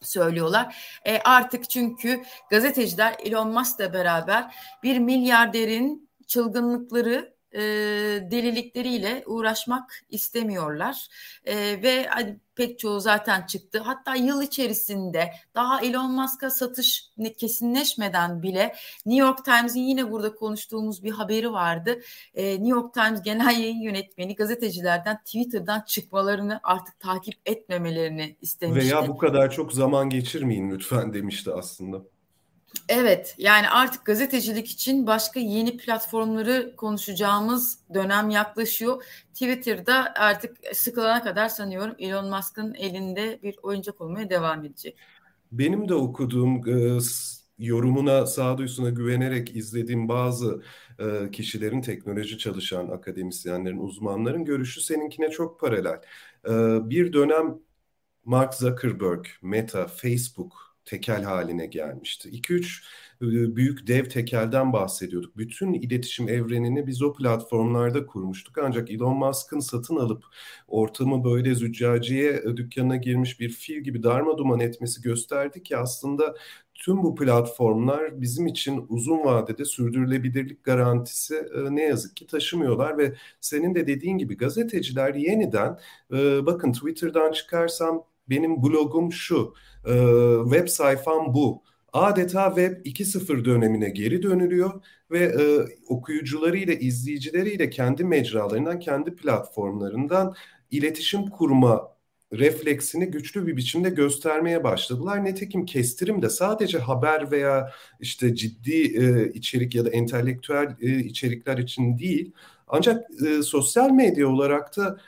söylüyorlar. 0.00 0.76
E, 1.04 1.18
artık 1.18 1.70
çünkü 1.70 2.22
gazeteciler 2.50 3.14
Elon 3.24 3.52
Musk'la 3.52 3.92
beraber 3.92 4.54
bir 4.82 4.98
milyarderin 4.98 6.08
çılgınlıkları 6.32 7.34
e, 7.52 7.60
delilikleriyle 8.30 9.24
uğraşmak 9.26 10.04
istemiyorlar 10.10 11.08
e, 11.44 11.56
ve 11.82 12.06
hani 12.06 12.36
pek 12.54 12.78
çoğu 12.78 13.00
zaten 13.00 13.46
çıktı. 13.46 13.78
Hatta 13.78 14.14
yıl 14.14 14.42
içerisinde 14.42 15.32
daha 15.54 15.80
Elon 15.80 16.12
Musk'a 16.12 16.50
satış 16.50 17.04
kesinleşmeden 17.38 18.42
bile 18.42 18.74
New 19.06 19.26
York 19.26 19.44
Times'in 19.44 19.80
yine 19.80 20.10
burada 20.10 20.34
konuştuğumuz 20.34 21.04
bir 21.04 21.10
haberi 21.10 21.52
vardı. 21.52 22.00
E, 22.34 22.52
New 22.52 22.68
York 22.68 22.94
Times 22.94 23.22
Genel 23.22 23.60
Yayın 23.60 23.80
Yönetmeni 23.80 24.34
gazetecilerden 24.34 25.18
Twitter'dan 25.24 25.80
çıkmalarını 25.86 26.60
artık 26.62 27.00
takip 27.00 27.34
etmemelerini 27.46 28.36
istemişti. 28.40 28.84
Veya 28.84 29.08
bu 29.08 29.18
kadar 29.18 29.50
çok 29.50 29.72
zaman 29.72 30.10
geçirmeyin 30.10 30.70
lütfen 30.70 31.12
demişti 31.12 31.52
aslında. 31.52 32.11
Evet, 32.88 33.34
yani 33.38 33.68
artık 33.68 34.04
gazetecilik 34.04 34.70
için 34.70 35.06
başka 35.06 35.40
yeni 35.40 35.76
platformları 35.76 36.76
konuşacağımız 36.76 37.78
dönem 37.94 38.30
yaklaşıyor. 38.30 39.04
Twitter'da 39.32 40.14
artık 40.14 40.56
sıkılana 40.72 41.22
kadar 41.22 41.48
sanıyorum 41.48 41.94
Elon 41.98 42.30
Musk'ın 42.30 42.74
elinde 42.74 43.40
bir 43.42 43.56
oyuncak 43.62 44.00
olmaya 44.00 44.30
devam 44.30 44.64
edecek. 44.64 44.98
Benim 45.52 45.88
de 45.88 45.94
okuduğum 45.94 46.68
e, 46.68 46.98
yorumuna, 47.58 48.26
sağduyusuna 48.26 48.90
güvenerek 48.90 49.56
izlediğim 49.56 50.08
bazı 50.08 50.62
e, 50.98 51.30
kişilerin, 51.30 51.80
teknoloji 51.80 52.38
çalışan 52.38 52.88
akademisyenlerin, 52.88 53.78
uzmanların 53.78 54.44
görüşü 54.44 54.80
seninkine 54.80 55.30
çok 55.30 55.60
paralel. 55.60 56.00
E, 56.48 56.50
bir 56.90 57.12
dönem 57.12 57.58
Mark 58.24 58.54
Zuckerberg, 58.54 59.26
Meta, 59.42 59.86
Facebook 59.86 60.71
tekel 60.84 61.22
haline 61.22 61.66
gelmişti. 61.66 62.28
2-3 62.28 62.82
e, 63.22 63.56
büyük 63.56 63.86
dev 63.86 64.04
tekelden 64.04 64.72
bahsediyorduk. 64.72 65.36
Bütün 65.36 65.72
iletişim 65.72 66.28
evrenini 66.28 66.86
biz 66.86 67.02
o 67.02 67.12
platformlarda 67.12 68.06
kurmuştuk. 68.06 68.58
Ancak 68.58 68.90
Elon 68.90 69.16
Musk'ın 69.16 69.60
satın 69.60 69.96
alıp 69.96 70.24
ortamı 70.68 71.24
böyle 71.24 71.54
züccaciye 71.54 72.30
e, 72.32 72.56
dükkanına 72.56 72.96
girmiş 72.96 73.40
bir 73.40 73.48
fil 73.48 73.80
gibi 73.80 74.02
darma 74.02 74.38
duman 74.38 74.60
etmesi 74.60 75.02
gösterdi 75.02 75.62
ki 75.62 75.76
aslında 75.76 76.34
tüm 76.74 77.02
bu 77.02 77.14
platformlar 77.14 78.20
bizim 78.20 78.46
için 78.46 78.86
uzun 78.88 79.24
vadede 79.24 79.64
sürdürülebilirlik 79.64 80.64
garantisi 80.64 81.34
e, 81.34 81.74
ne 81.74 81.82
yazık 81.82 82.16
ki 82.16 82.26
taşımıyorlar 82.26 82.98
ve 82.98 83.14
senin 83.40 83.74
de 83.74 83.86
dediğin 83.86 84.18
gibi 84.18 84.36
gazeteciler 84.36 85.14
yeniden 85.14 85.78
bakın 86.46 86.72
Twitter'dan 86.72 87.32
çıkarsam 87.32 88.04
benim 88.28 88.62
blogum 88.62 89.12
şu, 89.12 89.54
e, 89.86 89.94
web 90.44 90.68
sayfam 90.68 91.34
bu. 91.34 91.62
Adeta 91.92 92.48
Web 92.48 92.86
2.0 92.86 93.44
dönemine 93.44 93.90
geri 93.90 94.22
dönülüyor 94.22 94.82
ve 95.10 95.18
e, 95.18 95.44
okuyucularıyla, 95.88 96.74
izleyicileriyle 96.74 97.70
kendi 97.70 98.04
mecralarından, 98.04 98.78
kendi 98.80 99.16
platformlarından 99.16 100.34
iletişim 100.70 101.26
kurma 101.26 101.92
refleksini 102.32 103.06
güçlü 103.06 103.46
bir 103.46 103.56
biçimde 103.56 103.90
göstermeye 103.90 104.64
başladılar. 104.64 105.24
Nitekim 105.24 105.64
kestirim 105.64 106.22
de 106.22 106.30
sadece 106.30 106.78
haber 106.78 107.30
veya 107.30 107.70
işte 108.00 108.34
ciddi 108.34 108.82
e, 109.04 109.32
içerik 109.32 109.74
ya 109.74 109.84
da 109.84 109.90
entelektüel 109.90 110.76
e, 110.80 110.98
içerikler 110.98 111.58
için 111.58 111.98
değil, 111.98 112.32
ancak 112.68 113.04
e, 113.26 113.42
sosyal 113.42 113.90
medya 113.90 114.28
olarak 114.28 114.76
da 114.76 114.98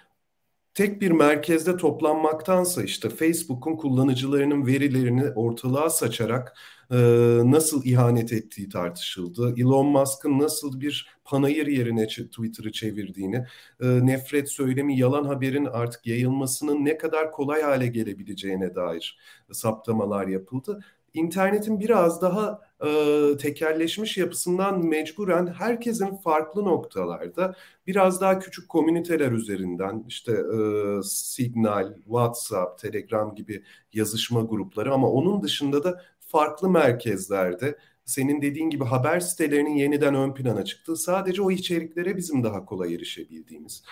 tek 0.75 1.01
bir 1.01 1.11
merkezde 1.11 1.77
toplanmaktansa 1.77 2.83
işte 2.83 3.09
Facebook'un 3.11 3.77
kullanıcılarının 3.77 4.67
verilerini 4.67 5.31
ortalığa 5.31 5.91
saçarak 5.91 6.57
e, 6.91 6.97
nasıl 7.45 7.85
ihanet 7.85 8.33
ettiği 8.33 8.69
tartışıldı. 8.69 9.55
Elon 9.57 9.87
Musk'ın 9.87 10.39
nasıl 10.39 10.81
bir 10.81 11.09
panayır 11.25 11.67
yerine 11.67 12.07
Twitter'ı 12.07 12.73
çevirdiğini, 12.73 13.47
e, 13.81 14.07
nefret 14.07 14.51
söylemi, 14.51 14.99
yalan 14.99 15.25
haberin 15.25 15.65
artık 15.65 16.07
yayılmasının 16.07 16.85
ne 16.85 16.99
kadar 16.99 17.33
kolay 17.33 17.63
hale 17.63 17.87
gelebileceğine 17.87 18.75
dair 18.75 19.19
saptamalar 19.53 20.27
yapıldı. 20.27 20.81
İnternetin 21.15 21.81
biraz 21.81 22.23
daha 22.23 22.61
e, 22.87 23.37
tekerleşmiş 23.37 24.17
yapısından 24.17 24.85
mecburen 24.85 25.47
herkesin 25.47 26.17
farklı 26.17 26.65
noktalarda 26.65 27.55
biraz 27.87 28.21
daha 28.21 28.39
küçük 28.39 28.69
komüniteler 28.69 29.33
üzerinden 29.33 30.05
işte 30.09 30.33
e, 30.33 31.03
Signal, 31.03 31.95
WhatsApp, 31.95 32.79
Telegram 32.79 33.35
gibi 33.35 33.63
yazışma 33.93 34.41
grupları 34.41 34.93
ama 34.93 35.11
onun 35.11 35.43
dışında 35.43 35.85
da 35.85 36.03
farklı 36.21 36.71
merkezlerde 36.71 37.79
senin 38.05 38.43
dediğin 38.43 38.71
gibi 38.71 38.85
haber 38.85 39.21
sitelerinin 39.21 39.75
yeniden 39.75 40.15
ön 40.15 40.35
plana 40.35 40.65
çıktığı 40.65 40.97
sadece 40.97 41.43
o 41.43 41.51
içeriklere 41.51 42.17
bizim 42.17 42.45
daha 42.45 42.65
kolay 42.65 42.95
erişebildiğimiz 42.95 43.83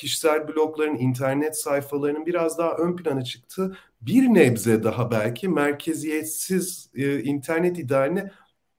kişisel 0.00 0.48
blogların, 0.48 0.96
internet 0.96 1.60
sayfalarının 1.60 2.26
biraz 2.26 2.58
daha 2.58 2.76
ön 2.76 2.96
plana 2.96 3.24
çıktığı 3.24 3.76
bir 4.00 4.22
nebze 4.22 4.82
daha 4.84 5.10
belki 5.10 5.48
merkeziyetsiz 5.48 6.90
e, 6.94 7.22
internet 7.22 7.78
idealine 7.78 8.30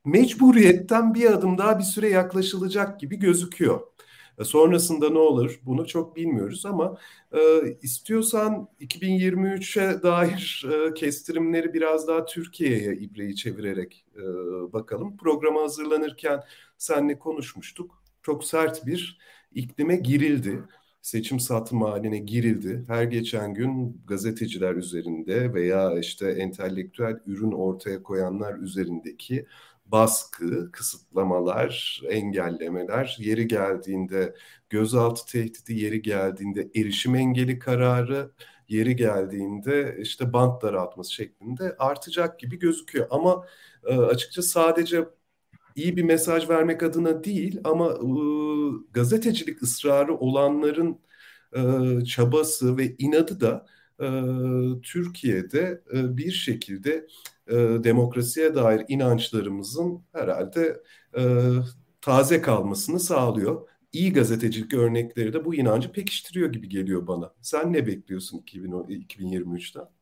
mecburiyetten 0.06 1.14
bir 1.14 1.26
adım 1.26 1.58
daha 1.58 1.80
bir 1.80 1.84
süre 1.84 2.10
yaklaşılacak 2.10 3.00
gibi 3.00 3.20
gözüküyor. 3.20 3.82
E, 4.40 4.44
sonrasında 4.44 5.10
ne 5.10 5.18
olur 5.18 5.60
bunu 5.64 5.88
çok 5.88 6.16
bilmiyoruz 6.16 6.66
ama 6.66 6.98
e, 7.32 7.40
istiyorsan 7.82 8.68
2023'e 8.80 10.04
dair 10.04 10.66
e, 10.72 10.94
kestirimleri 10.94 11.74
biraz 11.74 12.08
daha 12.08 12.26
Türkiye'ye 12.26 12.96
ibreyi 12.96 13.36
çevirerek 13.36 14.06
e, 14.16 14.24
bakalım. 14.74 15.18
Programa 15.18 15.62
hazırlanırken 15.62 16.44
seninle 16.78 17.20
konuşmuştuk. 17.20 18.04
Çok 18.22 18.44
sert 18.44 18.86
bir 18.86 19.18
iklime 19.56 19.96
girildi 19.96 20.64
seçim 21.02 21.40
satım 21.40 21.82
haline 21.82 22.18
girildi. 22.20 22.84
Her 22.88 23.04
geçen 23.04 23.54
gün 23.54 24.02
gazeteciler 24.08 24.76
üzerinde 24.76 25.54
veya 25.54 26.00
işte 26.00 26.30
entelektüel 26.32 27.20
ürün 27.26 27.52
ortaya 27.52 28.04
koyanlar 28.04 28.60
üzerindeki 28.60 29.46
baskı, 29.86 30.72
kısıtlamalar, 30.72 32.02
engellemeler, 32.10 33.18
yeri 33.20 33.48
geldiğinde 33.48 34.36
gözaltı 34.70 35.26
tehdidi, 35.26 35.74
yeri 35.74 36.02
geldiğinde 36.02 36.70
erişim 36.76 37.16
engeli 37.16 37.60
kararı, 37.60 38.32
yeri 38.68 38.96
geldiğinde 38.96 39.98
işte 40.02 40.34
bant 40.34 40.62
daraltması 40.62 41.14
şeklinde 41.14 41.76
artacak 41.80 42.40
gibi 42.40 42.60
gözüküyor. 42.60 43.08
Ama 43.10 43.46
e, 43.86 43.96
açıkça 43.96 44.42
sadece 44.42 45.06
iyi 45.76 45.98
bir 45.98 46.04
mesaj 46.04 46.50
vermek 46.50 46.84
adına 46.84 47.24
değil 47.24 47.60
ama 47.64 47.90
e, 47.90 48.08
gazetecilik 48.94 49.64
ısrarı 49.64 50.16
olanların 50.18 51.00
e, 51.56 52.06
çabası 52.06 52.78
ve 52.78 52.96
inadı 52.98 53.40
da 53.42 53.66
e, 54.02 54.06
Türkiye'de 54.84 55.82
e, 55.94 56.18
bir 56.18 56.32
şekilde 56.32 57.08
e, 57.48 57.56
demokrasiye 57.84 58.56
dair 58.56 58.86
inançlarımızın 58.88 60.04
herhalde 60.14 60.84
e, 61.18 61.22
taze 62.02 62.42
kalmasını 62.42 63.00
sağlıyor. 63.00 63.70
İyi 63.94 64.14
gazetecilik 64.14 64.74
örnekleri 64.74 65.34
de 65.34 65.46
bu 65.46 65.56
inancı 65.56 65.92
pekiştiriyor 65.92 66.54
gibi 66.54 66.70
geliyor 66.70 67.08
bana. 67.08 67.34
Sen 67.42 67.74
ne 67.74 67.88
bekliyorsun 67.88 68.44
2023'ten? 68.48 70.01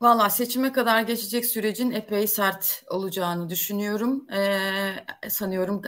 Valla 0.00 0.30
seçime 0.30 0.72
kadar 0.72 1.02
geçecek 1.02 1.46
sürecin 1.46 1.90
epey 1.90 2.26
sert 2.26 2.84
olacağını 2.90 3.48
düşünüyorum. 3.48 4.26
Ee, 4.30 5.28
sanıyorum 5.28 5.82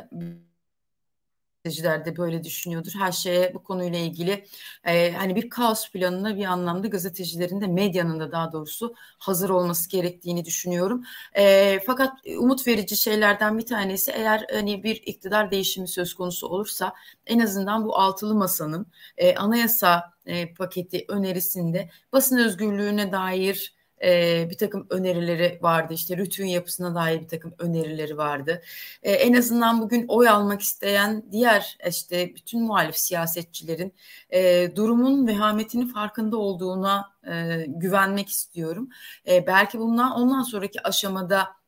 gazeteciler 1.64 2.04
de 2.04 2.16
böyle 2.16 2.44
düşünüyordur. 2.44 2.92
Her 2.98 3.12
şeye 3.12 3.54
bu 3.54 3.62
konuyla 3.62 3.98
ilgili 3.98 4.44
e, 4.84 5.12
hani 5.12 5.36
bir 5.36 5.50
kaos 5.50 5.90
planına 5.90 6.36
bir 6.36 6.44
anlamda 6.44 6.88
gazetecilerin 6.88 7.60
de 7.60 7.66
medyanın 7.66 8.20
da 8.20 8.32
daha 8.32 8.52
doğrusu 8.52 8.94
hazır 9.18 9.50
olması 9.50 9.90
gerektiğini 9.90 10.44
düşünüyorum. 10.44 11.04
E, 11.34 11.78
fakat 11.86 12.12
umut 12.38 12.66
verici 12.66 12.96
şeylerden 12.96 13.58
bir 13.58 13.66
tanesi 13.66 14.10
eğer 14.10 14.46
hani 14.52 14.82
bir 14.84 14.96
iktidar 15.06 15.50
değişimi 15.50 15.88
söz 15.88 16.14
konusu 16.14 16.46
olursa 16.48 16.92
en 17.26 17.38
azından 17.38 17.84
bu 17.84 17.98
altılı 17.98 18.34
masanın 18.34 18.86
e, 19.16 19.34
anayasa 19.34 20.12
e, 20.26 20.54
paketi 20.54 21.04
önerisinde 21.08 21.90
basın 22.12 22.38
özgürlüğüne 22.38 23.12
dair 23.12 23.79
e, 24.04 24.46
bir 24.50 24.58
takım 24.58 24.86
önerileri 24.90 25.58
vardı. 25.62 25.94
İşte 25.94 26.16
rütün 26.16 26.46
yapısına 26.46 26.94
dair 26.94 27.20
bir 27.20 27.28
takım 27.28 27.54
önerileri 27.58 28.16
vardı. 28.16 28.62
E, 29.02 29.12
en 29.12 29.34
azından 29.34 29.80
bugün 29.80 30.04
oy 30.08 30.28
almak 30.28 30.62
isteyen 30.62 31.24
diğer 31.32 31.78
işte 31.88 32.34
bütün 32.34 32.62
muhalif 32.62 32.96
siyasetçilerin 32.96 33.92
e, 34.30 34.72
durumun 34.76 35.26
vehametinin 35.26 35.86
farkında 35.86 36.36
olduğuna 36.36 37.12
e, 37.26 37.64
güvenmek 37.68 38.28
istiyorum. 38.28 38.88
E, 39.28 39.46
belki 39.46 39.78
bundan 39.78 40.12
ondan 40.12 40.42
sonraki 40.42 40.82
aşamada 40.82 41.60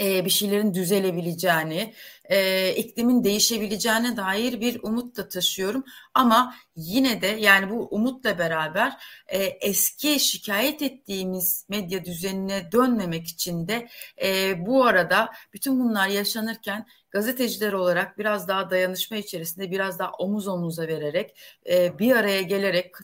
e, 0.00 0.24
bir 0.24 0.30
şeylerin 0.30 0.74
düzelebileceğini, 0.74 1.94
e, 2.24 2.70
iklimin 2.74 3.24
değişebileceğine 3.24 4.16
dair 4.16 4.60
bir 4.60 4.80
umut 4.82 5.16
da 5.16 5.28
taşıyorum. 5.28 5.84
Ama 6.14 6.54
yine 6.76 7.22
de 7.22 7.26
yani 7.26 7.70
bu 7.70 7.88
umutla 7.90 8.38
beraber 8.38 8.92
e, 9.28 9.44
eski 9.44 10.20
şikayet 10.20 10.82
ettiğimiz 10.82 11.66
medya 11.68 12.04
düzenine 12.04 12.72
dönmemek 12.72 13.26
için 13.26 13.68
de 13.68 13.88
e, 14.22 14.54
bu 14.66 14.84
arada 14.84 15.32
bütün 15.52 15.80
bunlar 15.80 16.08
yaşanırken 16.08 16.86
gazeteciler 17.14 17.72
olarak 17.72 18.18
biraz 18.18 18.48
daha 18.48 18.70
dayanışma 18.70 19.16
içerisinde 19.16 19.70
biraz 19.70 19.98
daha 19.98 20.10
omuz 20.10 20.48
omuza 20.48 20.82
vererek 20.82 21.36
e, 21.68 21.98
bir 21.98 22.16
araya 22.16 22.42
gelerek 22.42 22.94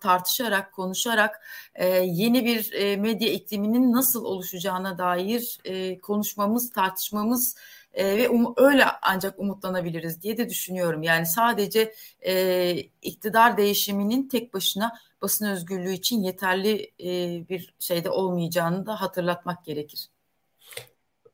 tartışarak 0.00 0.72
konuşarak 0.72 1.46
e, 1.74 1.86
yeni 1.98 2.44
bir 2.44 2.72
e, 2.72 2.96
medya 2.96 3.28
ikliminin 3.28 3.92
nasıl 3.92 4.24
oluşacağına 4.24 4.98
dair 4.98 5.58
e, 5.64 6.00
konuşmamız 6.00 6.70
tartışmamız 6.70 7.56
e, 7.96 8.16
ve 8.16 8.28
um, 8.28 8.54
öyle 8.56 8.84
ancak 9.02 9.38
umutlanabiliriz 9.38 10.22
diye 10.22 10.36
de 10.36 10.48
düşünüyorum. 10.48 11.02
Yani 11.02 11.26
sadece 11.26 11.94
e, 12.26 12.76
iktidar 13.02 13.56
değişiminin 13.56 14.28
tek 14.28 14.54
başına 14.54 14.92
basın 15.22 15.46
özgürlüğü 15.46 15.92
için 15.92 16.22
yeterli 16.22 16.92
e, 17.00 17.42
bir 17.48 17.74
şeyde 17.78 18.10
olmayacağını 18.10 18.86
da 18.86 19.00
hatırlatmak 19.00 19.64
gerekir. 19.64 20.08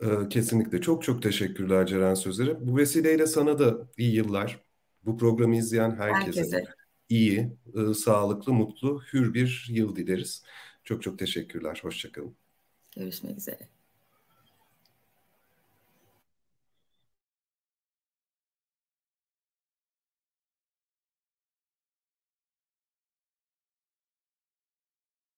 Ee, 0.03 0.29
kesinlikle. 0.29 0.81
Çok 0.81 1.03
çok 1.03 1.23
teşekkürler 1.23 1.87
Ceren 1.87 2.15
Sözler'e. 2.15 2.67
Bu 2.67 2.77
vesileyle 2.77 3.27
sana 3.27 3.59
da 3.59 3.89
iyi 3.99 4.15
yıllar. 4.15 4.61
Bu 5.05 5.19
programı 5.19 5.57
izleyen 5.57 5.91
herkese, 5.91 6.41
herkese. 6.41 6.65
iyi, 7.09 7.57
e, 7.75 7.95
sağlıklı, 7.95 8.53
mutlu, 8.53 9.03
hür 9.13 9.35
bir 9.35 9.67
yıl 9.71 9.97
dileriz. 9.97 10.43
Çok 10.85 11.03
çok 11.03 11.19
teşekkürler. 11.19 11.81
Hoşçakalın. 11.83 12.37
Görüşmek 12.97 13.39
üzere. 13.39 13.69